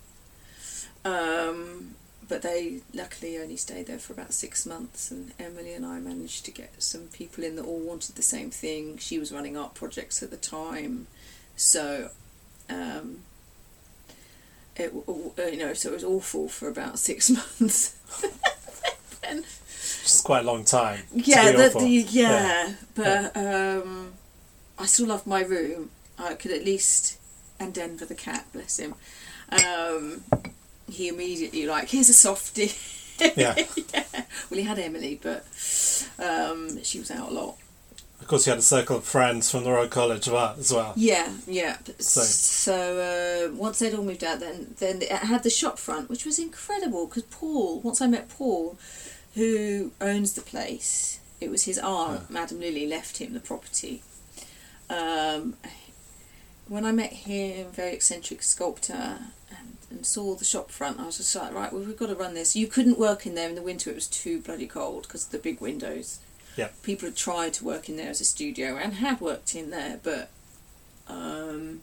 Um, 1.05 1.95
but 2.29 2.43
they 2.43 2.81
luckily 2.93 3.39
only 3.39 3.57
stayed 3.57 3.87
there 3.87 3.99
for 3.99 4.13
about 4.13 4.33
six 4.33 4.65
months, 4.67 5.11
and 5.11 5.33
Emily 5.39 5.75
and 5.75 5.85
I 5.85 5.99
managed 5.99 6.45
to 6.47 6.51
get 6.51 6.83
some 6.83 7.09
people 7.09 7.45
in 7.45 7.57
that 7.57 7.65
all 7.65 7.81
wanted 7.81 8.17
the 8.17 8.23
same 8.23 8.51
thing. 8.51 8.99
She 8.99 9.19
was 9.19 9.33
running 9.33 9.57
art 9.57 9.75
projects 9.75 10.23
at 10.23 10.31
the 10.31 10.37
time, 10.37 11.07
so 11.57 12.11
um, 12.71 13.21
it 14.77 14.93
w- 15.07 15.33
you 15.39 15.57
know 15.57 15.73
so 15.75 15.91
it 15.91 15.95
was 15.95 16.05
awful 16.05 16.49
for 16.49 16.69
about 16.69 16.99
six 16.99 17.31
months. 17.61 17.97
Which 19.23 20.05
is 20.05 20.21
quite 20.21 20.41
a 20.41 20.47
long 20.47 20.65
time. 20.65 21.03
yeah, 21.15 21.53
the, 21.53 21.79
the, 21.79 21.89
yeah, 21.89 22.75
but 22.95 23.35
um, 23.37 24.13
I 24.79 24.87
still 24.87 25.07
loved 25.07 25.27
my 25.27 25.43
room. 25.43 25.91
I 26.19 26.35
could 26.35 26.51
at 26.51 26.65
least, 26.65 27.19
and 27.59 27.73
Denver 27.73 28.05
the 28.05 28.15
cat, 28.15 28.47
bless 28.53 28.79
him. 28.79 28.95
Um, 29.51 30.23
he 30.91 31.09
immediately 31.09 31.67
like, 31.67 31.89
here's 31.89 32.09
a 32.09 32.15
softie. 32.15 32.73
Yeah. 33.37 33.55
yeah. 33.95 34.05
Well, 34.51 34.59
he 34.59 34.63
had 34.63 34.79
Emily, 34.79 35.19
but 35.23 35.47
um, 36.19 36.83
she 36.83 36.99
was 36.99 37.11
out 37.11 37.31
a 37.31 37.35
lot. 37.35 37.57
Of 38.21 38.29
course, 38.29 38.47
you 38.47 38.51
had 38.51 38.59
a 38.59 38.63
circle 38.63 38.97
of 38.97 39.05
friends 39.05 39.51
from 39.51 39.65
the 39.65 39.71
Royal 39.71 39.89
College 39.89 40.27
of 40.29 40.35
Art 40.35 40.59
as 40.59 40.73
well. 40.73 40.95
Yeah, 40.97 41.31
yeah. 41.47 41.77
So- 41.99 42.23
So, 42.23 43.51
uh, 43.53 43.55
once 43.55 43.79
they'd 43.81 43.95
all 43.95 44.03
moved 44.05 44.25
out, 44.25 44.41
then 44.41 44.75
then 44.79 45.03
it 45.03 45.11
had 45.11 45.43
the 45.43 45.51
shop 45.51 45.79
front, 45.79 46.09
which 46.09 46.25
was 46.25 46.39
incredible 46.39 47.07
because 47.07 47.25
Paul. 47.25 47.81
Once 47.81 48.01
I 48.01 48.07
met 48.07 48.29
Paul, 48.31 48.79
who 49.35 49.93
owns 50.01 50.33
the 50.33 50.41
place, 50.41 51.19
it 51.41 51.51
was 51.51 51.65
his 51.65 51.79
aunt, 51.79 52.23
Yeah. 52.31 52.35
Madam 52.41 52.61
Lily, 52.61 52.87
left 52.87 53.19
him 53.19 53.35
the 53.35 53.41
property. 53.41 54.03
Um, 54.89 55.57
when 56.69 56.87
I 56.87 56.93
met 56.93 57.13
him, 57.13 57.71
very 57.73 57.93
eccentric 57.93 58.43
sculptor, 58.43 59.19
and, 59.51 59.77
and 59.91 60.07
saw 60.07 60.35
the 60.35 60.45
shop 60.47 60.71
front, 60.71 60.99
I 60.99 61.05
was 61.07 61.19
just 61.19 61.35
like, 61.37 61.53
right, 61.53 61.71
well, 61.73 61.83
we've 61.83 61.97
got 61.97 62.07
to 62.07 62.15
run 62.15 62.33
this. 62.35 62.57
You 62.57 62.69
couldn't 62.69 62.99
work 62.99 63.27
in 63.27 63.35
there 63.35 63.49
in 63.51 63.55
the 63.55 63.63
winter; 63.63 63.91
it 63.91 63.95
was 63.97 64.07
too 64.07 64.41
bloody 64.41 64.67
cold 64.67 65.03
because 65.03 65.27
of 65.27 65.31
the 65.33 65.39
big 65.39 65.61
windows. 65.61 66.21
Yeah. 66.57 66.69
People 66.83 67.09
had 67.09 67.17
tried 67.17 67.53
to 67.55 67.65
work 67.65 67.89
in 67.89 67.97
there 67.97 68.11
as 68.11 68.21
a 68.21 68.25
studio 68.25 68.77
and 68.77 68.95
had 68.95 69.21
worked 69.21 69.55
in 69.55 69.71
there, 69.71 69.99
but 70.03 70.31
um, 71.09 71.81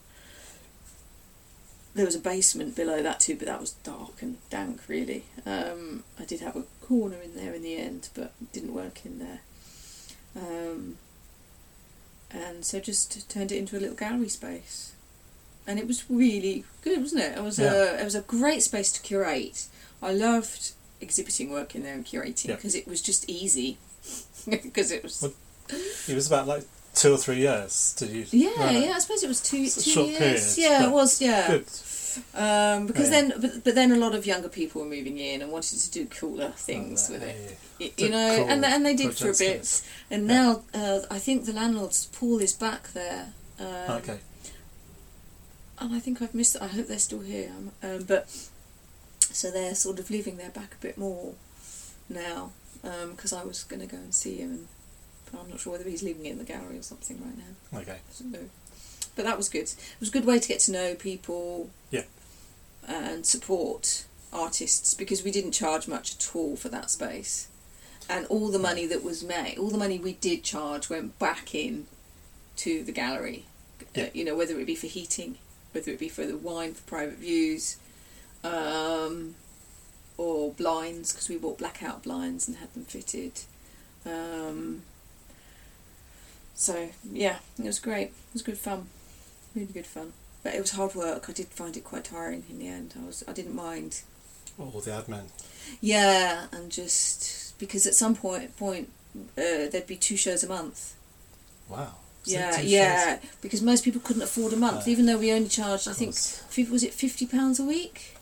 there 1.94 2.06
was 2.06 2.16
a 2.16 2.20
basement 2.20 2.76
below 2.76 3.04
that 3.04 3.20
too, 3.20 3.36
but 3.36 3.48
that 3.48 3.60
was 3.60 3.72
dark 3.72 4.22
and 4.22 4.38
dank, 4.50 4.80
really. 4.88 5.26
Um, 5.46 6.04
I 6.20 6.24
did 6.26 6.40
have 6.40 6.56
a 6.56 6.64
corner 6.82 7.18
in 7.22 7.36
there 7.36 7.54
in 7.54 7.64
the 7.64 7.76
end, 7.78 8.10
but 8.14 8.32
didn't 8.54 8.74
work 8.74 9.06
in 9.06 9.20
there. 9.20 9.40
Um, 10.36 10.98
and 12.32 12.64
so 12.64 12.80
just 12.80 13.30
turned 13.30 13.52
it 13.52 13.58
into 13.58 13.78
a 13.78 13.82
little 13.82 13.96
gallery 13.96 14.30
space, 14.30 14.94
and 15.68 15.78
it 15.78 15.86
was 15.88 16.10
really 16.10 16.64
good, 16.82 17.02
wasn't 17.02 17.24
it? 17.24 17.38
It 17.38 17.44
was 17.44 17.60
Yeah. 17.60 17.74
a 17.74 18.02
it 18.02 18.06
was 18.06 18.16
a 18.16 18.22
great 18.22 18.64
space 18.64 18.92
to 18.94 19.02
curate. 19.02 19.66
I 20.02 20.14
loved 20.14 20.72
exhibiting 21.02 21.50
work 21.52 21.76
in 21.76 21.84
there 21.84 21.94
and 21.94 22.06
curating 22.06 22.48
Yeah. 22.48 22.56
because 22.56 22.74
it 22.74 22.88
was 22.88 23.02
just 23.02 23.30
easy. 23.30 23.78
Because 24.64 24.92
it 24.92 25.04
was 25.04 25.24
It 26.08 26.16
was 26.16 26.28
about 26.28 26.48
like 26.48 26.64
two 26.94 27.14
or 27.14 27.18
three 27.18 27.38
years. 27.38 27.96
Did 27.98 28.10
you? 28.10 28.26
yeah 28.32 28.70
yeah 28.72 28.94
I 28.96 29.00
suppose 29.00 29.24
it 29.24 29.28
was 29.28 29.42
two 29.42 29.58
It's 29.58 29.84
two 29.94 30.02
years 30.04 30.20
period, 30.20 30.58
yeah 30.58 30.88
it 30.88 30.92
was 30.92 31.22
yeah 31.22 31.48
Good. 31.48 31.68
um, 32.36 32.88
because 32.88 33.10
Yeah. 33.10 33.22
then 33.22 33.34
but, 33.42 33.64
but 33.64 33.76
then 33.76 33.92
a 33.94 33.96
lot 33.96 34.14
of 34.14 34.26
younger 34.26 34.50
people 34.50 34.82
were 34.82 34.88
moving 34.90 35.18
in 35.18 35.42
and 35.42 35.52
wanted 35.52 35.80
to 35.80 35.90
do 35.92 36.06
cooler 36.08 36.50
things 36.58 37.08
Oh, 37.10 37.14
with 37.14 37.24
it 37.24 37.36
hey. 37.36 37.56
Y- 37.80 37.92
The 37.96 38.04
you 38.04 38.10
know 38.10 38.36
cool 38.38 38.50
and 38.50 38.66
and 38.66 38.86
they 38.86 38.96
did 38.96 39.16
for 39.16 39.30
a 39.30 39.34
bit 39.34 39.82
and 40.10 40.28
Yeah. 40.28 40.36
now 40.38 40.50
uh, 40.74 41.00
I 41.10 41.20
think 41.20 41.46
the 41.46 41.54
landlord's 41.54 42.06
Paul 42.08 42.40
is 42.42 42.54
back 42.54 42.92
there 42.94 43.34
um, 43.60 43.98
okay. 44.00 44.20
and 45.80 45.96
I 45.96 46.00
think 46.00 46.22
I've 46.22 46.36
missed 46.36 46.58
I 46.62 46.68
hope 46.68 46.88
they're 46.88 47.00
still 47.00 47.22
here 47.22 47.52
um, 47.58 47.72
um, 47.84 48.04
but 48.04 48.28
so 49.40 49.50
they're 49.50 49.76
sort 49.76 49.98
of 50.00 50.10
living 50.12 50.36
there 50.38 50.50
back 50.50 50.74
a 50.74 50.82
bit 50.82 50.98
more 50.98 51.34
now 52.10 52.52
because 52.82 53.34
I 53.34 53.44
was 53.44 53.64
going 53.64 53.82
to 53.82 53.88
go 53.88 53.98
and 53.98 54.14
see 54.14 54.38
him 54.38 54.52
and 54.52 54.68
but 55.32 55.42
I'm 55.42 55.50
not 55.50 55.60
sure 55.62 55.74
whether 55.74 55.90
he's 55.90 56.04
living 56.04 56.26
in 56.26 56.38
the 56.40 56.44
gallery 56.44 56.78
or 56.78 56.82
something 56.82 57.18
right 57.24 57.38
now 57.38 57.80
Okay. 57.80 58.00
but 59.16 59.24
that 59.26 59.38
was 59.38 59.48
good. 59.50 59.64
It 59.64 59.78
was 60.00 60.10
a 60.10 60.12
good 60.12 60.26
way 60.26 60.40
to 60.40 60.48
get 60.48 60.60
to 60.62 60.72
know 60.72 60.96
people. 60.96 61.70
Yeah. 61.90 62.04
And 62.88 63.26
support 63.26 64.06
artists 64.34 64.94
because 64.94 65.24
we 65.24 65.32
didn't 65.32 65.52
charge 65.52 65.88
much 65.88 66.16
at 66.16 66.36
all 66.36 66.56
for 66.56 66.68
that 66.70 66.90
space, 66.90 67.48
and 68.10 68.26
all 68.28 68.50
the 68.50 68.60
money 68.60 68.86
that 68.88 69.04
was 69.04 69.24
made, 69.24 69.58
all 69.58 69.70
the 69.70 69.78
money 69.78 70.00
we 70.00 70.14
did 70.14 70.44
charge 70.44 70.90
went 70.90 71.18
back 71.20 71.54
in 71.56 71.86
to 72.58 72.84
the 72.84 72.92
gallery. 72.92 73.46
Yeah. 73.96 74.06
Uh, 74.06 74.10
you 74.14 74.26
know, 74.26 74.36
whether 74.36 74.60
it 74.60 74.66
be 74.66 74.76
for 74.76 74.88
heating, 74.88 75.38
whether 75.74 75.92
it 75.92 76.00
be 76.00 76.10
for 76.10 76.26
the 76.26 76.38
wine 76.38 76.74
for 76.74 76.82
private 76.84 77.20
views, 77.20 77.78
um, 78.44 79.36
or 80.22 80.52
blinds 80.52 81.12
because 81.12 81.30
we 81.30 81.38
bought 81.38 81.58
blackout 81.58 82.04
blinds 82.04 82.48
and 82.48 82.58
had 82.58 82.72
them 82.74 82.86
fitted. 82.86 83.34
Um, 84.06 84.84
so 86.56 86.90
yeah, 87.12 87.38
it 87.58 87.66
was 87.66 87.80
great. 87.80 88.08
It 88.10 88.34
was 88.34 88.42
good 88.44 88.58
fun, 88.58 88.88
really 89.56 89.74
good 89.74 89.88
fun. 89.88 90.14
But 90.44 90.56
it 90.56 90.62
was 90.62 90.72
hard 90.72 90.96
work. 90.96 91.30
I 91.30 91.34
did 91.34 91.48
find 91.48 91.76
it 91.78 91.84
quite 91.84 92.06
tiring 92.06 92.44
in 92.50 92.60
the 92.60 92.68
end. 92.68 92.94
I 93.02 93.06
was 93.06 93.24
I 93.28 93.34
didn't 93.34 93.56
mind. 93.56 94.02
All 94.60 94.80
the 94.82 94.92
admin. 94.92 95.26
Yeah, 95.80 96.46
and 96.52 96.72
just 96.72 97.58
because 97.58 97.88
at 97.88 97.96
some 97.96 98.16
point 98.16 98.56
point 98.58 98.90
uh, 99.18 99.70
there'd 99.72 99.88
be 99.88 99.96
two 99.96 100.18
shows 100.18 100.44
a 100.44 100.48
month. 100.48 100.96
Wow. 101.70 101.94
Was 102.26 102.34
Yeah, 102.34 102.60
yeah, 102.62 103.20
because 103.42 103.62
most 103.64 103.84
people 103.84 104.02
couldn't 104.02 104.22
afford 104.22 104.54
a 104.54 104.56
month, 104.58 104.86
No. 104.86 104.92
even 104.92 105.08
though 105.08 105.18
we 105.18 105.32
only 105.32 105.50
charged. 105.50 105.88
I 105.88 105.94
think 105.94 106.14
was 106.70 106.84
it 106.84 106.94
fifty 106.94 107.26
pounds 107.26 107.60
a 107.60 107.64
week, 107.64 108.18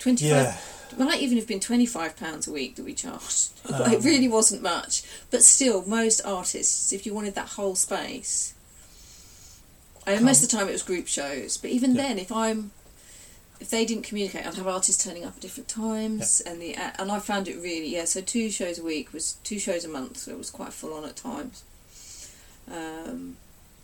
twenty 0.00 0.26
Yeah. 0.26 0.52
five. 0.52 0.62
It 0.62 0.75
might 0.98 1.20
even 1.20 1.36
have 1.38 1.46
been 1.46 1.60
twenty 1.60 1.86
five 1.86 2.16
pounds 2.16 2.46
a 2.46 2.52
week 2.52 2.76
that 2.76 2.84
we 2.84 2.94
charged. 2.94 3.50
But 3.68 3.92
it 3.92 3.98
Um, 3.98 4.02
really 4.04 4.28
wasn't 4.28 4.62
much. 4.62 5.02
But 5.30 5.42
still, 5.42 5.84
most 5.86 6.20
artists, 6.24 6.92
if 6.92 7.04
you 7.06 7.12
wanted 7.14 7.34
that 7.34 7.48
whole 7.50 7.74
space, 7.74 8.54
and 10.06 10.24
most 10.24 10.42
of 10.44 10.48
the 10.50 10.56
time 10.56 10.68
it 10.68 10.72
was 10.72 10.82
group 10.82 11.08
shows. 11.08 11.56
But 11.56 11.70
even 11.70 11.94
Yeah. 11.94 12.02
then, 12.02 12.18
if 12.18 12.30
I'm 12.30 12.70
if 13.58 13.70
they 13.70 13.84
didn't 13.86 14.04
communicate, 14.04 14.46
I'd 14.46 14.54
have 14.54 14.66
artists 14.68 15.02
turning 15.02 15.24
up 15.24 15.34
at 15.36 15.40
different 15.40 15.68
times, 15.68 16.40
and 16.42 16.60
the 16.60 16.74
and 16.76 17.10
I 17.10 17.18
found 17.18 17.48
it 17.48 17.56
really 17.56 17.88
yeah. 17.88 18.04
So 18.04 18.20
two 18.20 18.50
shows 18.50 18.78
a 18.78 18.82
week 18.84 19.12
was 19.12 19.36
two 19.44 19.58
shows 19.58 19.84
a 19.84 19.88
month. 19.88 20.18
So 20.18 20.30
it 20.32 20.38
was 20.38 20.50
quite 20.50 20.72
full 20.72 20.92
on 20.94 21.04
at 21.04 21.16
times. 21.16 21.62
Um, 22.70 23.36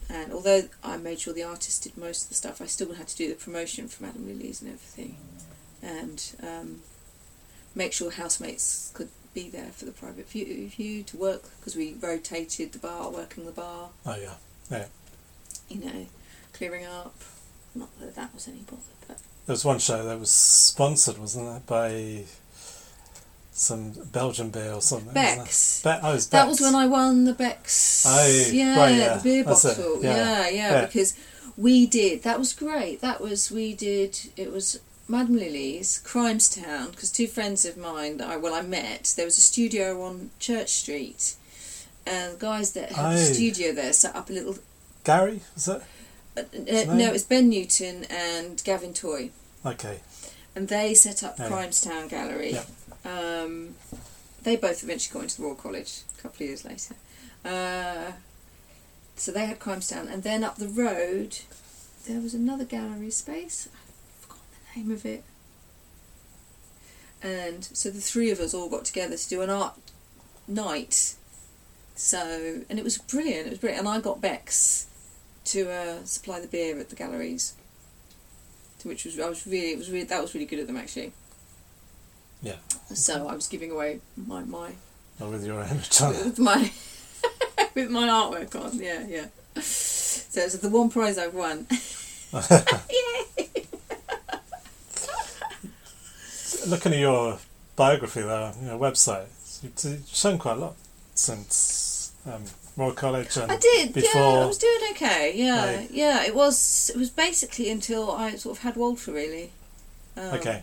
and 0.08 0.32
although 0.32 0.64
I 0.84 0.96
made 0.98 1.20
sure 1.20 1.32
the 1.32 1.42
artist 1.44 1.84
did 1.84 1.96
most 1.96 2.24
of 2.24 2.28
the 2.28 2.34
stuff, 2.34 2.60
I 2.60 2.66
still 2.66 2.94
had 2.94 3.08
to 3.08 3.16
do 3.16 3.28
the 3.28 3.34
promotion 3.34 3.88
for 3.88 4.02
Madame 4.04 4.26
Lily's 4.26 4.60
and 4.60 4.70
everything, 4.72 5.16
and 5.82 6.22
um, 6.42 6.82
make 7.74 7.92
sure 7.92 8.10
housemates 8.10 8.90
could 8.94 9.08
be 9.34 9.48
there 9.48 9.70
for 9.72 9.84
the 9.86 9.92
private 9.92 10.28
view, 10.28 10.68
view 10.68 11.02
to 11.04 11.16
work 11.16 11.42
because 11.58 11.74
we 11.74 11.94
rotated 12.00 12.72
the 12.72 12.78
bar, 12.78 13.10
working 13.10 13.46
the 13.46 13.52
bar, 13.52 13.88
Oh 14.04 14.16
yeah. 14.16 14.34
Yeah. 14.70 14.86
you 15.68 15.84
know, 15.84 16.06
clearing 16.52 16.84
up. 16.86 17.14
Not 17.74 17.88
that 18.00 18.14
that 18.16 18.34
was 18.34 18.48
any 18.48 18.58
bother, 18.58 18.82
but 19.08 19.16
There 19.46 19.54
was 19.54 19.64
one 19.64 19.78
show 19.78 20.04
that 20.04 20.18
was 20.20 20.30
sponsored, 20.30 21.16
wasn't 21.18 21.56
it, 21.56 21.66
by 21.66 22.24
some 23.52 23.92
Belgian 24.12 24.50
beer 24.50 24.72
or 24.72 24.82
something. 24.82 25.12
Beck's. 25.14 25.82
Be- 25.82 25.90
oh, 26.02 26.12
was 26.14 26.28
That 26.28 26.48
was 26.48 26.60
when 26.60 26.74
I 26.74 26.86
won 26.86 27.24
the 27.24 27.32
Beck's. 27.34 28.04
Oh, 28.06 28.48
yeah, 28.52 28.76
right, 28.78 28.94
yeah, 28.94 29.16
the 29.16 29.22
beer 29.22 29.44
that's 29.44 29.62
bottle. 29.64 30.02
yeah, 30.02 30.16
Yeah, 30.16 30.48
yeah, 30.48 30.70
yeah. 30.72 30.86
because 30.86 31.16
we 31.56 31.86
did. 31.86 32.22
That 32.22 32.38
was 32.38 32.52
great. 32.52 33.00
That 33.00 33.20
was 33.20 33.50
we 33.50 33.74
did. 33.74 34.18
It 34.36 34.52
was 34.52 34.80
Madame 35.12 35.36
Lily's, 35.36 35.98
Crimestown, 35.98 36.90
because 36.90 37.12
two 37.12 37.26
friends 37.26 37.66
of 37.66 37.76
mine 37.76 38.16
that 38.16 38.28
I 38.30 38.36
well 38.38 38.54
I 38.54 38.62
met. 38.62 39.12
There 39.14 39.26
was 39.26 39.36
a 39.36 39.42
studio 39.42 40.02
on 40.02 40.30
Church 40.38 40.70
Street, 40.70 41.34
and 42.06 42.38
guys 42.38 42.72
that 42.72 42.92
had 42.92 43.12
Oh. 43.12 43.18
the 43.18 43.34
studio 43.34 43.72
there 43.72 43.92
set 43.92 44.16
up 44.16 44.30
a 44.30 44.32
little. 44.32 44.56
Gary, 45.04 45.42
was 45.54 45.68
it? 45.68 45.82
Uh, 46.34 46.40
uh, 46.40 46.94
no, 46.94 47.12
it's 47.12 47.24
Ben 47.24 47.50
Newton 47.50 48.04
and 48.08 48.64
Gavin 48.64 48.94
Toy, 48.94 49.30
Okay. 49.66 50.00
and 50.56 50.68
they 50.68 50.94
set 50.94 51.22
up 51.22 51.38
Yeah. 51.38 51.48
Crimestown 51.48 52.08
Gallery. 52.08 52.56
Um, 53.04 53.74
they 54.44 54.56
both 54.56 54.82
eventually 54.82 55.12
got 55.12 55.24
into 55.24 55.36
the 55.36 55.42
Royal 55.42 55.56
College 55.56 55.92
a 56.18 56.22
couple 56.22 56.42
of 56.44 56.48
years 56.48 56.64
later. 56.64 56.94
Uh, 57.44 58.12
so 59.16 59.30
they 59.30 59.44
had 59.44 59.58
Crimestown, 59.58 60.08
and 60.08 60.22
then 60.22 60.42
up 60.42 60.56
the 60.56 60.68
road 60.68 61.40
there 62.08 62.20
was 62.20 62.32
another 62.34 62.64
gallery 62.64 63.10
space. 63.10 63.68
I've 64.74 64.82
forgotten 64.84 64.88
the 64.88 64.88
name 64.88 64.90
of 64.96 65.06
it. 65.06 65.24
And 67.22 67.64
so 67.64 67.90
the 67.90 68.00
three 68.00 68.30
of 68.30 68.40
us 68.40 68.52
all 68.54 68.68
got 68.68 68.84
together 68.84 69.16
to 69.16 69.28
do 69.28 69.42
an 69.42 69.50
art 69.50 69.74
night. 70.48 71.14
So 71.94 72.62
and 72.68 72.78
it 72.78 72.84
was 72.84 72.98
brilliant. 72.98 73.46
It 73.46 73.50
was 73.50 73.58
brilliant, 73.58 73.86
and 73.86 73.88
I 73.88 74.00
got 74.00 74.20
Beck's 74.20 74.86
to 75.46 75.70
uh, 75.70 76.04
supply 76.04 76.40
the 76.40 76.48
beer 76.48 76.78
at 76.78 76.88
the 76.88 76.96
galleries. 76.96 77.54
To 78.80 78.88
which 78.88 79.04
was 79.04 79.18
I 79.20 79.28
was 79.28 79.46
really 79.46 79.72
it 79.72 79.78
was 79.78 79.90
really 79.90 80.04
that 80.04 80.20
was 80.20 80.34
really 80.34 80.46
good 80.46 80.58
of 80.58 80.66
them 80.66 80.76
actually. 80.76 81.12
Yeah. 82.42 82.56
So 82.92 83.28
I 83.28 83.34
was 83.34 83.46
giving 83.46 83.70
away 83.70 84.00
my 84.16 84.42
my 84.42 84.72
Or 85.20 85.28
with 85.28 85.46
your 85.46 85.60
on 85.60 85.76
it. 85.76 86.00
with 86.24 86.38
my 86.38 86.72
with 87.74 87.90
my 87.90 88.08
artwork 88.08 88.54
on. 88.60 88.76
Yeah, 88.78 89.06
yeah. 89.06 89.26
So 89.60 90.40
it's 90.40 90.56
the 90.58 90.68
one 90.68 90.88
prize 90.88 91.18
I've 91.18 91.34
won. 91.34 91.66
Yay! 92.32 93.22
Looking 96.66 96.92
at 96.92 96.98
your 96.98 97.38
biography 97.76 98.22
there, 98.22 98.52
your 98.64 98.78
website, 98.78 99.26
you've, 99.62 100.06
shown 100.08 100.38
quite 100.38 100.56
a 100.56 100.60
lot 100.60 100.74
since 101.14 102.12
um, 102.26 102.42
Royal 102.76 102.92
College 102.92 103.36
and 103.36 103.50
I 103.52 103.56
did. 103.56 103.92
before. 103.94 104.20
Yeah, 104.20 104.42
I 104.42 104.46
was 104.46 104.58
doing 104.58 104.80
okay. 104.92 105.32
Yeah, 105.34 105.76
Right. 105.76 105.90
yeah. 105.90 106.24
It 106.24 106.34
was. 106.34 106.90
It 106.94 106.98
was 106.98 107.10
basically 107.10 107.70
until 107.70 108.10
I 108.10 108.36
sort 108.36 108.56
of 108.58 108.62
had 108.62 108.76
Walter 108.76 109.12
really. 109.12 109.50
Um, 110.16 110.24
okay, 110.34 110.62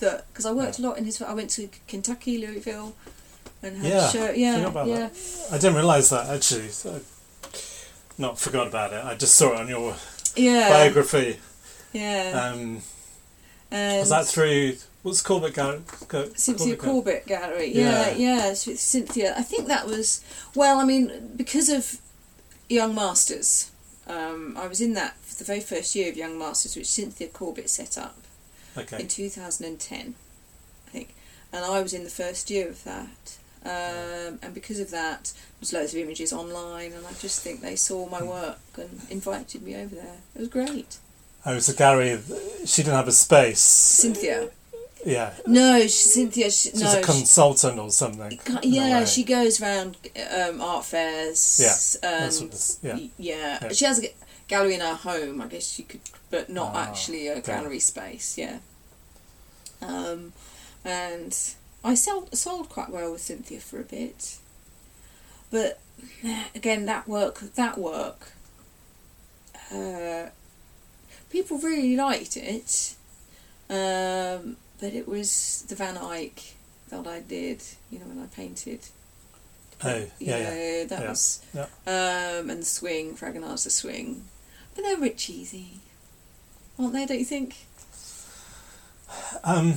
That 0.00 0.26
because 0.32 0.44
I 0.46 0.52
worked 0.52 0.78
a 0.78 0.82
lot 0.82 0.98
in 0.98 1.04
his. 1.04 1.20
I 1.22 1.32
went 1.34 1.50
to 1.50 1.68
Kentucky, 1.88 2.38
Louisville, 2.46 2.94
and 3.62 3.76
had 3.78 3.86
Yeah, 3.90 4.08
a 4.08 4.12
show. 4.12 4.26
forgot 4.28 4.86
Yeah, 4.86 4.96
yeah. 4.98 5.08
I 5.50 5.58
didn't 5.58 5.76
realise 5.76 6.08
that 6.10 6.28
actually. 6.28 6.68
So, 6.68 7.00
not 8.18 8.38
forgot 8.38 8.66
about 8.66 8.92
it. 8.92 9.04
I 9.04 9.14
just 9.14 9.34
saw 9.34 9.52
it 9.54 9.60
on 9.60 9.68
your 9.68 9.94
Yeah, 10.36 10.68
biography. 10.68 11.38
yeah. 11.92 12.50
Um, 12.52 12.82
was 13.72 14.10
that 14.10 14.26
through? 14.26 14.76
What's 15.02 15.22
Corbett 15.22 15.54
Gallery? 15.54 15.82
Cynthia 16.36 16.76
Corbett 16.76 17.26
Gallery? 17.26 17.74
Yeah. 17.74 18.10
Yeah, 18.10 18.48
yeah. 18.48 18.54
Cynthia. 18.54 19.34
I 19.36 19.42
think 19.42 19.66
that 19.68 19.86
was 19.86 20.24
well. 20.54 20.78
I 20.78 20.84
mean, 20.84 21.32
because 21.36 21.68
of 21.68 21.98
Young 22.68 22.94
Masters, 22.94 23.70
um, 24.06 24.56
I 24.56 24.66
was 24.66 24.80
in 24.80 24.94
that 24.94 25.16
for 25.18 25.36
the 25.36 25.44
very 25.44 25.60
first 25.60 25.94
year 25.94 26.10
of 26.10 26.16
Young 26.16 26.38
Masters, 26.38 26.76
which 26.76 26.86
Cynthia 26.86 27.28
Corbett 27.28 27.70
set 27.70 27.98
up. 27.98 28.16
Okay. 28.76 29.00
in 29.00 29.08
2010, 29.08 30.14
I 30.86 30.90
think, 30.90 31.14
and 31.52 31.64
I 31.64 31.82
was 31.82 31.92
in 31.92 32.04
the 32.04 32.10
first 32.10 32.48
year 32.50 32.68
of 32.68 32.82
that. 32.84 33.36
Um, 33.64 34.38
and 34.42 34.54
because 34.54 34.80
of 34.80 34.90
that, 34.90 35.32
there's 35.60 35.72
loads 35.72 35.94
of 35.94 36.00
images 36.00 36.32
online, 36.32 36.92
and 36.92 37.06
I 37.06 37.12
just 37.20 37.42
think 37.42 37.60
they 37.60 37.76
saw 37.76 38.08
my 38.08 38.22
work 38.22 38.58
and 38.76 39.00
invited 39.10 39.62
me 39.62 39.76
over 39.76 39.94
there. 39.94 40.16
It 40.34 40.38
was 40.40 40.48
great. 40.48 40.96
Oh, 41.44 41.56
a 41.56 41.72
gallery. 41.72 42.20
She 42.64 42.82
didn't 42.82 42.96
have 42.96 43.08
a 43.08 43.12
space. 43.12 43.60
Cynthia. 43.60 44.48
Yeah. 45.04 45.34
No, 45.46 45.80
she, 45.82 45.88
Cynthia. 45.88 46.50
She, 46.50 46.70
She's 46.70 46.80
no, 46.82 47.00
a 47.00 47.02
consultant 47.02 47.78
or 47.78 47.90
something. 47.90 48.30
she, 48.30 48.38
in 48.46 48.56
a 48.56 48.60
yeah, 48.62 49.00
way. 49.00 49.06
she 49.06 49.24
goes 49.24 49.60
around 49.60 49.96
um, 50.38 50.60
art 50.60 50.84
fairs. 50.84 51.98
Yeah, 52.02 52.08
and 52.08 52.24
That's 52.24 52.40
what 52.40 52.50
this, 52.52 52.78
yeah. 52.82 52.96
yeah. 53.18 53.58
Yeah. 53.62 53.68
She 53.70 53.84
has 53.84 54.02
a 54.04 54.08
gallery 54.46 54.74
in 54.74 54.80
her 54.80 54.94
home, 54.94 55.40
I 55.40 55.46
guess 55.46 55.78
you 55.78 55.84
could, 55.84 56.00
but 56.30 56.48
not 56.48 56.72
Ah, 56.74 56.84
actually 56.88 57.26
a 57.26 57.40
gallery 57.40 57.80
space. 57.80 58.38
Yeah. 58.38 58.58
Um, 59.80 60.32
and 60.84 61.36
I 61.82 61.94
sold 61.94 62.36
sold 62.36 62.68
quite 62.68 62.90
well 62.90 63.10
with 63.12 63.20
Cynthia 63.20 63.58
for 63.58 63.80
a 63.80 63.84
bit, 63.84 64.36
but 65.50 65.80
again, 66.54 66.86
that 66.86 67.08
work 67.08 67.40
that 67.56 67.78
work, 67.78 68.32
uh, 69.74 70.26
people 71.32 71.58
really 71.58 71.96
liked 71.96 72.36
it, 72.36 72.94
um, 73.68 74.56
but 74.78 74.92
it 74.92 75.08
was 75.08 75.64
the 75.68 75.74
Van 75.74 75.96
Eyck 75.96 76.54
that 76.90 77.06
I 77.06 77.20
did. 77.20 77.62
You 77.90 77.98
know, 77.98 78.06
when 78.06 78.22
I 78.22 78.26
painted. 78.26 78.80
Oh, 79.84 79.96
You 79.96 80.08
yeah, 80.20 80.38
yeah. 80.38 80.84
that 80.84 81.00
yeah, 81.00 81.08
was 81.08 81.44
yeah. 81.52 81.66
um, 81.88 82.50
and 82.50 82.60
the 82.62 82.66
swing, 82.66 83.16
Fragonard's 83.16 83.64
the 83.64 83.70
swing, 83.70 84.24
but 84.76 84.82
they're 84.84 84.96
a 84.96 85.00
bit 85.00 85.18
cheesy, 85.18 85.80
aren't 86.78 86.92
they? 86.92 87.04
Don't 87.04 87.18
you 87.18 87.24
think? 87.24 87.56
Um, 89.42 89.74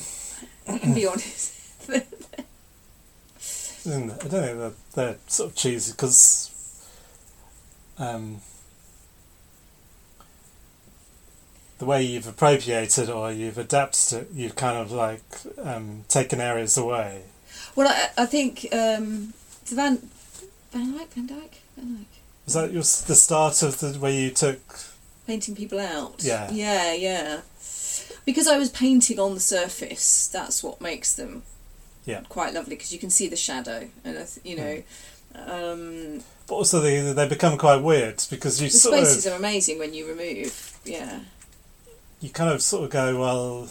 You 0.72 0.80
can 0.80 0.94
be 0.94 1.08
honest. 1.08 1.54
I 1.90 2.04
don't 3.88 4.10
think 4.10 4.30
they're, 4.30 4.72
they're 4.94 5.18
sort 5.28 5.52
of 5.52 5.56
cheesy 5.56 5.92
because 5.92 6.52
um, 7.98 8.42
the 11.86 11.90
way 11.92 12.02
you've 12.04 12.28
appropriated 12.28 13.10
or 13.10 13.32
you've 13.32 13.58
adapted 13.60 14.14
it, 14.22 14.28
you've 14.34 14.56
kind 14.56 14.78
of 14.78 14.92
like 14.92 15.22
um, 15.64 16.04
taken 16.08 16.42
areas 16.42 16.78
away. 16.78 17.22
well, 17.76 17.88
I, 17.88 18.24
I 18.24 18.26
think 18.26 18.68
um, 18.74 19.34
the 19.70 19.76
Van 19.76 19.98
Van 20.72 21.00
Eyck, 21.00 21.14
Van 21.14 21.28
Dyke, 21.28 21.60
Van 21.78 21.98
Eyck, 22.02 22.08
Was 22.46 22.54
that 22.56 22.72
your, 22.72 22.82
the 22.82 23.16
start 23.16 23.62
of 23.64 23.80
the 23.80 24.00
way 24.00 24.20
you 24.24 24.32
took? 24.32 24.60
painting 25.28 25.56
people 25.56 25.80
out. 25.80 26.16
Yeah. 26.24 26.52
yeah, 26.52 26.94
yeah. 26.94 27.42
Because 28.26 28.48
I 28.48 28.58
was 28.60 28.70
painting 28.70 29.20
on 29.20 29.34
the 29.34 29.40
surface, 29.40 30.28
that's 30.28 30.64
what 30.64 30.80
makes 30.82 31.14
them 31.14 31.42
Yeah. 32.06 32.22
quite 32.30 32.54
lovely 32.54 32.76
because 32.76 32.94
you 32.94 33.00
can 33.00 33.10
see 33.10 33.28
the 33.28 33.36
shadow, 33.36 33.90
and 34.04 34.18
you 34.44 34.56
know. 34.56 34.84
Um, 35.36 36.24
But 36.48 36.56
also 36.56 36.80
they 36.80 37.02
they 37.14 37.28
become 37.28 37.58
quite 37.58 37.82
weird 37.82 38.24
because 38.30 38.62
you 38.62 38.70
the 38.70 38.78
sort 38.78 38.96
spaces 38.96 39.26
of 39.26 39.34
are 39.34 39.36
amazing 39.38 39.80
when 39.80 39.94
you 39.94 40.08
remove. 40.08 40.78
Yeah, 40.86 41.20
you 42.26 42.32
kind 42.32 42.50
of 42.52 42.62
sort 42.62 42.84
of 42.86 42.90
go 42.90 43.20
well. 43.20 43.70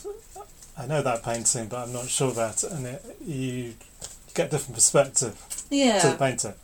I 0.77 0.87
know 0.87 1.03
that 1.03 1.23
painting, 1.23 1.69
but 1.69 1.79
I'm 1.87 1.93
not 1.93 2.09
sure 2.09 2.31
about 2.33 2.57
that, 2.59 2.73
and 2.73 2.87
it, 2.87 3.05
you 3.25 3.75
get 4.35 4.47
a 4.49 4.51
different 4.51 4.75
perspective 4.75 5.35
to 5.71 6.09
the 6.11 6.17
painter. 6.19 6.55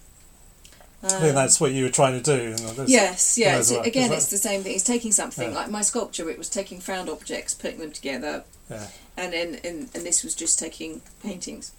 I 1.02 1.06
Um, 1.06 1.20
think 1.22 1.34
that's 1.34 1.60
what 1.60 1.72
you 1.72 1.84
were 1.84 1.90
trying 1.90 2.20
to 2.20 2.36
do. 2.36 2.84
Yes, 2.86 3.38
yeah. 3.38 3.58
It's, 3.58 3.70
well. 3.70 3.80
again, 3.82 4.12
it's 4.12 4.28
the 4.28 4.36
same 4.36 4.62
thing. 4.62 4.74
It's 4.74 4.84
taking 4.84 5.12
something 5.12 5.50
Yeah. 5.50 5.56
like 5.56 5.70
my 5.70 5.80
sculpture. 5.82 6.28
It 6.28 6.36
was 6.38 6.48
taking 6.50 6.78
found 6.80 7.08
objects, 7.08 7.54
putting 7.54 7.78
them 7.78 7.90
together, 7.92 8.44
Yeah. 8.68 8.86
and 9.16 9.32
then 9.32 9.60
and, 9.64 9.88
and 9.94 10.04
this 10.04 10.22
was 10.22 10.34
just 10.34 10.58
taking 10.58 11.00
paintings 11.22 11.72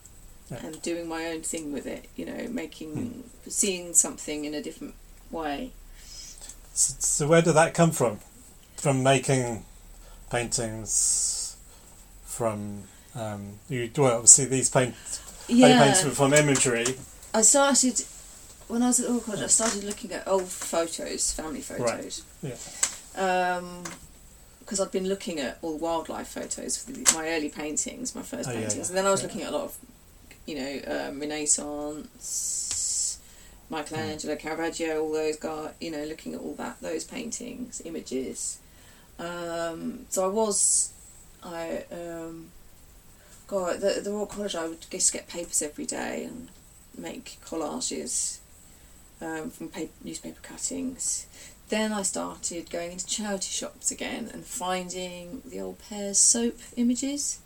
Yeah. 0.50 0.66
and 0.66 0.82
doing 0.82 1.08
my 1.08 1.28
own 1.28 1.42
thing 1.44 1.72
with 1.72 1.86
it. 1.86 2.06
You 2.16 2.26
know, 2.26 2.48
making 2.50 2.92
Hmm. 2.96 3.50
seeing 3.50 3.94
something 3.94 4.44
in 4.46 4.54
a 4.56 4.62
different 4.62 4.96
way. 5.30 5.72
So, 6.74 6.94
so 7.00 7.28
where 7.28 7.42
did 7.44 7.54
that 7.54 7.74
come 7.76 7.92
from? 7.92 8.20
From 8.78 9.04
making 9.04 9.66
paintings, 10.32 11.56
from 12.24 12.84
um, 13.16 13.60
you 13.70 13.90
well 13.98 14.14
obviously 14.16 14.46
these 14.46 14.70
paint 14.70 14.96
Yeah, 15.48 15.78
paintings 15.78 16.06
were 16.06 16.12
from 16.12 16.34
imagery. 16.34 16.86
I 17.34 17.42
started 17.42 18.02
when 18.68 18.84
I 18.84 18.88
was 18.88 19.00
at 19.02 19.08
College. 19.24 19.42
I 19.42 19.48
started 19.48 19.84
looking 19.84 20.14
at 20.14 20.26
old 20.28 20.48
photos, 20.48 21.34
family 21.34 21.60
photos. 21.62 22.24
Right. 22.42 22.54
Yeah. 22.54 22.58
Um, 23.58 23.84
because 24.60 24.80
I'd 24.80 24.92
been 24.92 25.10
looking 25.10 25.40
at 25.42 25.58
all 25.62 25.78
wildlife 25.78 26.30
photos 26.30 26.78
for 26.82 26.94
the, 26.94 27.06
my 27.14 27.28
early 27.30 27.50
paintings, 27.50 28.16
my 28.16 28.22
first 28.22 28.48
Oh, 28.48 28.54
yeah, 28.54 28.60
paintings, 28.60 28.78
yeah, 28.78 28.86
and 28.88 28.96
then 28.98 29.06
I 29.06 29.12
was 29.12 29.20
yeah. 29.22 29.28
looking 29.28 29.42
at 29.42 29.50
a 29.50 29.52
lot 29.52 29.64
of, 29.66 29.78
you 30.46 30.56
know, 30.56 30.80
um, 30.88 31.20
Renaissance, 31.20 33.20
Michelangelo, 33.70 34.38
Caravaggio, 34.38 35.02
all 35.02 35.12
those 35.12 35.36
guys, 35.36 35.74
you 35.82 35.92
know, 35.92 36.06
looking 36.06 36.34
at 36.36 36.40
all 36.40 36.54
that, 36.56 36.80
those 36.80 37.04
paintings, 37.04 37.82
images. 37.84 38.60
Um, 39.22 40.06
so 40.10 40.26
I 40.26 40.28
was, 40.28 40.94
I, 41.44 41.84
um, 41.92 42.48
God, 43.48 43.76
at 43.76 43.82
the, 43.82 44.02
the 44.02 44.12
Royal 44.12 44.26
College, 44.26 44.56
I 44.56 44.68
would 44.68 44.86
just 44.90 45.14
get 45.14 45.28
papers 45.28 45.62
every 45.62 45.86
day 45.86 46.24
and 46.24 46.50
make 46.98 47.38
collages 47.46 48.40
um, 49.22 49.52
from 49.52 49.70
paper, 49.70 49.94
newspaper 50.04 50.40
cuttings. 50.42 51.28
Then 51.70 51.94
I 51.94 52.02
started 52.02 52.70
going 52.70 52.92
into 52.94 53.06
charity 53.06 53.50
shops 53.52 53.92
again 53.92 54.30
and 54.34 54.44
finding 54.44 55.42
the 55.46 55.62
old 55.62 55.78
Pears 55.88 56.18
soap 56.18 56.58
images. 56.76 57.40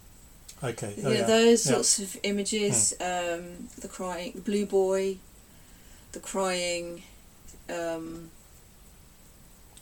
Okay. 0.63 0.95
Oh, 0.99 1.01
know, 1.03 1.11
yeah. 1.11 1.26
those 1.26 1.65
Yeah. 1.65 1.73
sorts 1.73 1.99
of 1.99 2.17
images. 2.23 2.93
Um, 3.01 3.67
the 3.78 3.89
crying, 3.89 4.32
the 4.34 4.41
blue 4.41 4.65
boy, 4.65 5.17
the 6.13 6.19
crying. 6.19 7.03
Um, 7.69 8.32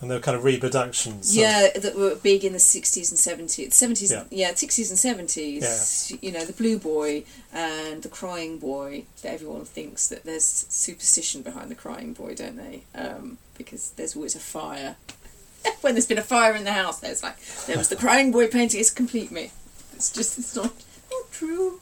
And 0.03 0.11
they 0.11 0.15
were 0.15 0.21
kind 0.21 0.35
of 0.35 0.43
reproductions. 0.43 1.29
of- 1.29 1.35
yeah, 1.35 1.69
that 1.75 1.95
were 1.95 2.15
big 2.15 2.43
in 2.43 2.51
the 2.51 2.59
sixties 2.59 3.09
and 3.09 3.17
seventies. 3.17 3.73
Seventies, 3.73 4.11
Yeah. 4.11 4.25
yeah, 4.29 4.53
sixties 4.53 4.89
and 4.89 4.99
seventies. 4.99 6.11
Yeah. 6.11 6.17
You 6.21 6.31
know, 6.33 6.43
the 6.45 6.51
blue 6.51 6.77
boy 6.77 7.23
and 7.53 8.03
the 8.03 8.09
crying 8.09 8.57
boy. 8.59 9.05
That 9.21 9.33
everyone 9.33 9.63
thinks 9.63 10.07
that 10.09 10.25
there's 10.25 10.65
superstition 10.67 11.41
behind 11.41 11.71
the 11.71 11.75
crying 11.75 12.11
boy, 12.11 12.35
don't 12.35 12.57
they? 12.57 12.83
Um, 12.93 13.37
because 13.57 13.91
there's 13.91 14.15
always 14.17 14.35
a 14.35 14.39
fire. 14.39 14.97
when 15.81 15.93
there's 15.93 16.05
been 16.05 16.17
a 16.17 16.21
fire 16.21 16.53
in 16.53 16.65
the 16.65 16.73
house, 16.73 16.99
there's 16.99 17.23
like 17.23 17.37
there 17.67 17.77
was 17.77 17.87
the 17.87 17.95
crying 17.95 18.31
boy 18.33 18.47
painting. 18.49 18.81
It's 18.81 18.91
complete 18.91 19.31
myth. 19.31 19.55
It's 19.95 20.11
just 20.11 20.37
it's 20.37 20.53
not 20.55 20.73
not 21.11 21.31
true. 21.31 21.79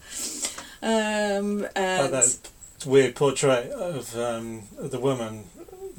Um, 0.83 1.65
and 1.75 2.13
that 2.13 2.37
weird 2.85 3.15
portrait 3.15 3.71
of 3.71 4.15
um, 4.17 4.63
the 4.79 4.99
woman, 4.99 5.45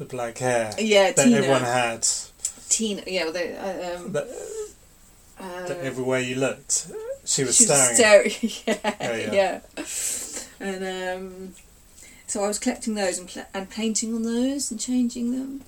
the 0.03 0.09
black 0.09 0.37
hair 0.37 0.73
yeah, 0.77 1.11
that 1.11 1.23
Tina, 1.25 1.37
everyone 1.37 1.61
had. 1.61 2.07
Tina, 2.69 3.03
yeah, 3.07 3.23
well, 3.25 3.33
they, 3.33 3.55
uh, 3.55 3.97
um, 3.97 4.11
That, 4.13 4.27
uh, 5.39 5.67
that 5.67 5.79
everywhere 5.79 6.19
you 6.19 6.35
looked, 6.35 6.87
she 7.25 7.43
was 7.43 7.55
she 7.57 7.65
staring. 7.65 8.23
was 8.25 8.53
staring. 8.53 8.53
yeah, 8.67 8.95
Oh, 9.01 9.15
yeah. 9.15 9.33
yeah. 10.59 10.67
And 10.67 11.17
um, 11.19 11.53
so 12.27 12.43
I 12.43 12.47
was 12.47 12.59
collecting 12.59 12.95
those 12.95 13.17
and, 13.19 13.45
and 13.53 13.69
painting 13.69 14.13
on 14.15 14.23
those 14.23 14.71
and 14.71 14.79
changing 14.79 15.31
them. 15.31 15.61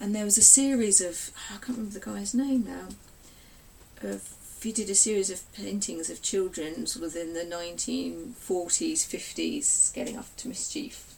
And 0.00 0.14
there 0.14 0.24
was 0.24 0.36
a 0.36 0.42
series 0.42 1.00
of 1.00 1.30
I 1.50 1.54
can't 1.54 1.78
remember 1.78 1.94
the 1.98 2.04
guy's 2.04 2.34
name 2.34 2.64
now. 2.64 4.08
Of 4.08 4.28
he 4.62 4.72
did 4.72 4.90
a 4.90 4.94
series 4.94 5.30
of 5.30 5.40
paintings 5.54 6.10
of 6.10 6.22
children, 6.22 6.86
sort 6.86 7.04
of 7.06 7.16
in 7.16 7.34
the 7.34 7.44
nineteen 7.44 8.34
forties, 8.36 9.04
fifties, 9.04 9.92
getting 9.94 10.16
up 10.16 10.26
to 10.38 10.48
mischief. 10.48 11.14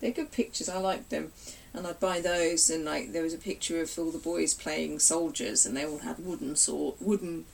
They're 0.00 0.10
good 0.12 0.30
pictures. 0.32 0.68
I 0.68 0.78
liked 0.78 1.10
them, 1.10 1.32
and 1.74 1.86
I'd 1.86 2.00
buy 2.00 2.20
those. 2.20 2.70
And 2.70 2.84
like 2.84 3.12
there 3.12 3.22
was 3.22 3.34
a 3.34 3.38
picture 3.38 3.80
of 3.80 3.98
all 3.98 4.10
the 4.10 4.18
boys 4.18 4.54
playing 4.54 4.98
soldiers, 5.00 5.66
and 5.66 5.76
they 5.76 5.84
all 5.86 5.98
had 5.98 6.18
wooden 6.24 6.56
sword, 6.56 6.94
wooden 7.00 7.44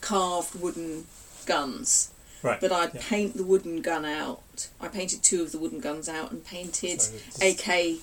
carved 0.00 0.54
wooden 0.60 1.06
guns. 1.46 2.10
Right. 2.42 2.60
But 2.60 2.70
I'd 2.70 2.94
yeah. 2.94 3.00
paint 3.08 3.36
the 3.36 3.42
wooden 3.44 3.80
gun 3.82 4.04
out. 4.04 4.68
I 4.80 4.88
painted 4.88 5.22
two 5.22 5.42
of 5.42 5.52
the 5.52 5.58
wooden 5.58 5.80
guns 5.80 6.08
out 6.08 6.30
and 6.30 6.44
painted 6.44 7.00
So 7.00 7.14
AK 7.40 7.98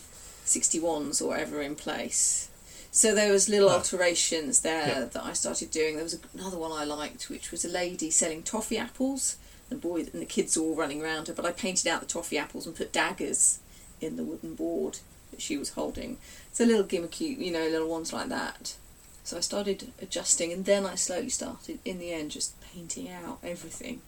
61s 0.45 1.21
or 1.21 1.27
whatever 1.29 1.61
in 1.61 1.75
place. 1.75 2.49
So 2.91 3.15
there 3.15 3.31
was 3.31 3.47
little 3.49 3.69
Ah. 3.69 3.75
alterations 3.75 4.59
there 4.59 4.87
Yeah. 4.87 5.05
that 5.05 5.23
I 5.23 5.33
started 5.33 5.71
doing. 5.71 5.95
There 5.95 6.03
was 6.03 6.17
another 6.33 6.57
one 6.57 6.71
I 6.71 6.83
liked, 6.83 7.29
which 7.29 7.51
was 7.51 7.63
a 7.63 7.69
lady 7.69 8.11
selling 8.11 8.43
toffee 8.43 8.77
apples. 8.77 9.37
The 9.69 9.75
boy 9.75 10.01
and 10.01 10.21
the 10.21 10.25
kids 10.25 10.57
all 10.57 10.75
running 10.75 11.01
around 11.01 11.27
her, 11.27 11.33
but 11.33 11.45
I 11.45 11.51
painted 11.51 11.87
out 11.87 12.01
the 12.01 12.05
toffee 12.05 12.37
apples 12.37 12.67
and 12.67 12.75
put 12.75 12.91
daggers 12.91 13.59
in 14.01 14.15
the 14.15 14.23
wooden 14.23 14.55
board 14.55 14.99
that 15.31 15.41
she 15.41 15.57
was 15.57 15.71
holding. 15.71 16.17
So 16.51 16.63
little 16.65 16.83
gimmicky, 16.83 17.37
you 17.37 17.51
know, 17.51 17.67
little 17.67 17.89
ones 17.89 18.13
like 18.13 18.29
that. 18.29 18.75
So 19.23 19.37
I 19.37 19.39
started 19.39 19.91
adjusting, 20.01 20.51
and 20.51 20.65
then 20.65 20.85
I 20.85 20.95
slowly 20.95 21.29
started, 21.29 21.79
in 21.85 21.97
the 21.99 22.11
end, 22.11 22.31
just 22.31 22.59
painting 22.61 23.09
out 23.09 23.39
everything. 23.43 24.01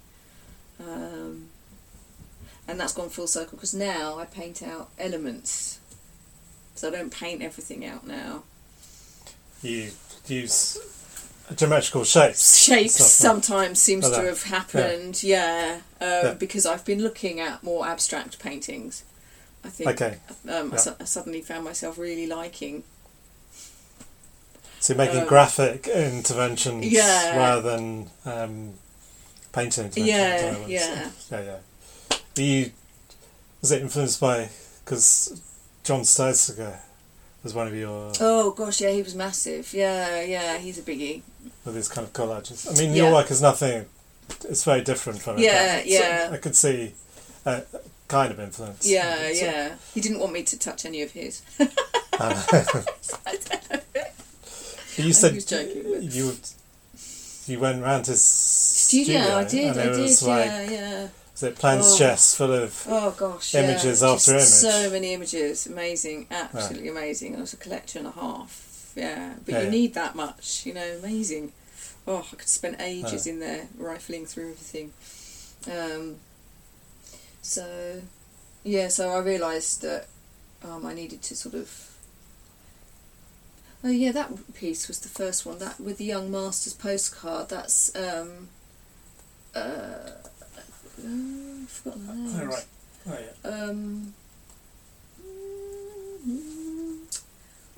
Um, 0.80 1.48
and 2.68 2.80
that's 2.80 2.94
gone 2.94 3.10
full 3.10 3.28
circle 3.28 3.58
because 3.58 3.74
now 3.74 4.20
I 4.20 4.26
paint 4.26 4.62
out 4.62 4.90
elements. 5.00 5.80
So 6.76 6.90
I 6.90 6.92
don't 6.92 7.12
paint 7.14 7.42
everything 7.42 7.86
out 7.86 8.06
now. 8.06 8.44
You 9.62 9.92
use 10.28 10.78
geometrical 11.56 12.04
shapes. 12.04 12.58
Shapes 12.58 13.00
like- 13.00 13.10
sometimes 13.10 13.80
seems 13.82 14.10
to 14.10 14.22
have 14.24 14.44
happened, 14.44 15.24
yeah, 15.24 15.80
um, 16.02 16.08
Yeah. 16.08 16.34
because 16.34 16.66
I've 16.66 16.84
been 16.84 17.02
looking 17.02 17.40
at 17.40 17.64
more 17.64 17.88
abstract 17.88 18.40
paintings. 18.40 19.04
I 19.66 19.70
think 19.70 19.90
Okay. 19.90 20.18
um, 20.50 20.72
I 20.72 20.76
Yeah. 20.76 20.78
su- 20.78 20.96
I 21.00 21.04
suddenly 21.06 21.42
found 21.42 21.64
myself 21.66 21.98
really 21.98 22.28
liking. 22.28 22.84
So 24.80 24.94
you're 24.94 24.98
making 25.04 25.22
Um, 25.22 25.28
graphic 25.28 25.88
interventions 25.88 26.86
Yeah. 26.86 27.36
rather 27.38 27.62
than 27.72 28.12
um, 28.26 28.74
painting 29.52 29.86
interventions. 29.86 30.08
Yeah, 30.08 30.16
at 30.24 30.40
the 30.42 30.52
moment. 30.54 30.70
yeah. 30.70 31.10
yeah, 31.32 31.42
yeah. 31.42 32.18
Are 32.38 32.42
you 32.42 32.72
was 33.62 33.72
it 33.72 33.82
influenced 33.82 34.20
by 34.20 34.50
because 34.84 35.42
John 35.84 36.02
Stezaker 36.02 36.78
was 37.44 37.54
one 37.56 37.68
of 37.68 37.74
your 37.76 38.12
Oh 38.20 38.52
gosh, 38.52 38.82
yeah, 38.82 38.92
he 38.92 39.02
was 39.02 39.16
massive. 39.16 39.74
Yeah, 39.74 40.22
yeah, 40.22 40.58
he's 40.60 40.78
a 40.78 40.82
biggie. 40.84 41.22
with 41.64 41.76
his 41.76 41.88
kind 41.88 42.06
of 42.06 42.14
collages. 42.14 42.68
I 42.70 42.78
mean, 42.78 42.94
Yeah. 42.94 43.04
your 43.04 43.14
work 43.14 43.32
is 43.32 43.42
nothing. 43.42 43.86
It's 44.50 44.64
very 44.64 44.82
different 44.82 45.22
from 45.22 45.38
it. 45.38 45.42
Yeah, 45.44 45.82
yeah. 45.84 46.30
I 46.32 46.38
could 46.38 46.56
see 46.56 46.94
a 47.46 47.64
kind 48.08 48.32
of 48.32 48.40
influence. 48.40 48.88
Yeah, 48.88 49.16
So- 49.34 49.46
yeah. 49.46 49.76
He 49.94 50.02
didn't 50.02 50.20
want 50.20 50.34
me 50.34 50.44
to 50.44 50.58
touch 50.60 50.86
any 50.86 51.02
of 51.02 51.12
his. 51.12 51.42
you 54.98 55.12
said 55.14 55.36
was 55.36 55.46
joking, 55.46 56.02
you 56.02 56.34
you 57.48 57.60
went 57.60 57.84
round 57.84 58.08
his 58.08 58.24
Studio, 58.24 59.20
studio, 59.22 59.36
I 59.38 59.44
did, 59.44 59.78
I 59.78 59.84
did, 59.96 60.22
like 60.22 60.46
yeah, 60.46 60.70
yeah. 60.72 61.08
was 61.34 61.44
it 61.44 61.56
plans 61.58 61.86
Oh. 61.88 61.98
chests 61.98 62.36
full 62.36 62.54
of 62.54 62.86
Oh 62.90 63.12
gosh, 63.12 63.54
Images 63.56 64.02
yeah. 64.02 64.10
after 64.10 64.32
Just 64.34 64.64
image. 64.64 64.74
So 64.74 64.90
many 64.92 65.14
images, 65.14 65.68
amazing, 65.68 66.28
absolutely 66.32 66.90
amazing. 66.90 67.34
And 67.34 67.40
it 67.40 67.42
was 67.42 67.54
a 67.54 67.58
collection 67.58 68.06
and 68.06 68.16
a 68.16 68.20
half. 68.20 68.94
Yeah, 68.96 69.34
but 69.44 69.52
Yeah, 69.52 69.60
you 69.60 69.66
yeah. 69.66 69.70
need 69.72 69.94
that 69.96 70.16
much, 70.16 70.66
you 70.66 70.74
know, 70.74 70.98
amazing. 71.04 71.52
Oh, 72.08 72.26
I 72.32 72.36
could 72.36 72.48
spend 72.48 72.78
ages 72.80 73.28
in 73.28 73.40
there 73.42 73.68
rifling 73.78 74.26
through 74.26 74.52
everything. 74.52 74.94
Um, 75.70 76.16
so, 77.46 78.02
yeah, 78.64 78.88
so 78.88 79.10
I 79.10 79.20
realised 79.20 79.84
that 79.84 80.08
um, 80.64 80.86
I 80.86 80.94
needed 80.94 81.22
to 81.24 81.36
sort 81.36 81.54
of. 81.54 81.92
Oh 83.84 83.90
yeah, 83.92 84.12
that 84.14 84.54
piece 84.56 84.88
was 84.88 85.00
the 85.00 85.10
first 85.10 85.46
one. 85.46 85.60
That 85.60 85.80
with 85.80 86.00
the 86.00 86.06
young 86.06 86.32
masters 86.32 86.74
postcard. 86.74 87.50
That's 87.50 87.96
um, 87.96 88.50
uh, 89.56 89.60
uh, 89.60 90.12
I've 90.98 91.70
forgotten 91.70 92.08
the 92.08 92.14
names. 92.14 92.36
Oh, 92.36 92.46
right. 92.46 92.66
Oh, 93.08 93.18
yeah. 93.20 93.50
Um, 93.52 94.14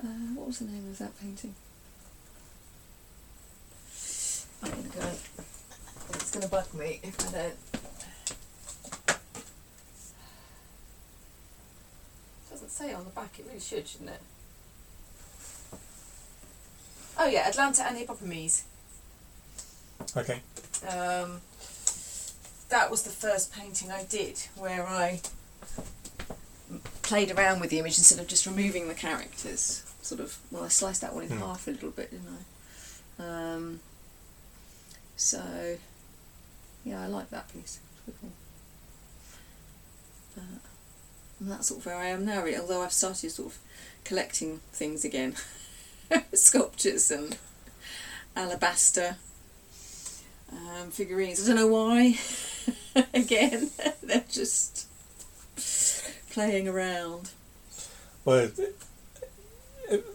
uh, 0.02 0.34
what 0.34 0.46
was 0.46 0.58
the 0.60 0.64
name 0.64 0.88
of 0.90 0.98
that 0.98 1.20
painting? 1.20 1.54
I'm 4.62 4.70
gonna 4.70 4.88
go. 4.88 5.12
It's 6.14 6.30
gonna 6.30 6.48
bug 6.48 6.72
me 6.72 7.00
if 7.02 7.28
I 7.28 7.32
don't. 7.32 7.67
Say 12.78 12.92
on 12.94 13.02
the 13.02 13.10
back. 13.10 13.36
It 13.40 13.46
really 13.48 13.58
should, 13.58 13.88
shouldn't 13.88 14.10
it? 14.10 14.20
Oh 17.18 17.26
yeah, 17.26 17.40
Atalanta 17.48 17.82
and 17.84 17.98
Hippomenes. 17.98 18.62
Okay. 20.16 20.40
Um, 20.88 21.40
that 22.68 22.88
was 22.88 23.02
the 23.02 23.10
first 23.10 23.52
painting 23.52 23.90
I 23.90 24.04
did 24.04 24.38
where 24.56 24.86
I 24.86 25.20
played 27.02 27.32
around 27.36 27.58
with 27.58 27.70
the 27.70 27.80
image 27.80 27.98
instead 27.98 28.20
of 28.20 28.28
just 28.28 28.46
removing 28.46 28.86
the 28.86 28.94
characters. 28.94 29.84
Sort 30.02 30.20
of, 30.20 30.38
well, 30.52 30.62
I 30.62 30.68
sliced 30.68 31.00
that 31.00 31.12
one 31.12 31.24
in 31.24 31.30
Hmm. 31.32 31.38
half 31.38 31.66
a 31.66 31.72
little 31.72 31.90
bit, 31.90 32.12
didn't 32.12 32.28
I? 33.18 33.24
Um, 33.24 33.80
so, 35.16 35.78
yeah, 36.84 37.02
I 37.02 37.08
like 37.08 37.30
that 37.30 37.52
piece. 37.52 37.80
It's 38.06 38.16
cool. 38.20 38.30
Uh, 40.38 40.58
and 41.40 41.50
that's 41.50 41.68
sort 41.68 41.80
of 41.80 41.86
where 41.86 41.96
I 41.96 42.06
am 42.06 42.24
now, 42.24 42.42
really, 42.42 42.58
although 42.58 42.82
I've 42.82 42.92
started 42.92 43.30
sort 43.30 43.52
of 43.52 43.58
collecting 44.04 44.60
things 44.72 45.04
again 45.04 45.34
sculptures 46.32 47.10
and 47.10 47.36
alabaster 48.34 49.16
um, 50.52 50.90
figurines. 50.90 51.42
I 51.44 51.46
don't 51.48 51.56
know 51.56 51.66
why. 51.68 52.18
Again, 53.14 53.70
they're 54.02 54.24
just 54.28 54.86
playing 56.30 56.68
around. 56.68 57.30
Well, 58.24 58.38
it, 58.38 58.76
it, 59.90 60.06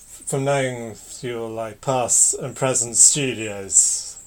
from 0.00 0.44
knowing 0.44 0.94
your 1.22 1.48
like 1.50 1.80
past 1.80 2.34
and 2.34 2.54
present 2.54 2.96
studios, 2.96 4.22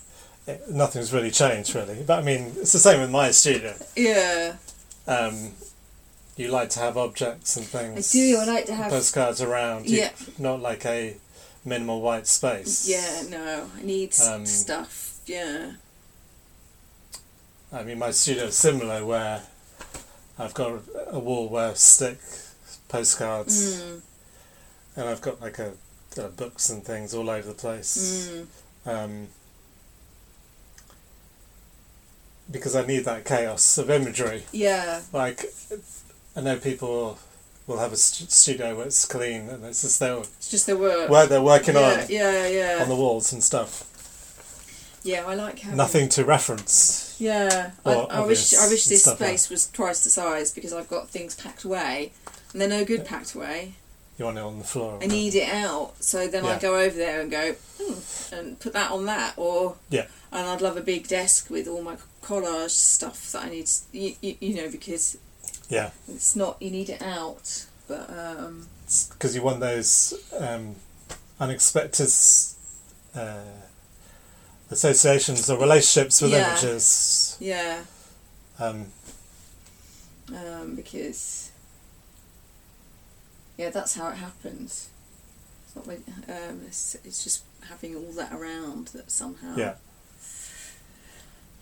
it, 0.47 0.69
nothing's 0.69 1.13
really 1.13 1.32
changed 1.32 1.74
really. 1.76 2.03
But 2.05 2.19
I 2.19 2.22
mean, 2.24 2.53
it's 2.57 2.74
the 2.74 2.80
same 2.80 3.01
with 3.01 3.11
my 3.11 3.32
studio. 3.32 3.74
Yeah, 3.95 4.55
Um, 5.07 5.51
you 6.38 6.48
like 6.50 6.70
to 6.72 6.80
have 6.80 6.98
objects 6.98 7.58
and 7.58 7.66
things. 7.66 8.14
I 8.16 8.18
do. 8.18 8.38
I 8.40 8.46
like 8.46 8.66
to 8.66 8.76
have. 8.76 8.90
postcards 8.92 9.42
around. 9.42 9.90
You- 9.90 10.00
Yeah. 10.00 10.12
Not 10.38 10.62
like 10.62 10.86
a 10.86 11.18
minimal 11.66 12.02
white 12.02 12.26
space. 12.28 12.88
Yeah, 12.88 13.24
no, 13.30 13.70
I 13.78 13.82
need 13.84 14.20
Um, 14.20 14.46
stuff. 14.46 15.20
Yeah, 15.28 15.74
I 17.72 17.84
mean, 17.84 18.00
my 18.00 18.12
studio 18.12 18.46
is 18.46 18.56
similar 18.58 19.06
where 19.06 19.44
I've 20.40 20.54
got 20.56 20.82
a 21.08 21.20
wall 21.20 21.48
where 21.48 21.70
I 21.70 21.74
stick 21.76 22.20
postcards, 22.90 23.82
mm, 23.82 24.02
and 24.96 25.08
I've 25.10 25.22
got 25.22 25.40
like 25.42 25.60
a 25.60 25.74
uh, 26.18 26.28
books 26.30 26.70
and 26.70 26.84
things 26.84 27.14
all 27.14 27.30
over 27.30 27.48
the 27.48 27.54
place. 27.54 28.28
mm, 28.30 28.48
Um, 28.86 29.28
because 32.50 32.76
I 32.76 32.86
need 32.86 33.06
that 33.06 33.24
chaos 33.24 33.78
of 33.78 33.90
imagery. 33.90 34.44
yeah, 34.52 35.02
Like, 35.14 35.46
I 36.36 36.42
know 36.42 36.58
people 36.58 37.20
will 37.68 37.80
have 37.80 37.94
a 37.94 37.98
st- 37.98 38.32
studio 38.32 38.76
where 38.76 38.88
it's 38.88 39.06
clean 39.06 39.50
and 39.50 39.64
it's 39.66 39.82
just 39.82 40.00
their, 40.00 40.18
it's 40.18 40.50
just 40.50 40.66
the 40.66 40.78
work. 40.78 41.10
where 41.10 41.28
they're 41.28 41.42
working 41.42 41.76
yeah, 41.76 41.82
on 41.82 42.06
yeah, 42.10 42.48
yeah, 42.48 42.80
on 42.82 42.90
the 42.90 42.96
walls 42.96 43.32
and 43.34 43.44
stuff. 43.44 45.00
yeah. 45.04 45.26
I 45.26 45.36
like 45.36 45.60
having 45.60 45.78
Nothing 45.78 46.10
to 46.10 46.26
reference. 46.26 47.16
Yeah, 47.20 47.72
I, 47.86 47.92
I 47.94 48.20
wish 48.26 48.54
I 48.54 48.68
wish 48.70 48.86
this 48.86 49.06
yeah. 49.06 49.16
space 49.16 49.50
was 49.50 49.68
twice 49.70 50.04
the 50.04 50.10
size 50.10 50.52
because 50.52 50.74
I've 50.74 50.90
got 50.90 51.10
things 51.10 51.36
packed 51.36 51.64
away, 51.64 52.12
and 52.52 52.62
they're 52.62 52.70
no 52.70 52.86
good 52.86 53.06
packed 53.06 53.36
away. 53.36 53.74
You 54.18 54.26
want 54.26 54.38
it 54.38 54.42
on 54.42 54.60
the 54.60 54.66
floor. 54.66 55.00
I 55.02 55.08
need 55.08 55.36
it 55.36 55.50
out, 55.50 55.94
so 56.04 56.28
then 56.28 56.46
I 56.46 56.54
Yeah. 56.54 56.60
go 56.60 56.80
over 56.80 56.96
there 56.96 57.22
and 57.22 57.32
go 57.32 57.54
hmm, 57.80 58.36
and 58.36 58.60
put 58.60 58.74
that 58.74 58.92
on 58.92 59.06
that, 59.06 59.34
or 59.38 59.76
Yeah. 59.90 60.08
And 60.32 60.48
I'd 60.48 60.62
love 60.62 60.78
a 60.78 60.82
big 60.82 61.08
desk 61.08 61.50
with 61.50 61.68
all 61.68 61.82
my 61.82 61.98
collage 62.24 62.70
stuff 62.72 63.32
that 63.34 63.46
I 63.46 63.50
need, 63.50 63.70
you, 63.92 64.16
you, 64.22 64.36
you 64.40 64.56
know, 64.56 64.70
because 64.70 65.18
Yeah, 65.72 65.91
it's 66.09 66.36
not 66.36 66.61
you 66.61 66.69
need 66.69 66.89
it 66.89 67.01
out, 67.01 67.65
but 67.88 68.09
um, 68.09 68.67
because 69.13 69.34
you 69.34 69.41
want 69.41 69.61
those 69.61 70.13
um, 70.38 70.76
unexpected 71.39 72.09
uh, 73.15 73.43
associations 74.69 75.49
or 75.49 75.57
relationships 75.57 76.22
with 76.22 76.32
Yeah. 76.32 76.49
images. 76.51 77.38
yeah, 77.39 77.84
Um, 78.59 78.88
um, 80.36 80.76
because 80.76 81.51
yeah, 83.57 83.69
that's 83.69 83.95
how 83.95 84.09
it 84.09 84.15
happens. 84.15 84.89
It's 85.65 85.76
not 85.78 85.88
when, 85.88 86.03
um, 86.28 86.63
it's, 86.67 86.95
it's 87.05 87.24
just 87.24 87.43
having 87.69 87.95
all 87.95 88.11
that 88.13 88.34
around 88.34 88.88
that 88.89 89.09
somehow. 89.09 89.55
yeah, 89.55 89.76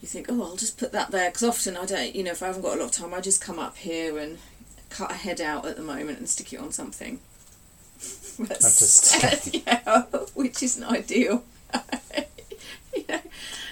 you 0.01 0.07
think, 0.07 0.27
oh, 0.29 0.41
I'll 0.43 0.55
just 0.55 0.77
put 0.77 0.91
that 0.93 1.11
there 1.11 1.29
because 1.29 1.43
often 1.43 1.75
I 1.77 1.85
don't, 1.85 2.15
you 2.15 2.23
know, 2.23 2.31
if 2.31 2.41
I 2.43 2.47
haven't 2.47 2.61
got 2.61 2.75
a 2.77 2.79
lot 2.79 2.85
of 2.85 2.91
time, 2.91 3.13
I 3.13 3.21
just 3.21 3.41
come 3.41 3.59
up 3.59 3.77
here 3.77 4.17
and 4.17 4.37
cut 4.89 5.11
a 5.11 5.15
head 5.15 5.39
out 5.41 5.65
at 5.65 5.75
the 5.75 5.83
moment 5.83 6.19
and 6.19 6.29
stick 6.29 6.53
it 6.53 6.59
on 6.59 6.71
something. 6.71 7.19
That's- 8.39 8.79
just- 8.79 9.53
yeah, 9.67 10.03
which 10.33 10.63
isn't 10.63 10.83
ideal. 10.83 11.43
you 12.95 13.03
know, 13.09 13.19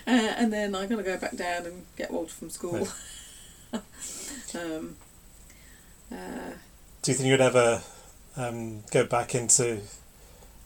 Uh, 0.05 0.33
and 0.37 0.51
then 0.53 0.75
I 0.75 0.85
gotta 0.85 1.03
go 1.03 1.17
back 1.17 1.35
down 1.35 1.65
and 1.65 1.85
get 1.97 2.11
Walter 2.11 2.31
from 2.33 2.49
school. 2.49 2.87
um, 3.73 4.95
uh, 6.11 6.51
Do 7.01 7.11
you 7.11 7.17
think 7.17 7.27
you'd 7.29 7.41
ever 7.41 7.81
um, 8.35 8.83
go 8.91 9.05
back 9.05 9.33
into 9.35 9.79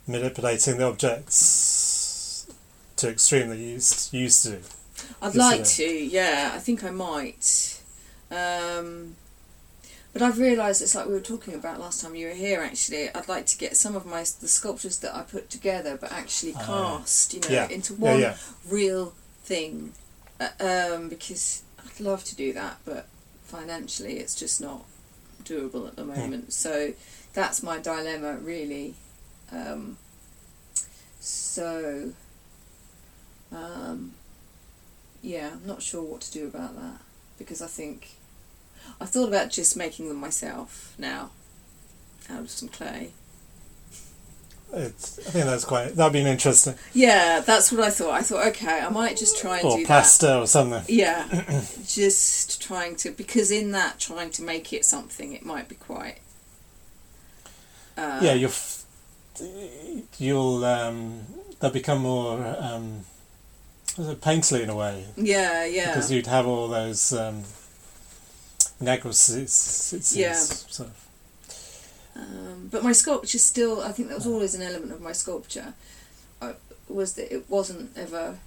manipulating 0.06 0.78
the 0.78 0.84
objects 0.86 2.46
to 2.96 3.08
extreme 3.10 3.48
that 3.48 3.58
you 3.58 3.66
used, 3.68 4.12
used 4.12 4.44
to? 4.44 4.60
I'd 5.20 5.34
like 5.34 5.64
to, 5.64 5.84
yeah. 5.84 6.52
I 6.54 6.58
think 6.58 6.82
I 6.84 6.90
might. 6.90 7.80
Um, 8.30 9.16
but 10.12 10.22
I've 10.22 10.38
realised 10.38 10.82
it's 10.82 10.94
like 10.94 11.06
we 11.06 11.12
were 11.14 11.20
talking 11.20 11.54
about 11.54 11.80
last 11.80 12.00
time 12.02 12.14
you 12.14 12.28
were 12.28 12.34
here. 12.34 12.60
Actually, 12.60 13.08
I'd 13.14 13.28
like 13.28 13.46
to 13.46 13.58
get 13.58 13.76
some 13.76 13.96
of 13.96 14.04
my 14.06 14.20
the 14.20 14.48
sculptures 14.48 14.98
that 15.00 15.14
I 15.14 15.22
put 15.22 15.48
together, 15.50 15.96
but 16.00 16.12
actually 16.12 16.54
Ah. 16.56 16.98
cast, 16.98 17.34
you 17.34 17.40
know, 17.40 17.48
Yeah. 17.48 17.68
into 17.68 17.94
one 17.94 18.20
yeah. 18.20 18.36
real 18.68 19.14
thing. 19.44 19.94
Uh, 20.40 20.48
um, 20.60 21.08
because 21.08 21.62
I'd 21.78 22.00
love 22.00 22.24
to 22.24 22.34
do 22.36 22.52
that, 22.54 22.78
but 22.84 23.06
financially, 23.46 24.18
it's 24.18 24.34
just 24.34 24.60
not 24.60 24.84
doable 25.44 25.86
at 25.88 25.96
the 25.96 26.02
Hmm. 26.04 26.18
moment. 26.18 26.52
So 26.52 26.94
that's 27.32 27.62
my 27.62 27.78
dilemma, 27.78 28.36
really. 28.36 28.94
Um, 29.50 29.96
so. 31.20 32.12
Um, 33.50 34.14
yeah, 35.22 35.50
I'm 35.54 35.66
not 35.66 35.82
sure 35.82 36.02
what 36.02 36.20
to 36.22 36.32
do 36.32 36.46
about 36.46 36.74
that 36.76 37.00
because 37.38 37.62
I 37.62 37.66
think 37.66 38.16
I 39.00 39.06
thought 39.06 39.28
about 39.28 39.50
just 39.50 39.76
making 39.76 40.08
them 40.08 40.18
myself 40.18 40.94
now 40.98 41.30
out 42.28 42.40
of 42.40 42.50
some 42.50 42.68
clay. 42.68 43.12
It's, 44.74 45.18
I 45.18 45.30
think 45.30 45.44
that's 45.44 45.66
quite. 45.66 45.94
That'd 45.96 46.14
be 46.14 46.20
an 46.20 46.26
interesting. 46.26 46.74
Yeah, 46.94 47.40
that's 47.40 47.70
what 47.70 47.82
I 47.82 47.90
thought. 47.90 48.12
I 48.12 48.22
thought, 48.22 48.46
okay, 48.48 48.80
I 48.80 48.88
might 48.88 49.18
just 49.18 49.38
try 49.38 49.58
and 49.58 49.66
Or 49.66 49.76
do 49.76 49.84
plaster 49.84 50.32
or 50.32 50.46
something. 50.46 50.82
Yeah, 50.88 51.26
just 51.86 52.62
trying 52.62 52.96
to 52.96 53.10
because 53.10 53.50
in 53.50 53.72
that 53.72 54.00
trying 54.00 54.30
to 54.30 54.42
make 54.42 54.72
it 54.72 54.86
something, 54.86 55.34
it 55.34 55.44
might 55.44 55.68
be 55.68 55.74
quite. 55.74 56.18
Uh, 57.98 58.20
yeah, 58.22 58.32
you'll. 58.32 58.52
You'll. 60.18 60.64
Um, 60.64 61.20
they'll 61.60 61.70
become 61.70 61.98
more. 61.98 62.56
Um, 62.58 63.04
painterly 63.96 64.62
in 64.62 64.70
a 64.70 64.76
way 64.76 65.04
Yeah, 65.16 65.64
yeah. 65.64 65.88
because 65.88 66.10
you'd 66.10 66.26
have 66.26 66.46
all 66.46 66.68
those 66.68 67.12
um. 67.12 67.44
Yeah. 70.16 70.32
Sort 70.34 70.88
of. 70.88 71.08
Um, 72.16 72.68
but 72.70 72.82
my 72.82 72.92
sculpture 72.92 73.38
still, 73.38 73.80
I 73.80 73.92
think 73.92 74.08
that 74.08 74.16
was 74.16 74.26
always 74.26 74.54
an 74.54 74.62
element 74.62 74.92
of 74.92 75.00
my 75.00 75.12
sculpture, 75.12 75.74
uh, 76.40 76.52
was 76.88 77.14
that 77.14 77.32
it 77.34 77.48
wasn't 77.48 77.96
ever 77.96 78.38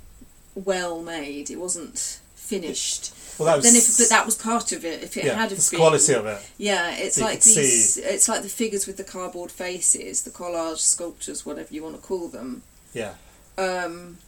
well 0.53 1.01
made. 1.01 1.49
It 1.49 1.59
wasn't 1.59 2.19
finished. 2.35 3.13
Well, 3.39 3.47
that 3.47 3.57
was. 3.57 3.65
then 3.65 3.75
if 3.75 3.97
but 3.97 4.09
that 4.09 4.25
was 4.25 4.35
part 4.35 4.71
of 4.71 4.85
it. 4.85 5.03
If 5.03 5.17
it 5.17 5.25
yeah, 5.25 5.35
had 5.35 5.51
a 5.51 5.55
been, 5.55 5.79
quality 5.79 6.13
of 6.13 6.25
it. 6.25 6.49
yeah, 6.57 6.95
it's 6.95 7.15
So 7.15 7.23
like 7.23 7.41
these. 7.41 7.97
It's 7.97 8.29
like 8.29 8.43
the 8.43 8.49
figures 8.49 8.85
with 8.87 8.97
the 8.97 9.03
cardboard 9.03 9.51
faces, 9.51 10.23
the 10.23 10.31
collage 10.31 10.77
sculptures, 10.77 11.45
whatever 11.45 11.73
you 11.73 11.83
want 11.83 11.95
to 11.95 12.01
call 12.01 12.27
them. 12.27 12.61
Yeah. 12.93 13.15
Um, 13.57 14.19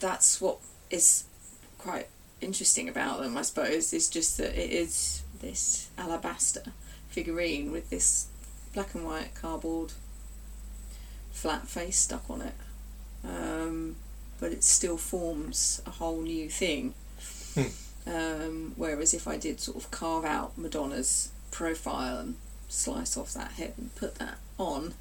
that's 0.00 0.40
what 0.40 0.58
is 0.90 1.24
quite 1.78 2.08
interesting 2.40 2.88
about 2.88 3.20
them, 3.20 3.36
I 3.36 3.42
suppose. 3.42 3.92
Is 3.92 4.08
just 4.08 4.38
that 4.38 4.58
it 4.58 4.70
is 4.70 5.22
this 5.40 5.88
alabaster 5.96 6.72
figurine 7.08 7.70
with 7.70 7.90
this 7.90 8.26
black 8.74 8.94
and 8.94 9.04
white 9.04 9.34
cardboard 9.34 9.92
flat 11.32 11.68
face 11.68 11.98
stuck 11.98 12.28
on 12.28 12.42
it. 12.42 12.54
Um, 13.24 13.96
but 14.38 14.52
it 14.52 14.64
still 14.64 14.96
forms 14.96 15.82
a 15.86 15.90
whole 15.90 16.22
new 16.22 16.48
thing. 16.48 16.94
Hmm. 17.54 17.62
Um, 18.06 18.72
whereas 18.76 19.12
if 19.12 19.28
I 19.28 19.36
did 19.36 19.60
sort 19.60 19.76
of 19.76 19.90
carve 19.90 20.24
out 20.24 20.56
Madonna's 20.56 21.30
profile 21.50 22.18
and 22.18 22.36
slice 22.68 23.16
off 23.16 23.34
that 23.34 23.52
head 23.52 23.74
and 23.76 23.94
put 23.94 24.16
that 24.16 24.38
on, 24.58 24.94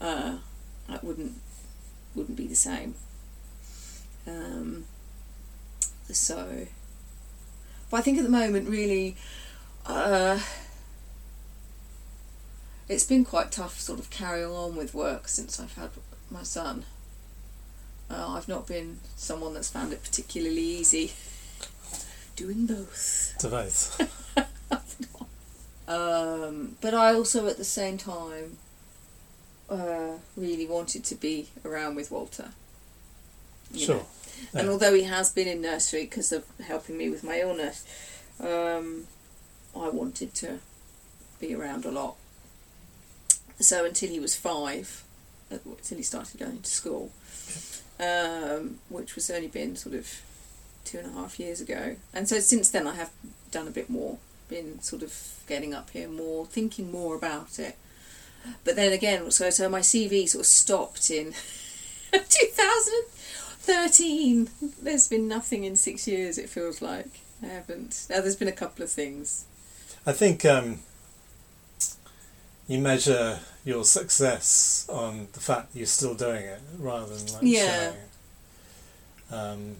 uh, 0.00 0.38
that 0.88 1.02
wouldn't 1.02 1.40
wouldn't 2.14 2.36
be 2.36 2.46
the 2.46 2.54
same. 2.54 2.94
Um, 4.26 4.84
so, 6.10 6.66
but 7.90 7.96
I 7.96 8.00
think 8.02 8.18
at 8.18 8.24
the 8.24 8.30
moment, 8.30 8.68
really, 8.68 9.16
uh, 9.86 10.38
it's 12.88 13.04
been 13.04 13.24
quite 13.24 13.50
tough, 13.50 13.80
sort 13.80 13.98
of 13.98 14.10
carrying 14.10 14.50
on 14.50 14.76
with 14.76 14.94
work 14.94 15.28
since 15.28 15.58
I've 15.58 15.74
had 15.74 15.90
my 16.30 16.42
son. 16.42 16.84
Uh, 18.10 18.34
I've 18.36 18.48
not 18.48 18.66
been 18.66 19.00
someone 19.16 19.54
that's 19.54 19.70
found 19.70 19.92
it 19.92 20.02
particularly 20.02 20.62
easy 20.62 21.12
doing 22.36 22.66
both. 22.66 23.34
To 23.38 23.48
both. 23.48 24.00
Um, 25.88 26.76
but 26.80 26.94
I 26.94 27.12
also, 27.12 27.46
at 27.48 27.58
the 27.58 27.64
same 27.64 27.98
time, 27.98 28.56
uh, 29.68 30.12
really 30.36 30.66
wanted 30.66 31.04
to 31.04 31.14
be 31.14 31.48
around 31.64 31.96
with 31.96 32.10
Walter. 32.10 32.52
Sure. 33.78 33.96
know. 33.96 34.06
And 34.54 34.66
Yeah. 34.66 34.72
although 34.72 34.94
he 34.94 35.04
has 35.04 35.30
been 35.30 35.48
in 35.48 35.60
nursery 35.62 36.02
because 36.02 36.32
of 36.32 36.44
helping 36.60 36.96
me 36.98 37.08
with 37.10 37.22
my 37.24 37.40
illness, 37.40 37.84
um, 38.40 39.06
I 39.74 39.88
wanted 39.88 40.34
to 40.34 40.58
be 41.40 41.54
around 41.54 41.84
a 41.84 41.90
lot. 41.90 42.16
So 43.60 43.84
until 43.84 44.08
he 44.10 44.18
was 44.20 44.34
five, 44.34 45.04
uh, 45.50 45.58
until 45.64 45.96
he 45.98 46.02
started 46.02 46.38
going 46.40 46.60
to 46.62 46.70
school, 46.70 47.12
um, 48.00 48.78
which 48.88 49.14
was 49.14 49.30
only 49.30 49.48
been 49.48 49.76
sort 49.76 49.94
of 49.94 50.08
two 50.84 50.98
and 50.98 51.06
a 51.06 51.12
half 51.12 51.38
years 51.38 51.60
ago. 51.60 51.96
And 52.12 52.28
so 52.28 52.40
since 52.40 52.68
then, 52.70 52.86
I 52.86 52.94
have 52.96 53.10
done 53.50 53.68
a 53.68 53.70
bit 53.70 53.88
more, 53.88 54.18
been 54.48 54.82
sort 54.82 55.02
of 55.02 55.14
getting 55.46 55.72
up 55.72 55.90
here 55.90 56.08
more, 56.08 56.44
thinking 56.46 56.90
more 56.90 57.14
about 57.14 57.58
it. 57.58 57.76
But 58.64 58.74
then 58.74 58.92
again, 58.92 59.30
so 59.30 59.50
so 59.50 59.68
my 59.68 59.80
CV 59.80 60.28
sort 60.28 60.40
of 60.40 60.46
stopped 60.46 61.10
in 61.10 61.32
2013. 63.66 64.48
There's 64.82 65.08
been 65.08 65.28
nothing 65.28 65.64
in 65.64 65.76
six 65.76 66.06
years. 66.08 66.38
It 66.38 66.48
feels 66.48 66.82
like 66.82 67.20
I 67.42 67.46
haven't. 67.46 68.06
Now 68.10 68.20
there's 68.20 68.36
been 68.36 68.48
a 68.48 68.52
couple 68.52 68.82
of 68.84 68.90
things. 68.90 69.44
I 70.06 70.12
think 70.12 70.44
um, 70.44 70.80
you 72.66 72.78
measure 72.78 73.38
your 73.64 73.84
success 73.84 74.86
on 74.88 75.28
the 75.32 75.40
fact 75.40 75.74
you're 75.74 75.86
still 75.86 76.14
doing 76.14 76.44
it 76.44 76.60
rather 76.78 77.14
than 77.14 77.32
like 77.34 77.42
Yeah. 77.42 77.92
Um, 79.30 79.76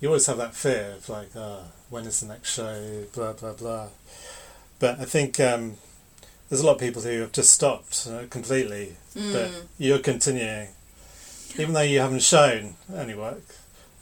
you 0.00 0.08
always 0.08 0.26
have 0.26 0.36
that 0.36 0.54
fear 0.54 0.94
of 0.96 1.08
like, 1.08 1.34
uh, 1.34 1.60
when 1.90 2.04
is 2.04 2.20
the 2.20 2.26
next 2.26 2.52
show? 2.54 3.04
Blah 3.14 3.32
blah 3.32 3.54
blah. 3.54 3.88
But 4.78 5.00
I 5.00 5.04
think 5.06 5.40
um, 5.40 5.76
there's 6.48 6.60
a 6.60 6.66
lot 6.66 6.74
of 6.74 6.78
people 6.80 7.02
who 7.02 7.20
have 7.22 7.32
just 7.32 7.52
stopped 7.52 8.06
uh, 8.10 8.24
completely, 8.30 8.96
but 9.14 9.50
Mm. 9.50 9.62
you're 9.78 9.98
continuing, 9.98 10.68
even 11.56 11.72
though 11.74 11.80
you 11.82 12.00
haven't 12.00 12.22
shown 12.22 12.74
any 12.94 13.14
work. 13.14 13.42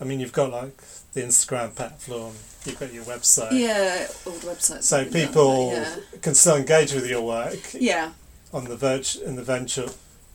I 0.01 0.05
mean, 0.05 0.21
you've 0.21 0.33
got 0.33 0.51
like 0.53 0.77
the 1.15 1.23
Instagram 1.23 1.75
platform, 1.75 2.35
you've 2.65 2.79
got 2.79 2.93
your 2.93 3.05
website. 3.05 3.53
Yeah, 3.53 4.07
all 4.27 4.33
the 4.33 4.47
websites. 4.49 4.83
So 4.85 4.99
have 4.99 5.13
been 5.13 5.27
done, 5.33 5.33
people 5.33 6.21
can 6.21 6.35
still 6.35 6.57
engage 6.57 6.93
with 6.93 7.09
your 7.09 7.23
work 7.23 7.59
Yeah, 7.73 8.13
on 8.53 8.65
the 8.65 8.77
virtu- 8.77 9.23
in 9.25 9.37
the 9.37 9.43
virtual 9.43 9.91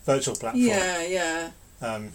virtual 0.05 0.36
platform. 0.36 0.64
yeah, 0.66 1.03
yeah. 1.03 1.51
Um, 1.82 2.12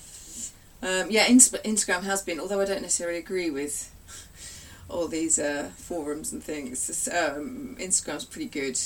Um, 0.82 1.10
yeah, 1.10 1.26
Ins- 1.28 1.50
Instagram 1.50 2.02
has 2.02 2.22
been, 2.22 2.38
although 2.40 2.60
I 2.60 2.64
don't 2.64 2.82
necessarily 2.82 3.18
agree 3.18 3.48
with 3.50 3.90
all 4.90 5.08
these 5.08 5.38
uh, 5.38 5.70
forums 5.76 6.32
and 6.32 6.42
things. 6.42 7.08
Um, 7.08 7.76
Instagram's 7.80 8.24
pretty 8.24 8.48
good. 8.48 8.78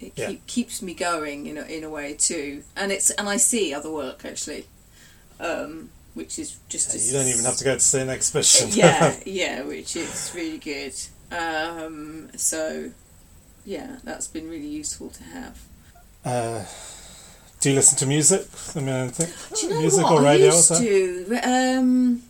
It 0.00 0.12
Yeah. 0.16 0.28
keep, 0.28 0.46
keeps 0.46 0.82
me 0.82 0.94
going 0.94 1.46
in 1.46 1.58
a, 1.58 1.62
in 1.62 1.84
a 1.84 1.90
way 1.90 2.14
too, 2.14 2.62
and 2.76 2.90
it's 2.92 3.10
and 3.10 3.28
I 3.28 3.36
see 3.36 3.74
other 3.74 3.90
work 3.90 4.24
actually, 4.24 4.66
um, 5.40 5.90
which 6.14 6.38
is 6.38 6.58
just 6.68 6.94
as 6.94 7.06
you 7.10 7.18
don't 7.18 7.28
even 7.28 7.44
have 7.44 7.56
to 7.56 7.64
go 7.64 7.74
to 7.74 7.80
see 7.80 8.00
an 8.00 8.10
exhibition. 8.10 8.68
yeah, 8.72 9.16
yeah, 9.26 9.62
which 9.62 9.96
is 9.96 10.32
really 10.34 10.58
good. 10.58 10.94
Um, 11.30 12.30
so 12.36 12.90
yeah, 13.64 13.96
that's 14.04 14.26
been 14.28 14.48
really 14.48 14.66
useful 14.68 15.10
to 15.10 15.22
have. 15.24 15.58
uh, 16.24 16.64
do 17.60 17.70
you 17.70 17.74
listen 17.76 17.98
to 17.98 18.06
music? 18.06 18.46
I 18.76 18.78
mean, 18.80 18.88
I 18.94 19.08
think 19.08 19.30
Do 19.58 19.66
you 19.66 19.72
know 19.74 19.80
music 19.80 20.04
what? 20.04 20.12
or 20.22 20.26
I 20.26 20.32
radio 20.34 20.50
or 20.50 20.54
used 20.54 20.74
to. 20.76 21.40
Um, 21.42 22.22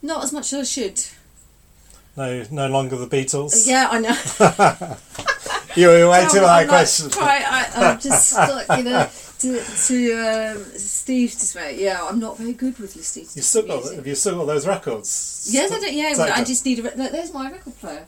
not 0.00 0.22
as 0.22 0.32
much 0.32 0.52
as 0.52 0.60
I 0.60 0.64
should. 0.64 1.02
No, 2.16 2.44
no 2.52 2.68
longer 2.68 2.96
the 2.96 3.06
Beatles. 3.08 3.66
Yeah, 3.66 3.88
I 3.90 3.98
know. 3.98 4.96
You 5.76 5.88
were 5.88 6.08
way 6.10 6.26
too 6.28 6.40
high 6.40 6.66
question. 6.66 7.08
Like, 7.10 7.42
I, 7.44 7.68
I'm 7.76 8.00
just 8.00 8.30
stuck, 8.30 8.78
you 8.78 8.84
know, 8.84 9.06
to, 9.40 9.62
to 9.86 10.12
um, 10.56 10.64
Steve's 10.76 11.36
dismay. 11.36 11.80
Yeah, 11.82 12.04
I'm 12.04 12.18
not 12.18 12.36
very 12.38 12.52
good 12.52 12.78
with 12.78 12.96
listening 12.96 13.26
to 13.26 13.32
You 13.36 13.42
still 13.42 13.66
got 13.66 13.94
have 13.94 14.06
you 14.06 14.14
still 14.14 14.36
got 14.38 14.46
those 14.46 14.66
records? 14.66 15.48
Yes, 15.50 15.72
I 15.72 15.80
do. 15.80 15.94
Yeah, 15.94 16.14
well, 16.16 16.32
I 16.32 16.44
just 16.44 16.64
need 16.64 16.78
a. 16.80 16.82
Re- 16.82 16.92
there's 16.96 17.32
my 17.32 17.50
record 17.50 17.78
player. 17.78 18.06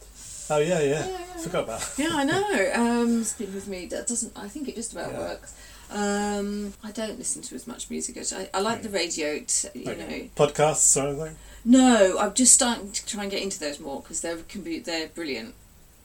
Oh 0.50 0.58
yeah, 0.58 0.80
yeah. 0.80 1.06
Yeah, 1.06 1.18
Forgot 1.42 1.64
about. 1.64 1.92
Yeah, 1.96 2.08
I 2.12 2.24
know. 2.32 2.72
Um, 2.74 3.20
it's 3.20 3.32
been 3.34 3.54
with 3.54 3.68
me. 3.68 3.86
That 3.86 4.06
doesn't. 4.08 4.36
I 4.36 4.48
think 4.48 4.68
it 4.68 4.74
just 4.74 4.92
about 4.92 5.12
Yeah. 5.12 5.18
works. 5.18 5.54
Um, 5.92 6.72
I 6.84 6.92
don't 6.92 7.18
listen 7.18 7.42
to 7.42 7.54
as 7.56 7.66
much 7.66 7.90
music 7.90 8.16
as 8.16 8.32
I, 8.32 8.48
I 8.54 8.60
like 8.60 8.82
the 8.82 8.88
radio. 8.90 9.40
T- 9.46 9.68
you 9.74 9.90
Okay. 9.90 10.30
know, 10.36 10.46
Podcasts 10.46 10.96
or 10.96 11.08
anything? 11.08 11.36
no, 11.64 12.16
I'm 12.18 12.32
just 12.34 12.52
starting 12.54 12.92
to 12.92 13.06
try 13.06 13.22
and 13.22 13.30
get 13.30 13.42
into 13.42 13.58
those 13.58 13.80
more 13.80 14.00
because 14.00 14.20
they're 14.20 14.36
can 14.48 14.62
be 14.62 14.78
they're 14.78 15.08
brilliant. 15.08 15.54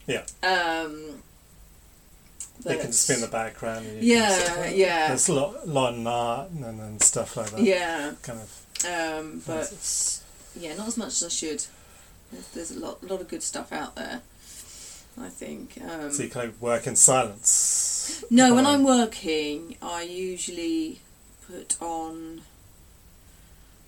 Yeah. 0.07 0.23
Um, 0.43 1.21
They 2.63 2.77
can 2.77 2.87
just 2.87 3.07
be 3.07 3.15
in 3.15 3.21
the 3.21 3.27
background. 3.27 3.85
And 3.85 4.01
Yeah, 4.03 4.67
yeah. 4.69 5.07
There's 5.09 5.29
a 5.29 5.33
lot, 5.33 5.67
lot 5.67 5.93
of 5.93 6.07
art 6.07 6.49
and, 6.51 6.63
and 6.65 7.01
stuff 7.01 7.37
like 7.37 7.51
that. 7.51 7.61
Yeah, 7.61 8.13
Kind 8.23 8.39
of. 8.39 8.85
um, 8.85 9.41
but 9.45 10.21
yeah, 10.59 10.75
not 10.75 10.87
as 10.87 10.97
much 10.97 11.07
as 11.09 11.23
I 11.23 11.29
should. 11.29 11.63
There's, 12.31 12.47
there's 12.49 12.71
a 12.71 12.79
lot, 12.79 13.03
lot 13.03 13.21
of 13.21 13.27
good 13.27 13.43
stuff 13.43 13.71
out 13.71 13.95
there. 13.95 14.21
I 15.21 15.29
think. 15.29 15.77
Um, 15.81 16.11
So 16.11 16.23
you 16.23 16.29
kind 16.29 16.49
of 16.49 16.61
work 16.61 16.87
in 16.87 16.95
silence. 16.95 18.23
no, 18.29 18.53
when 18.55 18.65
I'm 18.65 18.83
working, 18.83 19.77
I 19.81 20.01
usually 20.03 20.99
put 21.47 21.77
on. 21.81 22.41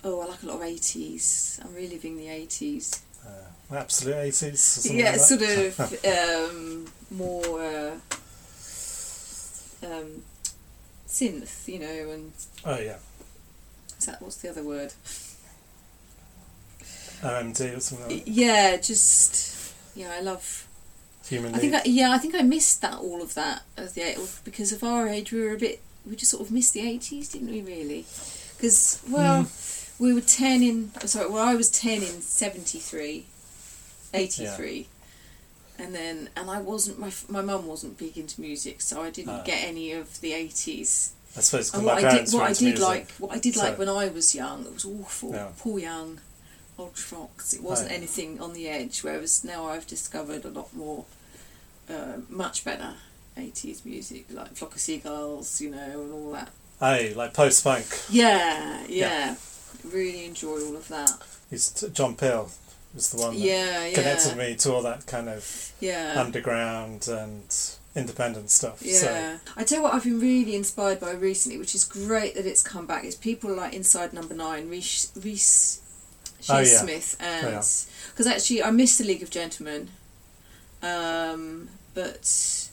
Oh, 0.04 0.20
I 0.20 0.26
like 0.26 0.42
a 0.42 0.46
lot 0.46 0.56
of 0.56 0.62
eighties. 0.62 1.60
I'm 1.62 1.74
reliving 1.74 2.16
the 2.16 2.28
eighties. 2.28 3.02
Uh, 3.26 3.74
absolute 3.76 4.14
80s. 4.32 4.90
Yeah, 4.94 5.10
like 5.10 5.20
sort 5.20 5.42
of 5.42 6.04
um, 6.50 6.86
more 7.10 7.62
uh, 7.62 7.96
um, 9.84 10.22
synth, 11.06 11.68
you 11.68 11.78
know, 11.78 12.10
and 12.10 12.32
Oh, 12.64 12.78
yeah. 12.78 12.96
is 13.98 14.06
that 14.06 14.20
what's 14.22 14.36
the 14.36 14.50
other 14.50 14.62
word? 14.62 14.92
OMD 17.22 17.76
or 17.76 17.80
something 17.80 18.08
like 18.08 18.24
that. 18.24 18.30
Yeah, 18.30 18.76
just 18.76 19.74
yeah, 19.94 20.12
I 20.16 20.20
love. 20.20 20.66
Human 21.28 21.54
I 21.54 21.58
think 21.58 21.74
I, 21.74 21.82
yeah, 21.84 22.10
I 22.12 22.18
think 22.18 22.34
I 22.34 22.42
missed 22.42 22.80
that 22.80 22.98
all 22.98 23.20
of 23.20 23.34
that 23.34 23.62
as 23.76 23.92
the 23.92 24.16
because 24.44 24.72
of 24.72 24.82
our 24.84 25.08
age. 25.08 25.32
We 25.32 25.42
were 25.42 25.54
a 25.54 25.58
bit. 25.58 25.82
We 26.08 26.16
just 26.16 26.30
sort 26.30 26.42
of 26.42 26.52
missed 26.52 26.72
the 26.74 26.88
eighties, 26.88 27.28
didn't 27.30 27.50
we? 27.50 27.60
Really, 27.60 28.06
because 28.56 29.02
well, 29.10 29.46
we 29.98 30.14
were 30.14 30.20
ten 30.20 30.62
in. 30.62 30.90
Sorry, 31.06 31.28
well, 31.28 31.46
I 31.46 31.54
was 31.54 31.70
ten 31.70 31.98
in 31.98 32.22
73, 32.22 33.26
83. 34.14 34.86
And 35.80 35.94
then, 35.94 36.28
and 36.36 36.50
I 36.50 36.60
wasn't. 36.60 36.98
My 36.98 37.12
my 37.28 37.40
mum 37.40 37.66
wasn't 37.66 37.98
big 37.98 38.18
into 38.18 38.40
music, 38.40 38.80
so 38.80 39.00
I 39.02 39.10
didn't 39.10 39.30
Ah. 39.40 39.42
get 39.44 39.62
any 39.62 39.92
of 39.92 40.20
the 40.20 40.32
eighties. 40.32 41.12
I 41.36 41.40
suppose 41.40 41.72
And 41.72 41.84
what 41.84 42.02
I 42.04 42.16
did, 42.18 42.32
what 42.32 42.42
I 42.42 42.52
did 42.52 42.62
music. 42.62 42.80
like, 42.84 43.10
what 43.12 43.32
I 43.32 43.38
did 43.38 43.54
like 43.56 43.78
when 43.78 43.88
I 43.88 44.08
was 44.08 44.34
young, 44.34 44.64
it 44.66 44.72
was 44.74 44.84
awful. 44.84 45.30
Yeah. 45.32 45.48
Paul 45.58 45.78
Young, 45.78 46.20
Old 46.78 46.98
Fox. 46.98 47.52
It 47.52 47.62
wasn't 47.62 47.90
Oh, 47.90 47.92
yeah. 47.92 47.98
anything 47.98 48.40
on 48.40 48.54
the 48.54 48.66
edge. 48.68 49.04
Whereas 49.04 49.44
now 49.44 49.68
I've 49.68 49.86
discovered 49.86 50.44
a 50.44 50.48
lot 50.50 50.74
more, 50.74 51.04
uh, 51.88 52.18
much 52.28 52.64
better 52.64 52.94
eighties 53.36 53.84
music, 53.84 54.26
like 54.32 54.56
Flock 54.56 54.74
of 54.74 54.80
Seagulls, 54.80 55.60
you 55.60 55.70
know, 55.70 55.78
and 56.02 56.12
all 56.12 56.32
that. 56.32 56.48
Hey, 56.80 57.14
like 57.14 57.34
post 57.34 57.62
punk. 57.62 57.86
Yeah, 58.10 58.84
yeah, 58.88 59.08
Yeah. 59.28 59.34
Really 59.92 60.24
enjoy 60.24 60.60
all 60.64 60.76
of 60.76 60.88
that. 60.88 61.12
It's 61.52 61.70
John 61.92 62.16
Peel 62.16 62.50
was 62.94 63.10
the 63.10 63.18
one 63.18 63.34
that 63.34 63.40
Yeah, 63.40 63.86
yeah, 63.86 63.94
connected 63.94 64.36
me 64.36 64.54
to 64.56 64.72
all 64.74 64.82
that 64.82 65.06
kind 65.06 65.28
of 65.28 65.72
yeah. 65.80 66.14
underground 66.16 67.06
and 67.08 67.44
independent 67.94 68.50
stuff. 68.50 68.80
So 68.80 69.38
I 69.56 69.64
tell 69.64 69.78
you 69.78 69.82
what 69.84 69.94
I've 69.94 70.04
been 70.04 70.20
really 70.20 70.54
inspired 70.56 71.00
by 71.00 71.12
recently, 71.12 71.58
which 71.58 71.74
is 71.74 71.84
great 71.84 72.34
that 72.36 72.46
it's 72.46 72.62
come 72.62 72.86
back. 72.86 73.04
Is 73.04 73.14
people 73.16 73.54
like 73.54 73.74
Inside 73.74 74.12
Number 74.12 74.34
Nine, 74.34 74.68
Reece, 74.68 75.10
Reece 75.22 75.80
Oh, 76.48 76.58
yeah. 76.60 76.64
Smith, 76.64 77.16
and 77.18 77.46
Yeah. 77.46 77.62
because 78.10 78.26
actually 78.26 78.62
I 78.62 78.70
missed 78.70 78.98
the 78.98 79.04
League 79.04 79.22
of 79.24 79.30
Gentlemen, 79.30 79.88
um, 80.82 81.68
but 81.94 82.68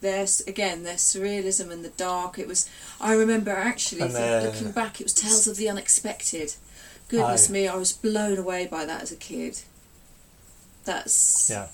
there's 0.00 0.40
again 0.42 0.82
their 0.82 0.96
surrealism 0.96 1.70
and 1.70 1.84
the 1.84 1.90
dark. 1.90 2.38
It 2.38 2.48
was 2.48 2.68
I 3.00 3.12
remember 3.14 3.50
actually 3.52 4.00
And 4.00 4.12
looking 4.14 4.72
back, 4.72 5.00
it 5.00 5.04
was 5.04 5.12
Tales 5.12 5.46
of 5.46 5.56
the 5.56 5.68
Unexpected. 5.68 6.54
Goodness 7.12 7.50
me, 7.50 7.68
I 7.68 7.76
was 7.76 7.92
blown 7.92 8.38
away 8.38 8.66
by 8.66 8.86
that 8.86 9.02
as 9.02 9.12
a 9.12 9.16
kid. 9.16 9.60
That's 10.86 11.50
yeah, 11.50 11.68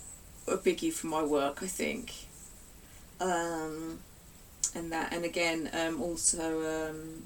a 0.48 0.56
biggie 0.56 0.92
for 0.92 1.06
my 1.06 1.22
work, 1.22 1.62
I 1.62 1.68
think. 1.68 2.12
Um, 3.20 4.00
and 4.74 4.90
that, 4.90 5.12
and 5.12 5.24
again, 5.24 5.70
um, 5.72 6.02
also, 6.02 6.90
um, 6.90 7.22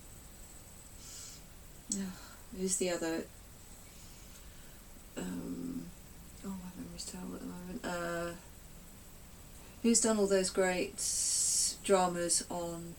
who's 2.60 2.76
the 2.76 2.90
other? 2.90 3.22
Um, 5.16 5.86
oh, 6.44 6.50
my 6.50 6.82
memory's 6.82 7.06
terrible 7.06 7.36
at 7.36 7.40
the 7.40 7.46
moment. 7.46 7.80
Uh, 7.82 8.34
who's 9.82 10.02
done 10.02 10.18
all 10.18 10.26
those 10.26 10.50
great 10.50 11.02
dramas 11.82 12.44
on? 12.50 12.94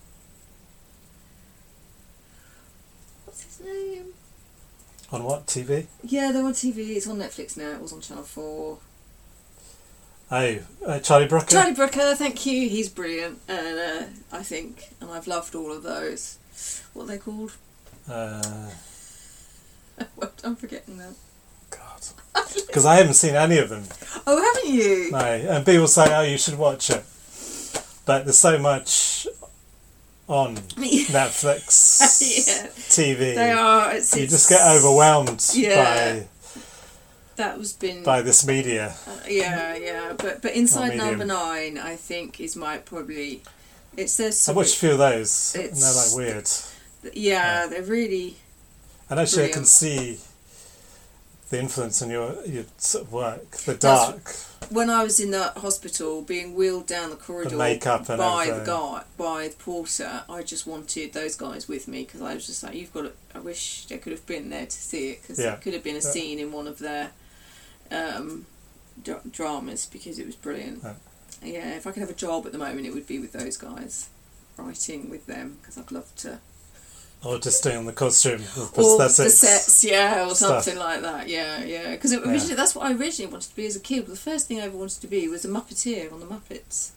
What's 3.26 3.44
his 3.44 3.60
name? 3.64 4.14
On 5.14 5.24
what 5.24 5.46
TV? 5.46 5.86
Yeah, 6.04 6.32
they're 6.32 6.44
on 6.44 6.54
TV. 6.54 6.96
It's 6.96 7.08
on 7.08 7.18
Netflix 7.18 7.56
now. 7.56 7.72
It 7.72 7.82
was 7.82 7.94
on 7.94 8.02
Channel 8.02 8.24
Four. 8.24 8.80
Oh, 10.32 10.58
uh, 10.88 11.00
Charlie 11.00 11.28
Brooker. 11.28 11.46
Charlie 11.46 11.76
Brooker, 11.76 12.16
thank 12.16 12.46
you. 12.48 12.68
He's 12.68 12.90
brilliant, 12.90 13.40
and 13.48 13.80
uh, 13.80 14.04
I 14.32 14.42
think, 14.42 14.90
and 15.00 15.12
I've 15.12 15.28
loved 15.28 15.54
all 15.54 15.72
of 15.72 15.84
those. 15.84 16.40
What 16.94 17.04
are 17.04 17.08
they 17.08 17.18
called? 17.20 17.52
Uh, 18.10 18.70
I'm 20.44 20.56
forgetting 20.56 20.98
them. 20.98 21.16
God, 21.70 22.02
because 22.68 22.86
I 22.86 22.96
haven't 22.96 23.14
seen 23.14 23.36
any 23.36 23.60
of 23.60 23.70
them. 23.70 23.84
Oh, 24.26 24.42
haven't 24.42 24.74
you? 24.74 25.12
No, 25.12 25.20
and 25.20 25.66
people 25.66 25.88
say, 25.88 26.06
"Oh, 26.10 26.22
you 26.24 26.40
should 26.40 26.58
watch 26.58 26.90
it," 26.90 27.04
but 28.06 28.26
there's 28.26 28.40
so 28.40 28.58
much 28.58 29.28
on 30.34 30.56
Netflix, 31.18 32.00
Yeah. 32.48 32.68
TV. 32.90 33.36
They 33.36 33.52
are. 33.52 33.94
It's, 33.94 34.16
You 34.16 34.24
it's- 34.24 34.32
just 34.32 34.50
get 34.50 34.62
overwhelmed 34.68 35.44
Yeah. 35.54 36.24
That 37.36 37.58
was 37.58 37.74
been. 37.74 38.04
by 38.04 38.18
by 38.20 38.22
this 38.22 38.46
media. 38.46 38.94
uh, 39.08 39.12
yeah, 39.28 39.76
yeah, 39.76 40.14
but 40.18 40.42
but 40.44 40.54
inside 40.54 40.96
number 40.98 41.26
nine, 41.26 41.80
I 41.80 41.96
think 41.96 42.40
is 42.40 42.56
my 42.56 42.78
probably. 42.78 43.42
It's 43.98 44.18
their. 44.18 44.32
I 44.50 44.56
watched 44.56 44.76
a 44.76 44.80
few 44.80 44.92
of 44.92 44.98
those, 45.00 45.56
and 45.56 45.76
they're 45.76 45.94
like 45.96 46.16
weird. 46.16 46.48
yeah, 47.14 47.66
they're 47.68 47.82
really. 47.82 48.38
And 49.10 49.20
actually, 49.20 49.46
I 49.46 49.52
can 49.52 49.66
see 49.66 50.20
the 51.50 51.60
influence 51.60 52.04
on 52.04 52.12
your 52.12 52.36
your 52.46 52.66
sort 52.78 53.06
of 53.06 53.12
work. 53.12 53.50
The 53.66 53.74
That's- 53.74 53.82
dark, 53.82 54.36
When 54.70 54.90
I 54.90 55.04
was 55.04 55.20
in 55.20 55.32
the 55.32 55.50
hospital, 55.58 56.22
being 56.22 56.56
wheeled 56.56 56.88
down 56.88 57.10
the 57.10 57.16
corridor 57.16 57.50
and 57.50 57.58
by 57.60 58.46
the 58.50 58.64
guy, 58.66 59.04
by 59.18 59.48
the 59.48 59.56
porter, 59.56 60.24
I 60.30 60.44
just 60.44 60.66
wanted 60.68 61.14
those 61.14 61.36
guys 61.36 61.68
with 61.68 61.88
me 61.88 62.04
because 62.04 62.22
I 62.22 62.34
was 62.34 62.46
just 62.48 62.64
like, 62.64 62.74
"You've 62.76 62.94
got 62.94 63.02
to." 63.04 63.12
I 63.36 63.40
wish 63.40 63.86
they 63.86 63.98
could 63.98 64.12
have 64.14 64.26
been 64.26 64.50
there 64.50 64.66
to 64.66 64.72
see 64.72 65.10
it 65.12 65.22
because 65.22 65.40
Yeah. 65.40 65.54
it 65.54 65.62
could 65.62 65.74
have 65.74 65.84
been 65.84 65.96
a 65.96 66.00
Yeah. 66.00 66.12
scene 66.12 66.40
in 66.40 66.52
one 66.52 66.68
of 66.68 66.80
their 66.80 67.12
um, 67.92 68.46
dra- 69.04 69.22
dramas 69.30 69.86
because 69.86 70.18
it 70.20 70.26
was 70.26 70.36
brilliant. 70.36 70.82
Yeah. 70.84 70.94
Yeah, 71.44 71.76
if 71.76 71.86
I 71.86 71.92
could 71.92 72.02
have 72.02 72.10
a 72.10 72.14
job 72.14 72.46
at 72.46 72.52
the 72.54 72.58
moment, 72.58 72.86
it 72.88 72.94
would 72.94 73.06
be 73.08 73.20
with 73.20 73.34
those 73.34 73.58
guys, 73.58 74.08
writing 74.58 75.10
with 75.10 75.26
them 75.28 75.58
because 75.62 75.78
I'd 75.78 75.92
love 75.92 76.16
to. 76.18 76.40
Or 77.26 77.40
just 77.40 77.64
doing 77.64 77.86
the 77.86 77.94
costume, 77.94 78.42
the 78.56 78.70
Or 78.82 78.98
the 78.98 79.10
sets, 79.10 79.84
yeah, 79.84 80.26
or 80.28 80.36
stuff. 80.36 80.64
something 80.64 80.78
like 80.80 81.02
that. 81.02 81.28
Yeah, 81.30 81.64
yeah. 81.64 81.92
Because 81.92 82.14
originally, 82.14 82.56
that's 82.56 82.76
what 82.76 82.86
I 82.86 82.94
originally 82.94 83.32
wanted 83.32 83.50
to 83.50 83.56
be 83.56 83.66
as 83.66 83.76
a 83.76 83.80
kid. 83.80 84.08
The 84.08 84.16
first 84.16 84.48
thing 84.48 84.60
I 84.60 84.64
ever 84.66 84.78
wanted 84.78 85.00
to 85.02 85.08
be 85.08 85.28
was 85.28 85.46
a 85.46 85.48
Muppeteer 85.48 86.12
on 86.12 86.20
the 86.20 86.26
Muppets. 86.26 86.92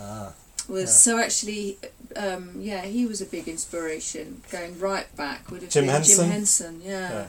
Ah, 0.00 0.32
was 0.68 0.82
Yeah. 0.82 0.86
so 1.14 1.18
actually 1.18 1.78
um, 2.16 2.52
yeah 2.60 2.82
he 2.82 3.04
was 3.04 3.20
a 3.20 3.26
big 3.26 3.46
inspiration 3.48 4.42
going 4.50 4.78
right 4.78 5.14
back 5.16 5.50
would 5.50 5.60
have 5.62 5.70
Jim 5.70 5.84
been 5.84 5.94
Henson? 5.94 6.16
Jim 6.24 6.30
Henson 6.32 6.80
yeah. 6.82 7.10
Yeah. 7.12 7.26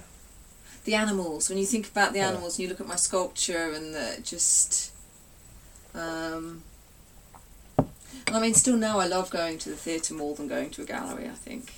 the 0.85 0.95
animals 0.95 1.49
when 1.49 1.57
you 1.57 1.65
think 1.65 1.87
about 1.89 2.13
the 2.13 2.19
Yeah. 2.19 2.29
animals 2.29 2.57
and 2.57 2.63
you 2.63 2.69
look 2.69 2.79
at 2.79 2.87
my 2.87 2.95
sculpture 2.95 3.71
and 3.73 3.93
the 3.93 4.19
just 4.23 4.91
um, 5.95 6.63
I 8.31 8.39
mean 8.39 8.53
still 8.53 8.77
now 8.77 8.99
I 8.99 9.07
love 9.07 9.29
going 9.29 9.57
to 9.59 9.69
the 9.69 9.75
theatre 9.75 10.13
more 10.13 10.35
than 10.35 10.47
going 10.47 10.69
to 10.71 10.83
a 10.83 10.85
gallery 10.85 11.25
I 11.27 11.31
think 11.35 11.73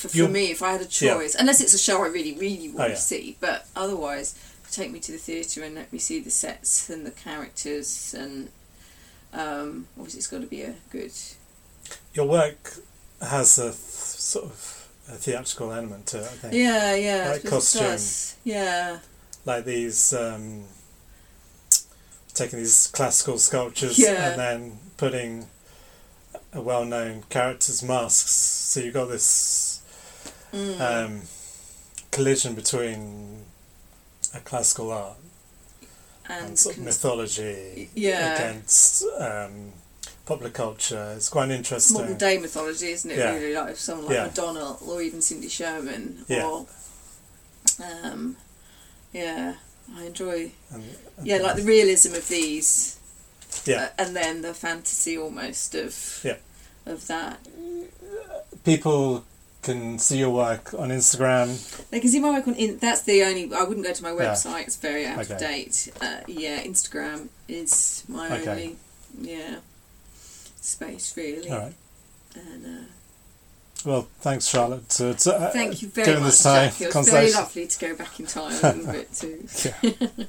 for, 0.00 0.08
for 0.08 0.28
me 0.28 0.50
if 0.50 0.62
I 0.62 0.72
had 0.72 0.80
a 0.80 0.84
Yeah. 0.84 1.14
choice 1.14 1.34
unless 1.38 1.60
it's 1.60 1.74
a 1.74 1.78
show 1.78 2.02
I 2.02 2.08
really 2.08 2.34
really 2.36 2.68
want 2.70 2.90
Oh, 2.90 2.94
to 2.94 3.00
see 3.00 3.36
but 3.40 3.66
otherwise 3.76 4.34
take 4.72 4.90
me 4.92 5.00
to 5.00 5.12
the 5.12 5.18
theatre 5.18 5.62
and 5.64 5.74
let 5.74 5.92
me 5.92 5.98
see 5.98 6.20
the 6.20 6.30
sets 6.30 6.88
and 6.90 7.04
the 7.04 7.10
characters 7.10 8.14
and 8.16 8.48
um, 9.32 9.86
obviously 9.96 10.18
it's 10.18 10.26
got 10.26 10.40
to 10.40 10.46
be 10.46 10.62
a 10.62 10.74
good 10.90 11.12
your 12.14 12.26
work 12.26 12.74
has 13.20 13.58
a 13.58 13.64
th- 13.70 13.74
sort 13.74 14.44
of 14.46 14.88
a 15.08 15.12
theatrical 15.14 15.72
element 15.72 16.06
to 16.06 16.18
it. 16.18 16.24
I 16.24 16.26
think, 16.26 16.54
yeah 16.54 16.94
yeah 16.94 17.30
Like 17.32 17.44
costume. 17.44 18.36
yeah 18.44 18.98
like 19.44 19.64
these, 19.64 20.12
um, 20.12 20.64
taking 22.34 22.58
these 22.58 22.88
classical 22.92 23.38
sculptures 23.38 23.98
Yeah. 23.98 24.30
and 24.30 24.38
then 24.40 24.78
putting 24.96 25.46
a 26.52 26.60
well-known 26.60 27.24
character's 27.28 27.82
masks. 27.82 28.30
So 28.32 28.80
you've 28.80 28.94
got 28.94 29.06
this 29.06 29.69
Mm. 30.52 30.80
um, 30.80 31.20
collision 32.10 32.54
between 32.54 33.44
a 34.34 34.40
classical 34.40 34.90
art 34.90 35.16
and, 36.28 36.46
and 36.46 36.58
sort 36.58 36.76
of 36.76 36.82
mythology 36.84 37.88
yeah 37.94 38.34
against 38.34 39.04
um, 39.18 39.72
popular 40.26 40.50
culture. 40.50 41.12
It's 41.16 41.28
quite 41.28 41.50
interesting. 41.50 41.96
modern 42.00 42.16
day 42.18 42.38
mythology, 42.38 42.90
isn't 42.92 43.10
it? 43.10 43.18
Yeah. 43.18 43.34
Really, 43.34 43.54
like 43.54 43.76
someone 43.76 44.06
like 44.06 44.14
Yeah. 44.14 44.26
Madonna 44.26 44.76
or 44.86 45.02
even 45.02 45.20
Cindy 45.22 45.48
Sherman, 45.48 46.24
Yeah. 46.28 46.46
or 46.46 46.66
um, 48.04 48.36
yeah, 49.12 49.54
I 49.96 50.04
enjoy 50.04 50.52
And- 50.72 50.84
yeah, 51.22 51.38
like 51.38 51.56
the 51.56 51.62
realism 51.64 52.14
of 52.14 52.28
these, 52.28 52.96
Yeah. 53.64 53.90
uh, 53.98 54.02
and 54.02 54.14
then 54.16 54.42
the 54.42 54.54
fantasy 54.54 55.16
almost 55.18 55.74
of 55.74 56.20
Yeah. 56.24 56.36
of 56.86 57.06
that. 57.08 57.38
people 58.64 59.24
can 59.62 59.98
see 59.98 60.18
your 60.18 60.30
work 60.30 60.72
on 60.74 60.88
Instagram. 60.88 61.48
They 61.90 62.00
can 62.00 62.08
see 62.10 62.20
my 62.20 62.30
work 62.30 62.48
on. 62.48 62.54
In, 62.54 62.78
that's 62.78 63.02
the 63.02 63.22
only. 63.24 63.52
I 63.54 63.62
wouldn't 63.64 63.86
go 63.86 63.92
to 63.92 64.02
my 64.02 64.10
Yeah. 64.10 64.32
website. 64.32 64.64
It's 64.64 64.76
very 64.76 65.06
out 65.06 65.18
Okay. 65.20 65.34
of 65.34 65.40
date. 65.40 65.92
Uh, 66.00 66.20
yeah, 66.26 66.62
Instagram 66.62 67.28
is 67.48 68.04
my 68.08 68.38
Okay. 68.38 68.50
only. 68.50 68.76
Yeah, 69.20 69.56
space 70.60 71.14
really. 71.16 71.50
All 71.50 71.58
right. 71.58 71.74
And 72.34 72.64
uh, 72.66 72.84
Well, 73.84 74.08
thanks, 74.20 74.46
Charlotte. 74.46 74.88
To, 74.90 75.14
to, 75.14 75.34
uh, 75.34 75.50
thank 75.52 75.82
you 75.82 75.88
very 75.88 76.14
much, 76.20 76.24
this 76.24 76.42
time. 76.42 76.72
It 76.80 76.94
was 76.94 77.08
very 77.10 77.32
lovely 77.32 77.66
to 77.66 77.78
go 77.78 77.94
back 77.96 78.20
in 78.20 78.26
time 78.26 78.52
a 78.62 78.72
little 78.72 78.92
bit 78.92 79.12
too. 79.14 79.46
Yeah. 79.82 80.08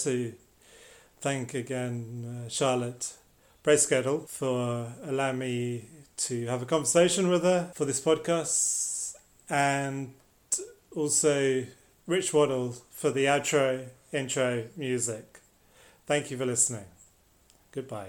to 0.00 0.32
thank 1.20 1.54
again 1.54 2.44
uh, 2.46 2.48
Charlotte 2.48 3.14
Bracegirdle 3.64 4.28
for 4.28 4.92
allowing 5.04 5.38
me 5.38 5.84
to 6.16 6.46
have 6.46 6.62
a 6.62 6.66
conversation 6.66 7.28
with 7.28 7.42
her 7.42 7.70
for 7.74 7.84
this 7.84 8.00
podcast 8.00 9.14
and 9.48 10.14
also 10.94 11.64
Rich 12.06 12.32
Waddle 12.32 12.74
for 12.90 13.10
the 13.10 13.26
outro, 13.26 13.86
intro 14.12 14.64
music. 14.76 15.40
Thank 16.06 16.30
you 16.30 16.38
for 16.38 16.46
listening. 16.46 16.86
Goodbye. 17.72 18.08